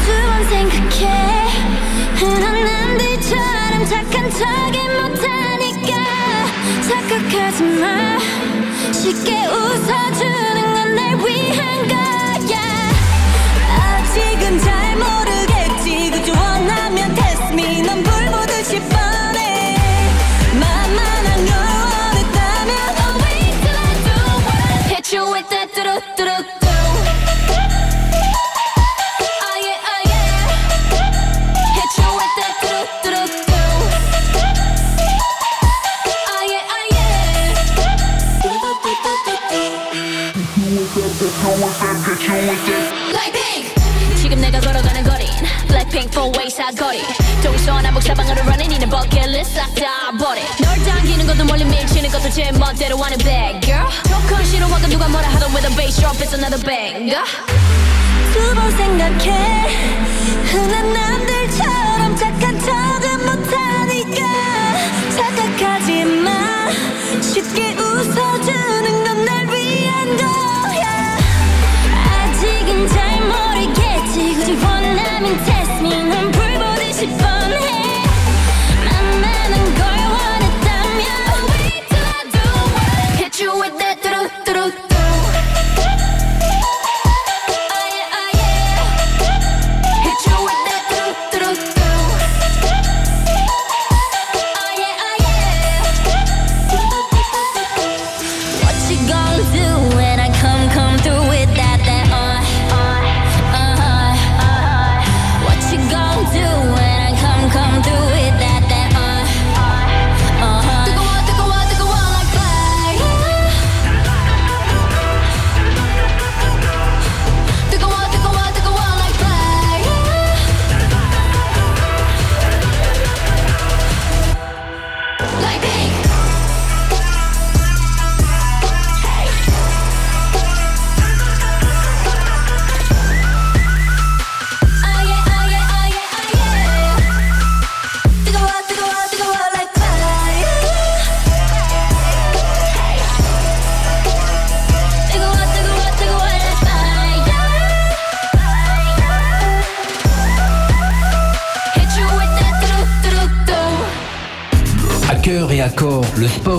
두번 0.06 0.48
생각해. 0.48 1.50
흔한 2.14 2.59
남들처럼 3.80 3.86
착한 3.86 4.30
척이 4.30 4.78
못하니까 4.88 5.88
착각하지 6.88 7.62
마. 7.64 8.18
쉽게 8.92 9.46
웃어주는 9.46 10.74
건 10.74 10.94
날 10.94 11.16
위한 11.16 11.88
거 11.88 11.94
지금 44.16 44.40
내가 44.40 44.58
걸어가는 44.60 45.04
거린 45.04 45.28
Blackpink 45.68 46.10
four 46.12 46.36
way 46.36 46.50
사거리 46.50 47.00
동서남북 47.44 48.02
사방으로 48.02 48.40
running 48.42 48.74
이는 48.74 48.88
버킷리스트 48.90 49.54
싹다 49.54 50.12
버려 50.18 50.40
널 50.58 50.82
당기는 50.84 51.26
것도 51.26 51.44
멀리 51.44 51.64
밀치는 51.64 52.10
것도 52.10 52.28
제 52.30 52.50
멋대로 52.52 52.96
하는 52.98 53.16
bad 53.18 53.60
girl. 53.64 53.86
조건 54.08 54.44
싫어하고 54.44 54.86
누가 54.88 55.08
뭐라 55.08 55.28
하던 55.28 55.50
with 55.54 55.66
a 55.68 55.76
bass 55.76 56.00
drop 56.00 56.18
it's 56.18 56.34
another 56.34 56.60
banger. 56.64 57.22
두번 58.32 58.70
생각해. 58.76 59.68
흔한 60.46 60.92
남들처럼 60.92 62.16
착한 62.16 62.60
척은 62.60 63.26
못하니까. 63.26 64.26
착각하지 65.16 66.04
마 66.04 66.30
coming 75.20 75.59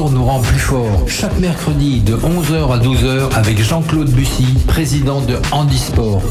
nous 0.10 0.26
rend 0.26 0.40
plus 0.40 0.60
forts. 0.60 1.04
Chaque 1.08 1.38
mercredi 1.40 2.00
de 2.00 2.16
11h 2.16 2.72
à 2.74 2.80
12h 2.80 3.34
avec 3.36 3.62
Jean-Claude 3.62 4.10
Bussy, 4.10 4.46
président 4.68 5.22
de 5.22 5.38
Handisport. 5.52 6.22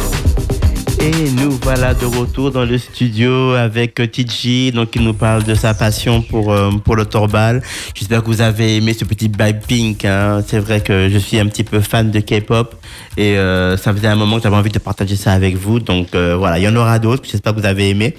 Et 1.03 1.31
nous 1.31 1.53
voilà 1.63 1.95
de 1.95 2.05
retour 2.05 2.51
dans 2.51 2.67
le 2.67 2.77
studio 2.77 3.53
avec 3.53 3.95
TJ, 3.95 4.73
donc 4.75 4.91
qui 4.91 5.01
nous 5.01 5.15
parle 5.15 5.45
de 5.45 5.55
sa 5.55 5.73
passion 5.73 6.21
pour 6.21 6.53
euh, 6.53 6.71
pour 6.85 6.95
le 6.95 7.07
torbal. 7.07 7.63
J'espère 7.95 8.23
que 8.23 8.27
vous 8.27 8.43
avez 8.43 8.77
aimé 8.77 8.93
ce 8.93 9.07
petit 9.07 9.29
vibe 9.29 9.61
pink. 9.67 10.05
Hein. 10.05 10.43
C'est 10.47 10.59
vrai 10.59 10.83
que 10.83 11.09
je 11.09 11.17
suis 11.17 11.39
un 11.39 11.47
petit 11.47 11.65
peu 11.65 11.81
fan 11.81 12.11
de 12.11 12.21
K-pop 12.21 12.75
et 13.17 13.39
euh, 13.39 13.79
ça 13.79 13.95
faisait 13.95 14.09
un 14.09 14.15
moment 14.15 14.37
que 14.37 14.43
j'avais 14.43 14.57
envie 14.57 14.71
de 14.71 14.79
partager 14.79 15.17
ça 15.17 15.33
avec 15.33 15.57
vous. 15.57 15.81
Donc 15.81 16.15
euh, 16.15 16.37
voilà, 16.37 16.59
il 16.59 16.65
y 16.65 16.69
en 16.69 16.77
aura 16.77 16.99
d'autres. 16.99 17.23
J'espère 17.31 17.55
que 17.55 17.61
vous 17.61 17.67
avez 17.67 17.89
aimé. 17.89 18.15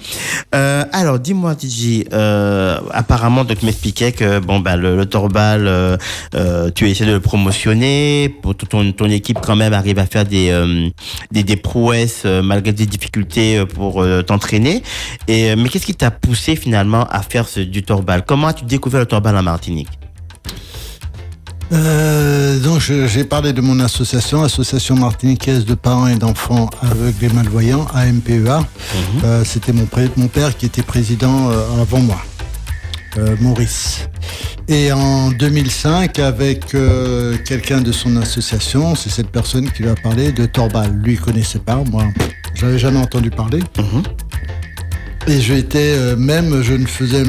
Euh, 0.54 0.84
alors 0.92 1.20
dis-moi 1.20 1.54
TJ, 1.54 2.06
euh, 2.12 2.78
apparemment 2.90 3.44
donc 3.44 3.60
tu 3.60 3.66
m'expliquais 3.66 4.10
que 4.10 4.40
bon 4.40 4.58
bah 4.58 4.76
le, 4.76 4.96
le 4.96 5.06
torbal, 5.06 5.98
tu 6.74 6.90
essaies 6.90 7.06
de 7.06 7.12
le 7.12 7.20
promotionner. 7.20 8.34
Ton 8.68 8.90
ton 8.90 9.08
équipe 9.08 9.38
quand 9.40 9.56
même 9.56 9.72
arrive 9.72 10.00
à 10.00 10.06
faire 10.06 10.24
des 10.24 10.52
des, 11.30 11.44
des 11.44 11.56
prouesses 11.56 12.26
euh, 12.32 12.42
des 12.72 12.86
difficultés 12.86 13.58
euh, 13.58 13.66
pour 13.66 14.02
euh, 14.02 14.22
t'entraîner. 14.22 14.82
Et 15.28 15.50
euh, 15.50 15.56
mais 15.56 15.68
qu'est-ce 15.68 15.86
qui 15.86 15.94
t'a 15.94 16.10
poussé 16.10 16.56
finalement 16.56 17.06
à 17.10 17.22
faire 17.22 17.48
ce, 17.48 17.60
du 17.60 17.82
torbal? 17.82 18.24
Comment 18.24 18.48
as-tu 18.48 18.64
découvert 18.64 19.00
le 19.00 19.06
torbal 19.06 19.36
en 19.36 19.42
Martinique? 19.42 19.88
Euh, 21.72 22.58
donc 22.58 22.80
j'ai 22.80 23.24
parlé 23.24 23.52
de 23.52 23.60
mon 23.60 23.80
association, 23.80 24.42
Association 24.42 24.94
martiniquaise 24.94 25.64
de 25.64 25.74
parents 25.74 26.06
et 26.06 26.16
d'enfants 26.16 26.68
aveugles 26.82 27.24
et 27.24 27.28
malvoyants, 27.30 27.86
AMPEA. 27.94 28.60
Euh, 29.24 29.42
C'était 29.44 29.72
mon, 29.72 29.86
père 29.86 30.56
qui 30.56 30.66
était 30.66 30.82
président 30.82 31.50
euh, 31.50 31.80
avant 31.80 32.00
moi, 32.00 32.20
euh, 33.18 33.36
Maurice. 33.40 34.08
Et 34.68 34.92
en 34.92 35.30
2005, 35.30 36.18
avec 36.18 36.74
euh, 36.74 37.36
quelqu'un 37.44 37.80
de 37.80 37.92
son 37.92 38.16
association, 38.16 38.94
c'est 38.94 39.10
cette 39.10 39.30
personne 39.30 39.70
qui 39.70 39.82
lui 39.82 39.90
a 39.90 39.94
parlé 39.94 40.32
de 40.32 40.46
Torbal. 40.46 40.92
Lui, 41.02 41.14
il 41.14 41.20
connaissait 41.20 41.58
pas, 41.58 41.76
moi, 41.76 42.04
je 42.54 42.64
n'avais 42.64 42.78
jamais 42.78 43.00
entendu 43.00 43.30
parler. 43.30 43.60
Et 45.26 45.40
j'étais 45.40 45.94
euh, 45.96 46.16
même, 46.16 46.62
je 46.62 46.74
ne 46.74 46.86
faisais 46.86 47.24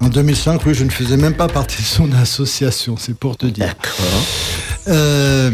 en 0.00 0.08
2005, 0.08 0.66
oui, 0.66 0.74
je 0.74 0.84
ne 0.84 0.90
faisais 0.90 1.16
même 1.16 1.34
pas 1.34 1.48
partie 1.48 1.80
de 1.80 1.86
son 1.86 2.12
association, 2.12 2.96
c'est 2.98 3.16
pour 3.16 3.36
te 3.36 3.46
dire. 3.46 3.74
Euh, 4.88 5.50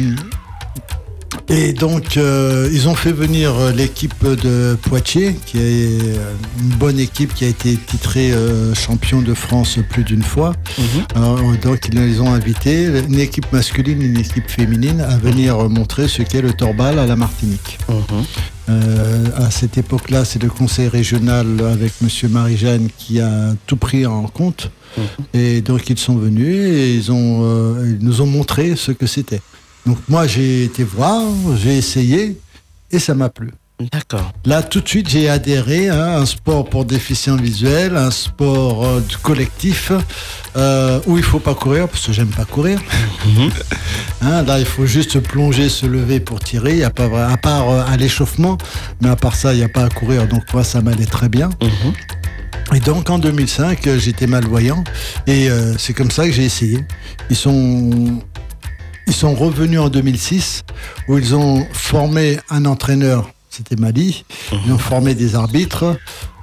et 1.48 1.72
donc, 1.72 2.16
euh, 2.16 2.68
ils 2.72 2.88
ont 2.88 2.94
fait 2.94 3.12
venir 3.12 3.54
euh, 3.54 3.72
l'équipe 3.72 4.24
de 4.24 4.76
Poitiers, 4.82 5.34
qui 5.46 5.58
est 5.58 6.00
euh, 6.16 6.32
une 6.60 6.76
bonne 6.76 6.98
équipe 6.98 7.34
qui 7.34 7.44
a 7.44 7.48
été 7.48 7.76
titrée 7.76 8.32
euh, 8.32 8.72
champion 8.74 9.20
de 9.20 9.34
France 9.34 9.78
plus 9.90 10.04
d'une 10.04 10.22
fois. 10.22 10.54
Alors, 11.14 11.40
donc, 11.62 11.88
ils 11.88 11.98
les 11.98 12.20
ont 12.20 12.32
invités, 12.32 12.84
une 13.08 13.18
équipe 13.18 13.52
masculine, 13.52 14.00
une 14.00 14.18
équipe 14.18 14.48
féminine, 14.48 15.00
à 15.00 15.18
venir 15.18 15.68
montrer 15.68 16.06
ce 16.06 16.22
qu'est 16.22 16.40
le 16.40 16.52
torbal 16.52 16.98
à 16.98 17.06
la 17.06 17.16
Martinique. 17.16 17.78
Euh, 18.68 19.24
à 19.36 19.50
cette 19.50 19.76
époque-là, 19.76 20.24
c'est 20.24 20.40
le 20.40 20.50
conseil 20.50 20.86
régional 20.86 21.46
avec 21.72 21.92
Monsieur 22.00 22.28
Marie-Jeanne 22.28 22.88
qui 22.96 23.20
a 23.20 23.54
tout 23.66 23.76
pris 23.76 24.06
en 24.06 24.22
compte. 24.28 24.70
Et 25.34 25.60
donc 25.60 25.88
ils 25.88 25.98
sont 25.98 26.16
venus 26.16 26.56
et 26.56 26.94
ils, 26.94 27.12
ont, 27.12 27.76
ils 27.84 27.98
nous 28.04 28.20
ont 28.22 28.26
montré 28.26 28.74
ce 28.76 28.92
que 28.92 29.06
c'était. 29.06 29.40
Donc 29.86 29.98
moi 30.08 30.26
j'ai 30.26 30.64
été 30.64 30.84
voir, 30.84 31.22
j'ai 31.56 31.78
essayé 31.78 32.38
et 32.90 32.98
ça 32.98 33.14
m'a 33.14 33.28
plu. 33.28 33.50
D'accord. 33.92 34.32
Là 34.44 34.62
tout 34.62 34.82
de 34.82 34.88
suite 34.88 35.08
j'ai 35.08 35.30
adhéré 35.30 35.88
à 35.88 36.18
un 36.18 36.26
sport 36.26 36.68
pour 36.68 36.84
déficients 36.84 37.36
visuels, 37.36 37.96
un 37.96 38.10
sport 38.10 38.84
euh, 38.84 39.00
collectif 39.22 39.90
euh, 40.54 41.00
où 41.06 41.16
il 41.16 41.24
faut 41.24 41.38
pas 41.38 41.54
courir 41.54 41.88
parce 41.88 42.06
que 42.06 42.12
j'aime 42.12 42.28
pas 42.28 42.44
courir. 42.44 42.80
Hein, 44.22 44.42
là 44.42 44.58
il 44.58 44.66
faut 44.66 44.84
juste 44.84 45.18
plonger, 45.18 45.70
se 45.70 45.86
lever 45.86 46.20
pour 46.20 46.40
tirer. 46.40 46.76
Y 46.76 46.84
a 46.84 46.90
pas 46.90 47.26
à 47.26 47.38
part 47.38 47.70
euh, 47.70 47.82
à 47.86 47.96
l'échauffement, 47.96 48.58
mais 49.00 49.08
à 49.08 49.16
part 49.16 49.34
ça 49.34 49.54
il 49.54 49.56
n'y 49.56 49.64
a 49.64 49.68
pas 49.70 49.84
à 49.84 49.88
courir. 49.88 50.28
Donc 50.28 50.42
moi 50.52 50.62
ça 50.62 50.82
m'allait 50.82 51.06
très 51.06 51.30
bien. 51.30 51.48
Et 52.74 52.78
donc 52.78 53.10
en 53.10 53.18
2005, 53.18 53.86
euh, 53.86 53.98
j'étais 53.98 54.28
malvoyant 54.28 54.84
et 55.26 55.50
euh, 55.50 55.76
c'est 55.76 55.92
comme 55.92 56.10
ça 56.10 56.26
que 56.26 56.32
j'ai 56.32 56.44
essayé. 56.44 56.78
Ils 57.28 57.36
sont, 57.36 58.22
ils 59.10 59.14
sont 59.14 59.34
revenus 59.34 59.80
en 59.80 59.88
2006 59.88 60.62
où 61.08 61.18
ils 61.18 61.34
ont 61.34 61.66
formé 61.72 62.38
un 62.48 62.64
entraîneur, 62.64 63.28
c'était 63.50 63.74
Mali. 63.74 64.24
Ils 64.52 64.72
ont 64.72 64.78
formé 64.78 65.16
des 65.16 65.34
arbitres, 65.34 65.96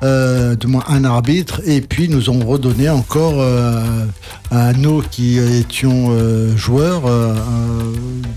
euh, 0.04 0.54
du 0.58 0.68
moins 0.68 0.84
un 0.90 1.06
arbitre, 1.06 1.62
et 1.66 1.80
puis 1.80 2.10
nous 2.10 2.30
ont 2.30 2.46
redonné 2.46 2.90
encore 2.90 3.36
euh, 3.38 4.06
à 4.52 4.74
nous 4.74 5.02
qui 5.02 5.38
étions 5.38 6.08
euh, 6.10 6.58
joueurs 6.58 7.04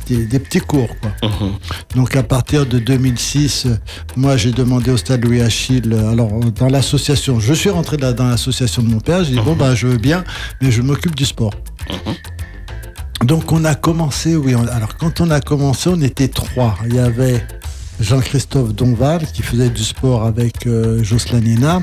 des, 0.07 0.27
des 0.27 0.39
petits 0.39 0.61
cours. 0.61 0.95
Quoi. 1.01 1.31
Donc 1.97 2.15
à 2.15 2.23
partir 2.23 2.67
de 2.67 2.79
2006, 2.79 3.67
euh, 3.67 3.77
moi 4.17 4.37
j'ai 4.37 4.53
demandé 4.53 4.93
au 4.93 4.97
stade 4.97 5.25
Louis 5.25 5.41
Achille, 5.41 5.93
alors 5.93 6.31
dans 6.55 6.69
l'association, 6.69 7.41
je 7.41 7.53
suis 7.53 7.71
rentré 7.71 7.97
là, 7.97 8.13
dans 8.13 8.29
l'association 8.29 8.85
de 8.85 8.89
mon 8.91 9.01
père, 9.01 9.25
j'ai 9.25 9.33
dit 9.33 9.41
bon 9.45 9.57
bah 9.57 9.75
je 9.75 9.89
veux 9.89 9.99
bien, 9.99 10.23
mais 10.63 10.71
je 10.71 10.83
m'occupe 10.83 11.17
du 11.17 11.25
sport. 11.25 11.53
Donc 13.25 13.53
on 13.53 13.65
a 13.65 13.75
commencé, 13.75 14.35
oui, 14.37 14.55
on- 14.55 14.67
alors 14.67 14.97
quand 14.97 15.21
on 15.21 15.31
a 15.31 15.41
commencé, 15.41 15.89
on 15.91 16.01
était 16.01 16.29
trois. 16.29 16.77
Il 16.87 16.95
y 16.95 16.99
avait 16.99 17.45
Jean-Christophe 18.01 18.73
Donval 18.75 19.27
qui 19.27 19.43
faisait 19.43 19.69
du 19.69 19.83
sport 19.85 20.25
avec 20.25 20.67
euh, 20.67 21.05
Jocelyn 21.05 21.45
Hénin. 21.45 21.83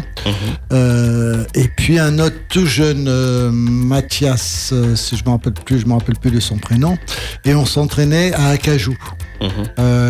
Euh, 0.73 1.45
et 1.53 1.67
puis 1.67 1.99
un 1.99 2.17
autre 2.19 2.35
tout 2.49 2.65
jeune, 2.65 3.05
euh, 3.07 3.51
Mathias, 3.51 4.71
euh, 4.73 4.95
si 4.95 5.15
je 5.15 5.23
me 5.25 5.29
rappelle 5.29 5.53
plus, 5.53 5.79
je 5.79 5.85
me 5.85 5.93
rappelle 5.93 6.17
plus 6.17 6.31
de 6.31 6.39
son 6.39 6.57
prénom. 6.57 6.97
Et 7.45 7.53
on 7.53 7.65
s'entraînait 7.65 8.33
à 8.33 8.47
Acajou, 8.47 8.97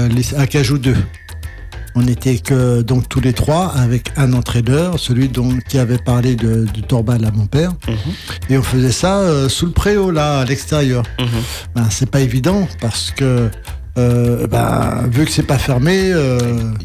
les- 0.09 0.33
Acajou 0.35 0.77
2. 0.77 0.95
On 1.99 2.03
n'était 2.03 2.37
que 2.37 2.83
donc 2.83 3.09
tous 3.09 3.21
les 3.21 3.33
trois 3.33 3.69
avec 3.75 4.11
un 4.17 4.33
entraîneur, 4.33 4.99
celui 4.99 5.31
qui 5.67 5.79
avait 5.79 5.97
parlé 5.97 6.35
de, 6.35 6.65
du 6.71 6.83
torbal 6.83 7.25
à 7.25 7.31
mon 7.31 7.47
père. 7.47 7.71
Et 8.51 8.57
on 8.59 8.61
faisait 8.61 8.91
ça 8.91 9.17
euh, 9.21 9.49
sous 9.49 9.65
le 9.65 9.71
préau, 9.71 10.11
là, 10.11 10.41
à 10.41 10.45
l'extérieur. 10.45 11.01
Ben, 11.73 11.87
c'est 11.89 12.07
pas 12.11 12.19
évident 12.21 12.67
parce 12.81 13.09
que, 13.09 13.49
euh, 13.97 14.47
ben, 14.47 15.07
vu 15.09 15.25
que 15.25 15.31
c'est 15.31 15.43
pas 15.43 15.57
fermé, 15.57 16.11
euh, 16.11 16.39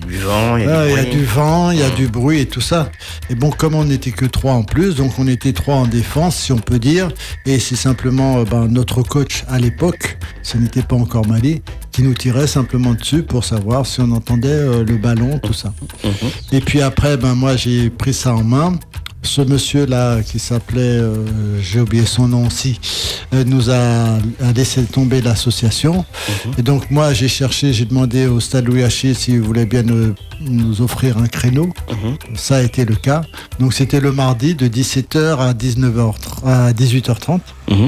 il 0.09 0.15
y 0.15 0.99
a 0.99 1.05
du 1.05 1.25
vent, 1.25 1.71
il 1.71 1.79
y 1.79 1.83
a 1.83 1.91
du 1.91 2.09
bruit 2.09 2.41
et 2.41 2.47
tout 2.47 2.61
ça. 2.61 2.91
Et 3.29 3.35
bon, 3.35 3.51
comme 3.51 3.75
on 3.75 3.85
n'était 3.85 4.13
que 4.13 4.25
trois 4.25 4.55
en 4.55 4.63
plus, 4.63 4.95
donc 4.95 5.19
on 5.19 5.27
était 5.27 5.53
trois 5.53 5.75
en 5.75 5.87
défense, 5.87 6.37
si 6.37 6.53
on 6.53 6.59
peut 6.59 6.79
dire. 6.79 7.11
Et 7.45 7.59
c'est 7.59 7.77
simplement 7.77 8.39
euh, 8.39 8.45
ben, 8.45 8.67
notre 8.69 9.03
coach 9.03 9.45
à 9.49 9.59
l'époque, 9.59 10.19
ce 10.43 10.57
n'était 10.57 10.83
pas 10.83 10.97
encore 10.97 11.27
Mali, 11.27 11.63
qui 11.91 12.03
nous 12.03 12.15
tirait 12.15 12.47
simplement 12.47 12.95
dessus 12.95 13.23
pour 13.23 13.45
savoir 13.45 13.87
si 13.87 14.01
on 14.01 14.11
entendait 14.13 14.83
le 14.83 14.97
ballon, 14.97 15.39
tout 15.39 15.53
ça. 15.53 15.75
Et 16.51 16.61
puis 16.61 16.81
après, 16.81 17.17
ben 17.17 17.35
moi 17.35 17.57
j'ai 17.57 17.91
pris 17.91 18.15
ça 18.15 18.35
en 18.35 18.43
main. 18.43 18.79
Ce 19.25 19.41
monsieur-là, 19.41 20.21
qui 20.23 20.39
s'appelait, 20.39 20.81
euh, 20.81 21.61
j'ai 21.61 21.81
oublié 21.81 22.05
son 22.05 22.27
nom 22.29 22.47
aussi, 22.47 22.81
euh, 23.33 23.45
nous 23.45 23.71
a, 23.71 24.19
a 24.43 24.53
laissé 24.55 24.83
tomber 24.85 25.21
l'association. 25.23 26.05
Et 26.59 26.63
donc 26.63 26.91
moi, 26.91 27.13
j'ai 27.15 27.29
cherché, 27.29 27.73
j'ai 27.73 27.85
demandé 27.85 28.27
au 28.27 28.41
Stade 28.41 28.67
Louis 28.67 28.83
Haché 28.83 29.15
s'il 29.15 29.41
voulait 29.41 29.65
bien 29.67 29.85
nous, 29.85 30.15
nous 30.41 30.83
offrir 30.83 31.19
un 31.19 31.29
créneau. 31.29 31.73
Ça 32.35 32.57
a 32.57 32.63
été 32.63 32.85
le 32.85 32.97
cas. 32.97 33.23
Donc 33.61 33.73
c'était 33.75 34.01
le 34.01 34.11
mardi 34.13 34.55
de 34.55 34.67
17h 34.67 35.39
à 35.39 35.53
19h, 35.55 36.15
à 36.45 36.73
18h30, 36.73 37.41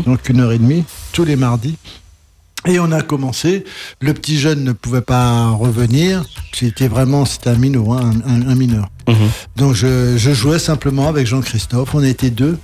donc 0.07 0.29
une 0.29 0.41
heure 0.41 0.53
et 0.53 0.59
demie, 0.59 0.85
tous 1.13 1.25
les 1.25 1.37
mardis. 1.37 1.77
Et 2.67 2.81
on 2.81 2.91
a 2.93 3.03
commencé. 3.03 3.65
Le 4.01 4.15
petit 4.15 4.39
jeune 4.39 4.65
ne 4.65 4.73
pouvait 4.73 5.03
pas 5.03 5.51
revenir. 5.51 6.25
C'était 6.53 6.89
vraiment, 6.89 7.25
c'était 7.25 7.51
un 7.51 7.57
minot, 7.57 7.93
hein, 7.93 8.13
un, 8.27 8.55
mineur. 8.55 8.89
Donc 9.57 9.75
je, 9.75 10.17
je 10.17 10.33
jouais 10.33 10.59
simplement 10.59 11.09
avec 11.09 11.27
Jean-Christophe. 11.27 11.95
On 11.95 12.03
était 12.03 12.31
deux. 12.31 12.59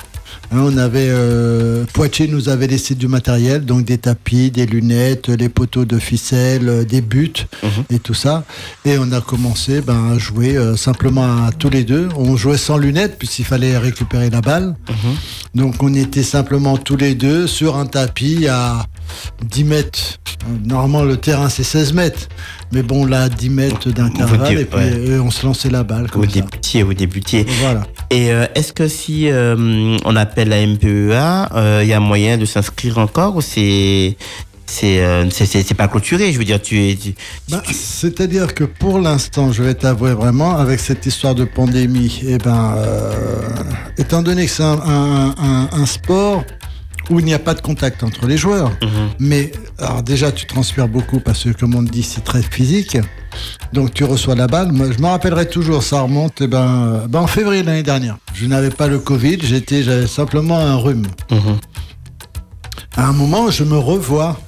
Hein, 0.52 0.62
on 0.64 0.76
avait 0.76 1.08
euh, 1.10 1.84
Poitiers 1.92 2.26
nous 2.28 2.48
avait 2.48 2.66
laissé 2.66 2.94
du 2.94 3.06
matériel, 3.08 3.64
donc 3.64 3.84
des 3.84 3.98
tapis, 3.98 4.50
des 4.50 4.66
lunettes, 4.66 5.28
les 5.28 5.48
poteaux 5.48 5.84
de 5.84 5.98
ficelle, 5.98 6.68
euh, 6.68 6.84
des 6.84 7.00
buts 7.00 7.46
et 7.90 7.98
tout 7.98 8.14
ça. 8.14 8.44
Et 8.84 8.98
on 8.98 9.12
a 9.12 9.20
commencé 9.20 9.80
ben, 9.80 10.12
à 10.12 10.18
jouer 10.18 10.56
euh, 10.56 10.76
simplement 10.76 11.46
à 11.46 11.52
tous 11.52 11.70
les 11.70 11.84
deux. 11.84 12.08
On 12.16 12.36
jouait 12.36 12.58
sans 12.58 12.76
lunettes 12.78 13.18
puisqu'il 13.18 13.44
fallait 13.44 13.78
récupérer 13.78 14.30
la 14.30 14.40
balle. 14.40 14.74
Donc 15.54 15.82
on 15.82 15.94
était 15.94 16.22
simplement 16.22 16.76
tous 16.76 16.96
les 16.96 17.14
deux 17.14 17.46
sur 17.46 17.76
un 17.76 17.86
tapis 17.86 18.48
à 18.48 18.86
10 19.44 19.64
mètres. 19.64 19.98
Euh, 20.44 20.56
Normalement 20.64 21.02
le 21.02 21.16
terrain 21.16 21.48
c'est 21.48 21.64
16 21.64 21.92
mètres. 21.92 22.28
Mais 22.72 22.82
bon 22.82 23.04
là 23.04 23.28
10 23.28 23.50
mètres 23.50 23.90
d'intervalle 23.90 24.58
et 24.60 24.64
puis 24.64 24.78
ouais. 24.78 24.92
euh, 24.94 25.20
on 25.22 25.30
se 25.30 25.44
lançait 25.44 25.70
la 25.70 25.82
balle 25.82 26.08
comme 26.10 26.22
Vous 26.24 26.28
ça. 26.30 26.40
débutiez, 26.40 26.82
vous 26.84 26.94
débutiez. 26.94 27.44
Voilà. 27.62 27.82
Et 28.10 28.30
euh, 28.32 28.46
est-ce 28.54 28.72
que 28.72 28.86
si 28.86 29.28
euh, 29.28 29.96
on 30.04 30.14
appelle 30.16 30.48
la 30.50 30.64
MPEA, 30.66 31.48
euh, 31.56 31.80
il 31.82 31.88
y 31.88 31.92
a 31.92 31.98
moyen 32.00 32.38
de 32.38 32.44
s'inscrire 32.44 32.98
encore 32.98 33.36
ou 33.36 33.40
c'est 33.40 34.16
c'est 34.66 35.00
euh, 35.02 35.26
pas 35.76 35.88
clôturé. 35.88 36.32
Je 36.32 36.38
veux 36.38 36.44
dire, 36.44 36.62
tu 36.62 36.78
es. 36.80 36.94
tu- 36.94 37.12
Ben, 37.50 37.60
C'est-à-dire 37.72 38.54
que 38.54 38.62
pour 38.62 39.00
l'instant, 39.00 39.50
je 39.50 39.64
vais 39.64 39.74
t'avouer 39.74 40.12
vraiment, 40.12 40.56
avec 40.56 40.78
cette 40.78 41.04
histoire 41.06 41.34
de 41.34 41.44
pandémie, 41.44 42.20
eh 42.24 42.38
ben, 42.38 42.74
euh, 42.76 43.12
étant 43.98 44.22
donné 44.22 44.44
que 44.46 44.50
c'est 44.52 44.62
un, 44.62 44.78
un- 44.86 45.34
un- 45.42 45.68
un 45.72 45.86
sport 45.86 46.44
où 47.10 47.18
il 47.18 47.24
n'y 47.26 47.34
a 47.34 47.38
pas 47.38 47.54
de 47.54 47.60
contact 47.60 48.02
entre 48.02 48.26
les 48.26 48.36
joueurs, 48.36 48.72
mais 49.18 49.52
alors 49.78 50.02
déjà 50.02 50.32
tu 50.32 50.46
transpires 50.46 50.88
beaucoup 50.88 51.20
parce 51.20 51.44
que 51.44 51.50
comme 51.50 51.74
on 51.74 51.82
dit 51.82 52.02
c'est 52.02 52.24
très 52.24 52.42
physique, 52.42 52.96
donc 53.72 53.92
tu 53.94 54.04
reçois 54.04 54.34
la 54.34 54.46
balle. 54.46 54.72
Moi, 54.72 54.88
je 54.96 55.02
me 55.02 55.06
rappellerai 55.06 55.48
toujours, 55.48 55.82
ça 55.82 56.00
remonte 56.00 56.40
eh 56.40 56.46
ben, 56.46 57.04
ben, 57.08 57.20
en 57.20 57.26
février 57.26 57.62
l'année 57.62 57.82
dernière. 57.82 58.18
Je 58.34 58.46
n'avais 58.46 58.70
pas 58.70 58.88
le 58.88 58.98
Covid, 58.98 59.38
j'étais 59.42 59.82
j'avais 59.82 60.06
simplement 60.06 60.58
un 60.58 60.76
rhume. 60.76 61.06
Mhm. 61.30 61.58
À 62.96 63.06
un 63.06 63.12
moment, 63.12 63.50
je 63.50 63.64
me 63.64 63.78
revois 63.78 64.38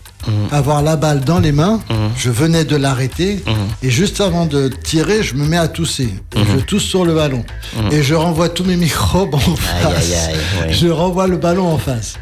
avoir 0.50 0.82
la 0.82 0.96
balle 0.96 1.20
dans 1.20 1.38
les 1.40 1.52
mains. 1.52 1.80
Je 2.16 2.30
venais 2.30 2.64
de 2.64 2.76
l'arrêter 2.76 3.42
et 3.82 3.90
juste 3.90 4.20
avant 4.20 4.46
de 4.46 4.68
tirer, 4.68 5.22
je 5.22 5.34
me 5.34 5.46
mets 5.46 5.56
à 5.58 5.68
tousser. 5.68 6.12
Je 6.34 6.58
tousse 6.64 6.84
sur 6.84 7.04
le 7.04 7.14
ballon 7.14 7.44
et 7.90 8.02
je 8.02 8.14
renvoie 8.14 8.48
tous 8.48 8.64
mes 8.64 8.76
microbes 8.86 9.34
en 9.34 9.38
Aïe, 9.38 9.56
face. 9.82 10.12
aïe, 10.12 10.14
aïe, 10.14 10.36
ouais. 10.68 10.72
Je 10.72 10.88
renvoie 10.88 11.26
le 11.26 11.36
ballon 11.36 11.66
en 11.72 11.78
face. 11.78 12.14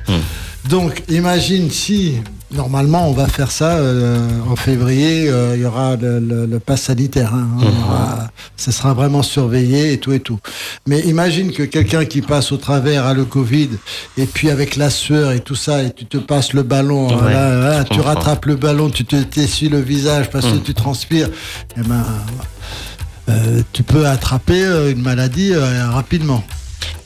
Donc, 0.68 1.02
imagine 1.08 1.70
si 1.70 2.14
normalement 2.52 3.08
on 3.08 3.12
va 3.12 3.26
faire 3.26 3.50
ça 3.50 3.72
euh, 3.76 4.18
en 4.48 4.56
février, 4.56 5.28
euh, 5.28 5.54
il 5.56 5.62
y 5.62 5.64
aura 5.64 5.96
le, 5.96 6.18
le- 6.18 6.46
le 6.46 6.58
pass 6.58 6.82
sanitaire. 6.82 7.32
hein. 7.34 7.48
Il 7.60 7.64
y 7.64 7.82
aura- 7.84 8.28
ça 8.56 8.72
sera 8.72 8.92
vraiment 8.94 9.22
surveillé 9.22 9.92
et 9.92 9.98
tout 9.98 10.12
et 10.12 10.20
tout. 10.20 10.38
Mais 10.86 11.00
imagine 11.00 11.52
que 11.52 11.62
quelqu'un 11.62 12.04
qui 12.04 12.20
passe 12.22 12.52
au 12.52 12.56
travers 12.56 13.06
a 13.06 13.14
le 13.14 13.24
Covid 13.24 13.70
et 14.18 14.26
puis 14.26 14.50
avec 14.50 14.76
la 14.76 14.90
sueur 14.90 15.32
et 15.32 15.40
tout 15.40 15.54
ça 15.54 15.82
et 15.82 15.92
tu 15.92 16.06
te 16.06 16.18
passes 16.18 16.52
le 16.52 16.62
ballon, 16.62 17.08
Ouais, 17.26 17.32
là, 17.32 17.54
là, 17.60 17.84
je 17.88 17.94
tu 17.94 18.00
rattrapes 18.00 18.46
le 18.46 18.56
ballon, 18.56 18.90
tu 18.90 19.04
te 19.04 19.16
t'essuies 19.16 19.68
le 19.68 19.80
visage 19.80 20.28
parce 20.30 20.46
que 20.46 20.58
tu 20.58 20.74
transpires. 20.74 21.28
Eh 21.76 21.80
ben, 21.82 22.04
euh, 23.28 23.62
tu 23.72 23.82
peux 23.82 24.06
attraper 24.06 24.62
une 24.90 25.02
maladie 25.02 25.54
rapidement. 25.54 26.42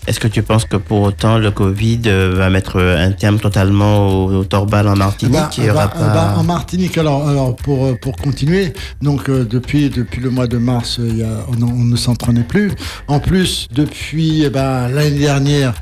Est-ce 0.07 0.21
que 0.21 0.29
tu 0.29 0.43
penses 0.43 0.67
que 0.67 0.77
pour 0.77 1.01
autant 1.01 1.39
le 1.39 1.51
Covid 1.51 2.01
euh, 2.07 2.35
va 2.35 2.51
mettre 2.51 2.79
un 2.79 3.13
terme 3.13 3.39
totalement 3.39 4.25
au, 4.27 4.35
au 4.41 4.45
torbal 4.45 4.87
en 4.87 4.97
Martinique 4.97 5.33
Bah, 5.33 5.51
bah, 5.73 5.89
pas- 5.89 6.15
bah, 6.15 6.35
en 6.37 6.43
Martinique, 6.45 6.99
alors, 6.99 7.27
alors 7.27 7.57
pour, 7.57 7.87
euh, 7.87 7.95
pour 8.01 8.15
continuer, 8.17 8.75
donc 9.01 9.31
euh, 9.31 9.45
depuis, 9.45 9.89
depuis 9.89 10.21
le 10.21 10.29
mois 10.29 10.47
de 10.47 10.59
mars, 10.59 10.99
il 11.03 11.19
y 11.19 11.23
a, 11.23 11.47
on, 11.49 11.55
ne 11.85 11.97
s'entraînait 11.97 12.43
plus. 12.45 12.73
En 13.09 13.19
plus, 13.19 13.67
depuis 13.75 14.43
eh 14.45 14.51
ben, 14.51 14.89
l'année 14.89 15.19
dernière, 15.19 15.73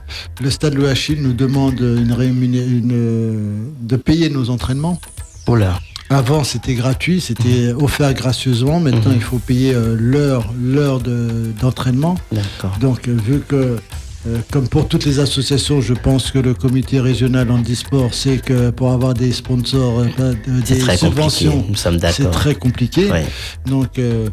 le 0.41 0.51
stade 0.51 0.75
Louachil 0.75 1.21
nous 1.21 1.33
demande 1.33 1.81
une 1.81 2.13
rémuné- 2.13 2.65
une, 2.67 2.93
euh, 2.93 3.65
de 3.81 3.97
payer 3.97 4.31
nos 4.31 4.51
entraînements. 4.51 5.01
Oh 5.49 5.57
là. 5.57 5.81
Avant, 6.11 6.45
c'était 6.45 6.75
gratuit, 6.75 7.21
c'était 7.23 7.73
offert 7.73 8.13
gracieusement. 8.15 8.79
Maintenant, 8.81 9.11
Mhm. 9.13 9.17
il 9.17 9.23
faut 9.23 9.39
payer 9.39 9.75
euh, 9.75 9.97
l'heure, 9.99 10.53
l'heure 10.63 11.01
de- 11.01 11.51
d'entraînement. 11.61 12.17
D'accord. 12.31 12.77
Donc, 12.81 13.09
euh, 13.09 13.17
vu 13.25 13.41
que, 13.49 13.79
euh, 14.27 14.39
comme 14.53 14.69
pour 14.69 14.87
toutes 14.89 15.05
les 15.05 15.19
associations, 15.19 15.81
je 15.81 15.95
pense 15.95 16.31
que 16.31 16.39
le 16.39 16.55
comité 16.55 17.01
régional 17.01 17.51
handisport 17.51 18.15
sait 18.15 18.39
que 18.39 18.71
pour 18.71 18.91
avoir 18.93 19.15
des 19.15 19.33
sponsors, 19.33 20.01
euh, 20.01 20.33
de- 20.33 20.63
C'est 20.65 20.75
des 20.75 20.81
très 20.81 20.97
subventions, 20.97 21.67
c'est 22.13 22.31
très 22.31 22.55
compliqué. 22.55 23.11
Ouais. 23.11 23.27
Donc, 23.67 23.99
euh, 23.99 24.29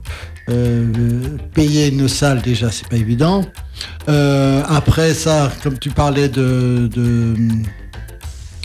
euh, 0.49 0.85
payer 1.53 1.87
une 1.89 2.07
salle, 2.07 2.41
déjà, 2.41 2.69
c'est 2.71 2.87
pas 2.87 2.97
évident. 2.97 3.43
Euh, 4.09 4.61
après 4.67 5.13
ça, 5.13 5.51
comme 5.63 5.77
tu 5.79 5.89
parlais 5.89 6.29
de, 6.29 6.89
de 6.93 7.35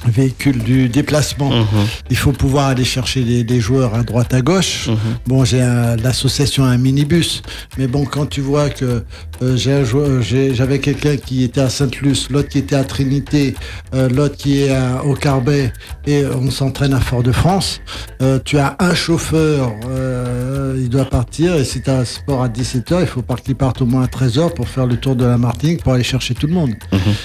véhicules 0.07 0.59
du 0.62 0.88
déplacement, 0.88 1.50
Mhm. 1.50 1.66
il 2.11 2.16
faut 2.16 2.32
pouvoir 2.32 2.68
aller 2.68 2.84
chercher 2.84 3.22
des, 3.22 3.44
des 3.44 3.61
joueurs 3.61 3.94
à 3.94 4.02
droite 4.02 4.32
à 4.34 4.40
gauche. 4.42 4.88
Mhm. 4.88 4.96
Bon, 5.26 5.44
j'ai 5.44 5.61
l'association 6.02 6.64
un 6.64 6.76
minibus, 6.78 7.42
mais 7.78 7.86
bon, 7.86 8.05
quand 8.05 8.26
tu 8.26 8.40
vois 8.40 8.70
que 8.70 9.02
euh, 9.42 9.57
j'ai 9.57 9.72
un 9.72 9.84
joueur, 9.84 10.22
j'ai- 10.22 10.55
j'avais 10.55 10.78
quelqu'un 10.78 11.16
qui 11.16 11.42
était 11.42 11.61
à 11.61 11.68
Sainte-Luce, 11.68 12.30
l'autre 12.30 12.48
qui 12.48 12.59
était 12.59 12.76
à 12.76 12.84
Trinité, 12.84 13.55
euh, 13.94 14.09
l'autre 14.09 14.36
qui 14.36 14.61
est 14.62 14.70
à- 14.70 15.05
au 15.05 15.14
Carbet, 15.14 15.72
et 16.07 16.24
on 16.26 16.50
s'entraîne 16.50 16.94
à 16.94 17.00
Fort-de-France, 17.00 17.80
euh, 18.22 18.38
tu 18.44 18.59
as 18.59 18.76
un 18.78 18.94
chauffeur, 18.94 19.72
euh, 19.88 20.76
il 20.80 20.88
doit 20.88 21.05
partir, 21.07 21.55
et 21.57 21.64
si 21.64 21.82
tu 21.82 21.90
as 21.90 21.98
un 21.98 22.05
sport 22.05 22.42
à 22.42 22.48
17h, 22.48 23.00
il 23.00 23.07
faut 23.07 23.22
pas 23.22 23.34
qu'il 23.36 23.55
parte 23.57 23.82
au 23.82 23.86
moins 23.86 24.02
à 24.05 24.07
13h 24.09 24.55
pour 24.55 24.68
faire 24.68 24.86
le 24.86 24.96
tour 24.96 25.16
de 25.16 25.24
la 25.24 25.36
Martinique 25.38 25.82
pour 25.82 25.92
aller 25.94 26.05
chercher 26.05 26.34
tout 26.34 26.46
le 26.46 26.52
monde. 26.55 26.74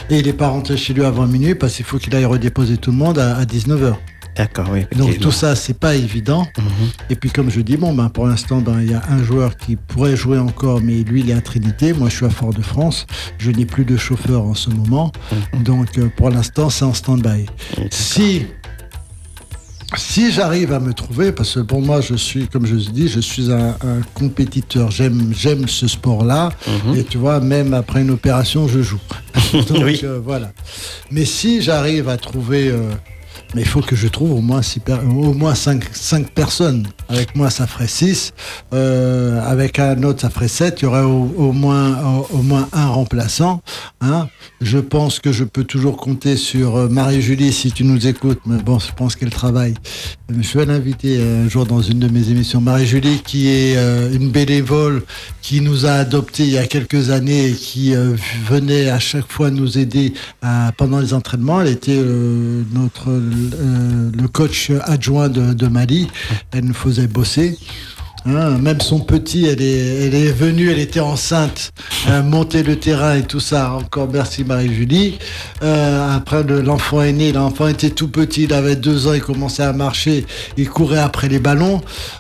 Et 0.10 0.18
il 0.20 0.26
n'est 0.26 0.34
pas 0.34 0.48
rentré 0.50 0.78
chez 0.78 0.94
lui 0.94 1.04
avant 1.04 1.28
minuit 1.28 1.56
parce 1.56 1.76
qu'il 1.76 1.86
faut 1.86 1.98
qu'il 1.98 2.16
aille 2.16 2.26
redéposer 2.26 2.69
tout 2.78 2.92
le 2.92 2.98
monde 2.98 3.20
à, 3.20 3.38
à 3.38 3.46
19h. 3.46 3.96
D'accord, 4.40 4.68
oui. 4.72 4.86
Donc 4.96 5.20
tout 5.20 5.34
ça, 5.34 5.54
c'est 5.54 5.78
pas 5.78 5.96
évident. 5.96 6.48
Mhm. 6.58 6.66
Et 7.10 7.16
puis 7.16 7.30
comme 7.30 7.50
je 7.50 7.60
dis, 7.60 7.76
bon, 7.76 7.94
ben, 7.94 8.08
pour 8.08 8.26
l'instant, 8.26 8.62
ben, 8.62 8.80
il 8.82 8.90
y 8.90 8.94
a 8.94 9.02
un 9.10 9.22
joueur 9.22 9.58
qui 9.58 9.76
pourrait 9.76 10.16
jouer 10.16 10.38
encore, 10.38 10.80
mais 10.82 11.04
lui, 11.04 11.20
il 11.22 11.30
est 11.30 11.34
à 11.34 11.42
Trinité. 11.42 11.92
Moi, 11.92 12.08
je 12.08 12.16
suis 12.16 12.26
à 12.26 12.30
Fort-de-France. 12.30 13.06
Je 13.38 13.52
n'ai 13.52 13.66
plus 13.66 13.84
de 13.84 13.98
chauffeur 13.98 14.44
en 14.44 14.54
ce 14.54 14.70
moment. 14.70 15.12
Donc 15.66 15.98
euh, 15.98 16.08
pour 16.16 16.30
l'instant, 16.30 16.70
c'est 16.70 16.86
en 16.86 16.94
stand-by. 16.94 17.48
Si 17.92 18.46
si 19.98 20.32
j'arrive 20.32 20.72
à 20.72 20.80
me 20.80 20.94
trouver, 20.94 21.32
parce 21.32 21.56
que 21.56 21.62
pour 21.62 21.82
moi, 21.82 22.00
je 22.00 22.14
suis, 22.14 22.48
comme 22.48 22.66
je 22.68 22.76
dis, 22.76 23.08
je 23.08 23.20
suis 23.20 23.52
un, 23.52 23.70
un 23.70 24.02
compétiteur. 24.14 24.92
J'aime, 24.92 25.34
j'aime 25.36 25.68
ce 25.68 25.88
sport-là. 25.88 26.50
Et 26.96 27.04
tu 27.04 27.18
vois, 27.18 27.40
même 27.40 27.74
après 27.74 28.02
une 28.02 28.12
opération, 28.12 28.68
je 28.68 28.82
joue. 28.82 29.00
Donc 29.54 29.84
Oui. 29.84 30.00
euh, 30.04 30.20
voilà. 30.24 30.52
Mais 31.12 31.26
si 31.26 31.62
j'arrive 31.62 32.10
à 32.10 32.18
trouver, 32.18 32.70
euh, 32.70 32.90
mais 33.56 33.62
il 33.62 33.68
faut 33.68 33.82
que 33.82 33.96
je 33.96 34.08
trouve 34.08 34.32
au 34.34 34.42
moins 34.42 34.62
six 34.62 34.80
per- 34.80 35.00
au 35.04 35.34
moins 35.34 35.56
cinq, 35.56 35.84
cinq 35.94 36.30
personnes. 36.32 36.88
Avec 37.10 37.36
moi, 37.36 37.50
ça 37.50 37.68
ferait 37.68 37.88
6. 37.88 38.34
avec 38.72 39.80
un 39.80 40.04
autre, 40.04 40.22
ça 40.22 40.30
ferait 40.30 40.48
7. 40.48 40.82
Il 40.82 40.84
y 40.84 40.88
aurait 40.88 41.02
au, 41.02 41.52
moins, 41.52 42.24
au, 42.32 42.42
moins 42.42 42.70
un 42.72 42.88
remplaçant. 42.88 43.62
Hein. 44.02 44.28
Je 44.62 44.78
pense 44.78 45.20
que 45.20 45.32
je 45.32 45.44
peux 45.44 45.64
toujours 45.64 45.98
compter 45.98 46.38
sur 46.38 46.76
euh, 46.76 46.88
Marie-Julie 46.90 47.52
si 47.52 47.72
tu 47.72 47.84
nous 47.84 48.08
écoutes. 48.08 48.42
Mais 48.46 48.62
bon, 48.62 48.80
je 48.80 48.92
pense 48.94 49.16
qu'elle 49.16 49.30
travaille. 49.30 49.74
Je 50.30 50.58
vais 50.58 50.66
l'inviter 50.66 51.22
un 51.22 51.50
jour 51.50 51.66
dans 51.66 51.82
une 51.82 52.00
de 52.00 52.08
mes 52.08 52.30
émissions. 52.30 52.62
Marie-Julie, 52.62 53.22
qui 53.26 53.48
est 53.48 53.78
euh, 53.78 54.14
une 54.14 54.30
bénévole, 54.30 55.04
qui 55.50 55.62
nous 55.62 55.88
a 55.88 55.94
adoptés 55.94 56.44
il 56.44 56.52
y 56.52 56.58
a 56.60 56.68
quelques 56.68 57.10
années 57.10 57.48
et 57.48 57.54
qui 57.54 57.96
euh, 57.96 58.16
venait 58.48 58.90
à 58.90 59.00
chaque 59.00 59.32
fois 59.32 59.50
nous 59.50 59.80
aider 59.80 60.14
pendant 60.78 61.00
les 61.00 61.16
entraînements. 61.16 61.62
Elle 61.62 61.70
était 61.70 61.98
euh, 61.98 62.62
notre 62.72 63.10
euh, 63.10 64.12
le 64.16 64.28
coach 64.28 64.72
adjoint 64.84 65.28
de, 65.28 65.54
de 65.54 65.68
Mali. 65.68 66.08
Elle 66.52 66.66
nous 66.66 66.74
faisait 66.74 66.99
bosser. 67.08 67.58
Hein, 68.26 68.58
même 68.60 68.82
son 68.82 69.00
petit, 69.00 69.46
elle 69.46 69.62
est, 69.62 70.06
elle 70.08 70.14
est 70.14 70.32
venue, 70.32 70.70
elle 70.70 70.78
était 70.80 71.00
enceinte, 71.00 71.72
euh, 72.10 72.22
monter 72.22 72.64
le 72.64 72.76
terrain 72.76 73.16
et 73.16 73.24
tout 73.24 73.40
ça. 73.40 73.72
Encore 73.72 74.10
merci 74.12 74.44
Marie-Julie. 74.44 75.18
Euh, 75.64 76.16
après, 76.18 76.44
le- 76.44 76.60
l'enfant 76.60 77.02
est 77.02 77.14
né, 77.14 77.32
l'enfant 77.32 77.70
était 77.70 77.90
tout 77.92 78.10
petit, 78.10 78.44
il 78.44 78.54
avait 78.54 78.76
deux 78.76 79.08
ans, 79.08 79.14
il 79.14 79.22
commençait 79.22 79.64
à 79.64 79.72
marcher, 79.72 80.26
il 80.58 80.68
courait 80.70 81.00
après 81.00 81.30
les 81.30 81.40
ballons. 81.40 81.80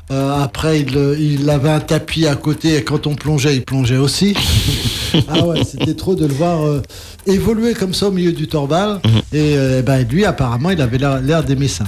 Euh, 0.10 0.42
après, 0.42 0.80
il, 0.80 0.96
il 1.20 1.50
avait 1.50 1.70
un 1.70 1.82
tapis 1.82 2.28
à 2.28 2.36
côté 2.36 2.78
et 2.78 2.84
quand 2.86 3.06
on 3.06 3.16
plongeait, 3.16 3.58
il 3.58 3.66
plongeait 3.66 3.98
aussi. 3.98 4.36
ah 5.28 5.46
ouais, 5.46 5.66
c'était 5.66 5.96
trop 5.96 6.16
de 6.16 6.26
le 6.26 6.34
voir 6.34 6.66
euh, 6.66 6.82
évoluer 7.28 7.74
comme 7.74 7.94
ça 7.94 8.08
au 8.08 8.12
milieu 8.12 8.32
du 8.32 8.48
torbal. 8.48 9.02
Et 9.34 9.54
euh, 9.58 9.82
ben, 9.82 10.08
lui, 10.10 10.24
apparemment, 10.24 10.70
il 10.70 10.80
avait 10.82 10.98
l'air 10.98 11.20
l'air 11.22 11.44
d'aimer 11.44 11.68
ça. 11.68 11.84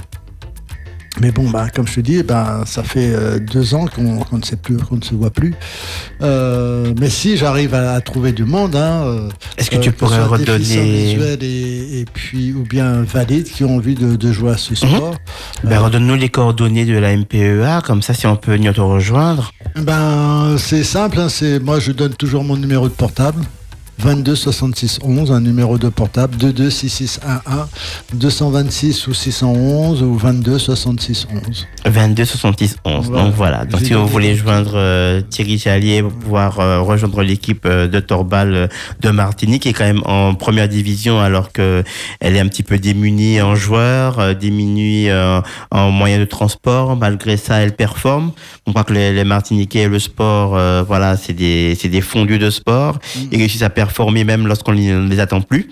Mais 1.20 1.30
bon, 1.30 1.48
bah, 1.50 1.66
comme 1.68 1.86
je 1.86 1.96
te 1.96 2.00
dis, 2.00 2.22
bah, 2.22 2.62
ça 2.64 2.82
fait 2.82 3.12
euh, 3.14 3.38
deux 3.38 3.74
ans 3.74 3.84
qu'on 3.86 4.36
ne 4.38 4.42
sait 4.42 4.56
plus, 4.56 4.78
qu'on 4.78 4.96
ne 4.96 5.02
se 5.04 5.14
voit 5.14 5.30
plus. 5.30 5.52
Euh, 6.22 6.94
mais 6.98 7.10
si 7.10 7.36
j'arrive 7.36 7.74
à, 7.74 7.92
à 7.92 8.00
trouver 8.00 8.32
du 8.32 8.44
monde, 8.44 8.74
hein, 8.76 9.02
euh, 9.04 9.28
Est-ce 9.58 9.70
que 9.70 9.76
euh, 9.76 9.80
tu 9.80 9.90
ce 9.90 9.94
pourrais 9.94 10.24
redonner- 10.24 11.38
et, 11.42 12.00
et 12.00 12.04
puis 12.06 12.52
ou 12.54 12.62
bien 12.62 13.02
valides 13.02 13.44
qui 13.44 13.62
ont 13.62 13.76
envie 13.76 13.94
de, 13.94 14.16
de 14.16 14.32
jouer 14.32 14.52
à 14.52 14.56
ce 14.56 14.74
sport. 14.74 15.14
Ben, 15.64 15.78
redonne-nous 15.80 16.14
les 16.14 16.30
coordonnées 16.30 16.86
de 16.86 16.96
la 16.96 17.14
MPEA, 17.14 17.82
comme 17.84 18.00
ça, 18.00 18.14
si 18.14 18.26
on 18.26 18.36
peut 18.36 18.52
venir 18.52 18.72
te 18.72 18.80
rejoindre. 18.80 19.52
Ben, 19.76 20.56
c'est 20.58 20.82
simple, 20.84 21.20
hein, 21.20 21.28
c'est 21.28 21.58
moi 21.60 21.78
je 21.78 21.92
donne 21.92 22.14
toujours 22.14 22.42
mon 22.42 22.56
numéro 22.56 22.88
de 22.88 22.94
portable. 22.94 23.42
22 24.02 24.34
66 24.34 24.98
11, 25.04 25.30
un 25.30 25.40
numéro 25.40 25.78
de 25.78 25.88
portable 25.88 26.34
22 26.36 26.70
6611 26.70 27.68
226 28.14 29.06
ou 29.06 29.14
611 29.14 30.02
ou 30.02 30.16
22 30.16 30.58
66 30.58 31.28
11. 31.30 31.68
22 31.86 32.24
66 32.24 32.76
11. 32.84 33.06
Voilà. 33.06 33.24
Donc 33.24 33.34
voilà. 33.36 33.64
Donc 33.64 33.80
si 33.82 33.92
vous 33.92 34.08
voulez 34.08 34.34
joindre 34.34 34.72
euh, 34.74 35.20
Thierry 35.20 35.56
Chalier 35.56 36.02
pour 36.02 36.12
pouvoir 36.14 36.58
euh, 36.58 36.80
rejoindre 36.80 37.22
l'équipe 37.22 37.64
euh, 37.64 37.86
de 37.86 38.00
Torbal 38.00 38.68
de 39.00 39.10
Martinique, 39.10 39.62
qui 39.62 39.68
est 39.68 39.72
quand 39.72 39.84
même 39.84 40.02
en 40.04 40.34
première 40.34 40.68
division 40.68 41.20
alors 41.20 41.52
que 41.52 41.84
elle 42.18 42.34
est 42.34 42.40
un 42.40 42.48
petit 42.48 42.64
peu 42.64 42.78
démunie 42.78 43.40
en 43.40 43.54
joueurs, 43.54 44.18
euh, 44.18 44.34
démunie 44.34 45.08
en 45.70 45.90
moyens 45.92 46.20
de 46.20 46.28
transport. 46.28 46.96
Malgré 46.96 47.36
ça, 47.36 47.58
elle 47.58 47.76
performe. 47.76 48.32
On 48.66 48.72
croit 48.72 48.82
que 48.82 48.94
les, 48.94 49.12
les 49.12 49.24
Martiniquais, 49.24 49.86
le 49.86 50.00
sport, 50.00 50.58
voilà, 50.84 51.16
c'est 51.16 51.34
des 51.34 51.76
c'est 51.78 51.88
des 51.88 52.00
fondus 52.00 52.40
de 52.40 52.50
sport. 52.50 52.98
Ils 53.30 53.38
réussissent 53.38 53.62
à 53.62 53.70
performer 53.70 53.91
performer 53.92 54.24
même 54.24 54.46
lorsqu'on 54.46 54.72
ne 54.72 55.06
les 55.06 55.20
attend 55.20 55.42
plus. 55.42 55.68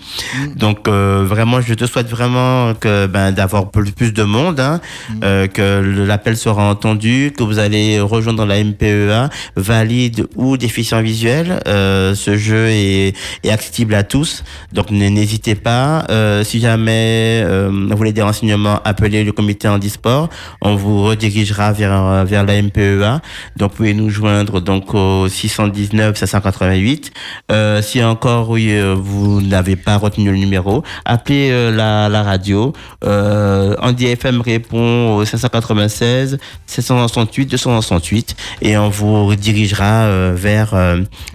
Donc 0.55 0.87
euh, 0.87 1.25
vraiment, 1.27 1.59
je 1.59 1.73
te 1.73 1.85
souhaite 1.85 2.07
vraiment 2.07 2.75
que 2.75 3.07
ben, 3.07 3.31
d'avoir 3.31 3.71
plus, 3.71 4.13
de 4.13 4.23
monde, 4.23 4.59
hein, 4.59 4.79
euh, 5.23 5.47
que 5.47 5.81
l'appel 6.05 6.37
sera 6.37 6.69
entendu, 6.69 7.33
que 7.35 7.41
vous 7.41 7.57
allez 7.57 7.99
rejoindre 7.99 8.45
la 8.45 8.63
MPEA, 8.63 9.29
valide 9.55 10.27
ou 10.35 10.55
déficient 10.55 11.01
visuel. 11.01 11.61
Euh, 11.67 12.13
ce 12.13 12.37
jeu 12.37 12.67
est, 12.69 13.15
est 13.43 13.49
accessible 13.49 13.95
à 13.95 14.03
tous, 14.03 14.43
donc 14.71 14.91
n'hésitez 14.91 15.55
pas. 15.55 16.05
Si 16.43 16.59
jamais 16.59 17.43
vous 17.71 17.97
voulez 17.97 18.13
des 18.13 18.21
renseignements, 18.21 18.79
appelez 18.85 19.23
le 19.23 19.31
comité 19.31 19.67
handisport. 19.67 20.29
On 20.61 20.75
vous 20.75 21.03
redirigera 21.03 21.71
vers 21.71 22.23
vers 22.25 22.45
la 22.45 22.61
MPEA. 22.61 23.21
Donc 23.57 23.71
vous 23.71 23.77
pouvez 23.77 23.93
nous 23.95 24.09
joindre 24.09 24.61
donc 24.61 24.93
au 24.93 25.27
619 25.27 26.17
588. 26.17 27.11
Euh, 27.51 27.81
si 27.81 28.03
encore 28.11 28.49
oui, 28.49 28.71
euh, 28.71 28.95
vous 28.97 29.41
n'avez 29.41 29.75
pas 29.75 29.97
retenu 29.97 30.29
le 30.31 30.37
numéro, 30.37 30.83
appelez 31.05 31.49
euh, 31.51 31.71
la, 31.75 32.09
la 32.09 32.21
radio. 32.23 32.73
Euh, 33.03 33.75
Andy 33.81 34.05
FM 34.07 34.41
répond 34.41 35.15
au 35.15 35.25
596 35.25 36.37
768 36.67 37.45
268 37.51 38.35
et 38.61 38.77
on 38.77 38.89
vous 38.89 39.25
redirigera 39.27 40.31
vers 40.33 40.75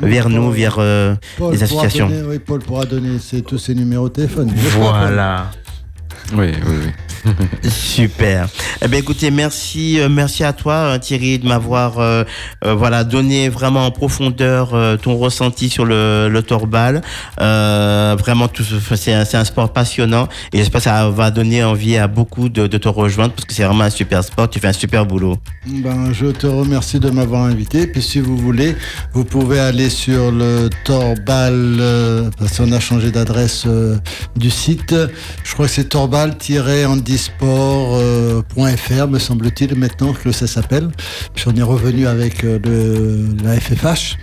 vers 0.00 0.28
nous, 0.28 0.50
vers 0.50 0.74
Paul 0.76 1.52
les 1.52 1.58
pourra 1.58 1.64
associations. 1.64 2.08
donner- 2.08 2.22
oui, 2.28 2.38
Paul 2.38 2.60
pourra 2.60 2.84
donner 2.84 3.18
ses- 3.18 3.42
tous 3.42 3.58
ses 3.58 3.74
numéros 3.74 4.08
de 4.08 4.14
téléphone. 4.14 4.52
Voilà. 4.78 5.50
Oui, 6.34 6.46
oui, 6.66 6.76
oui. 6.84 6.92
Super. 7.70 8.48
Eh 8.82 8.88
bien, 8.88 9.00
écoutez, 9.00 9.30
merci, 9.32 9.98
euh, 9.98 10.08
merci 10.08 10.44
à 10.44 10.52
toi, 10.52 10.74
euh, 10.74 10.98
Thierry, 10.98 11.38
de 11.40 11.46
m'avoir, 11.48 11.98
euh, 11.98 12.22
euh, 12.64 12.74
voilà, 12.74 13.02
donné 13.02 13.48
vraiment 13.48 13.84
en 13.86 13.90
profondeur 13.90 14.74
euh, 14.74 14.96
ton 14.96 15.16
ressenti 15.16 15.68
sur 15.68 15.84
le, 15.84 16.28
le 16.30 16.42
torbal. 16.42 17.02
Euh, 17.40 18.14
vraiment, 18.18 18.46
tout, 18.48 18.62
ce- 18.62 18.94
c'est 18.96 19.12
un, 19.12 19.24
c'est 19.24 19.36
un 19.36 19.44
sport 19.44 19.72
passionnant 19.72 20.28
et 20.52 20.58
j'espère 20.58 20.80
que 20.80 20.84
ça 20.84 21.08
va 21.10 21.30
donner 21.32 21.64
envie 21.64 21.96
à 21.96 22.06
beaucoup 22.06 22.48
de, 22.48 22.66
de 22.68 22.78
te 22.78 22.88
rejoindre 22.88 23.32
parce 23.34 23.44
que 23.44 23.54
c'est 23.54 23.64
vraiment 23.64 23.84
un 23.84 23.90
super 23.90 24.22
sport. 24.22 24.48
Tu 24.48 24.60
fais 24.60 24.68
un 24.68 24.72
super 24.72 25.04
boulot. 25.04 25.36
Ben, 25.66 26.12
je 26.12 26.26
te 26.26 26.46
remercie 26.46 27.00
de 27.00 27.10
m'avoir 27.10 27.42
invité. 27.42 27.88
Puis 27.88 28.02
si 28.02 28.20
vous 28.20 28.36
voulez, 28.36 28.76
vous 29.12 29.24
pouvez 29.24 29.58
aller 29.58 29.90
sur 29.90 30.30
le 30.30 30.70
Torbal, 30.84 31.54
euh, 31.80 32.30
parce 32.38 32.56
qu'on 32.58 32.70
a 32.72 32.78
changé 32.80 33.10
d'adresse 33.10 33.64
euh, 33.66 33.96
du 34.36 34.50
site. 34.50 34.94
Je 35.44 35.52
crois 35.54 35.66
que 35.66 35.72
c'est 35.72 35.88
torbal-handisport.fr, 36.16 39.06
me 39.08 39.18
semble-t-il, 39.18 39.74
maintenant 39.74 40.12
que 40.12 40.32
ça 40.32 40.46
s'appelle. 40.46 40.88
Puis 41.34 41.44
on 41.48 41.56
est 41.56 41.62
revenu 41.62 42.06
avec 42.06 42.44
euh, 42.44 42.58
le, 42.64 43.26
la 43.44 43.58
FFH. 43.60 44.16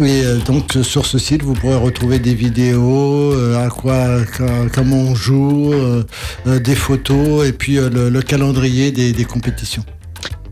Et 0.00 0.22
euh, 0.24 0.38
donc 0.38 0.76
euh, 0.76 0.82
sur 0.84 1.04
ce 1.06 1.18
site, 1.18 1.42
vous 1.42 1.54
pourrez 1.54 1.74
retrouver 1.76 2.18
des 2.20 2.34
vidéos, 2.34 3.32
euh, 3.34 3.66
à 3.66 3.68
quoi, 3.68 4.06
co- 4.36 4.44
comment 4.72 4.96
on 4.96 5.14
joue, 5.14 5.72
euh, 5.72 6.04
euh, 6.46 6.60
des 6.60 6.76
photos 6.76 7.46
et 7.46 7.52
puis 7.52 7.78
euh, 7.78 7.90
le, 7.90 8.08
le 8.08 8.22
calendrier 8.22 8.92
des- 8.92 9.12
compétitions. 9.24 9.84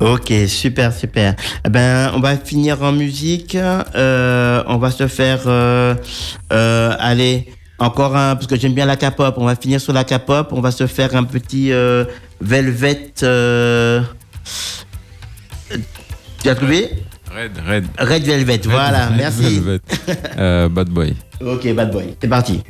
Ok, 0.01 0.33
super, 0.49 0.93
super. 0.93 1.37
Eh 1.65 1.71
ben, 1.71 2.11
on 2.15 2.21
va 2.21 2.37
finir 2.37 2.83
en 2.83 2.93
musique. 2.93 3.55
Euh, 3.57 4.63
on 4.67 4.77
va 4.79 4.91
se 4.91 5.07
faire, 5.09 5.43
euh, 5.47 5.95
euh, 6.53 6.93
allez, 6.99 7.49
encore 7.79 8.17
un, 8.17 8.35
parce 8.37 8.47
que 8.47 8.57
j'aime 8.57 8.73
bien 8.75 8.87
la 8.87 8.97
K-pop. 8.97 9.35
On 9.39 9.45
va 9.45 9.57
finir 9.57 9.81
sur 9.81 9.93
la 9.93 10.05
K-pop. 10.05 10.49
On 10.53 10.61
va 10.61 10.71
se 10.71 10.87
faire 10.87 11.15
un 11.15 11.25
petit 11.25 11.73
euh, 11.73 12.05
Velvet. 12.41 13.13
euh, 13.23 14.03
Tu 16.43 16.49
as 16.49 16.55
trouvé? 16.55 16.91
Red, 17.35 17.53
Red. 17.67 17.85
Red 17.99 18.23
Velvet. 18.25 18.61
Voilà, 18.65 19.09
Red 19.09 19.17
merci. 19.17 19.61
Velvet. 19.61 19.81
Euh, 20.39 20.69
bad 20.69 20.89
Boy. 20.89 21.15
Ok, 21.45 21.71
bad 21.75 21.91
boy. 21.93 22.15
C'est 22.19 22.29
parti. 22.29 22.63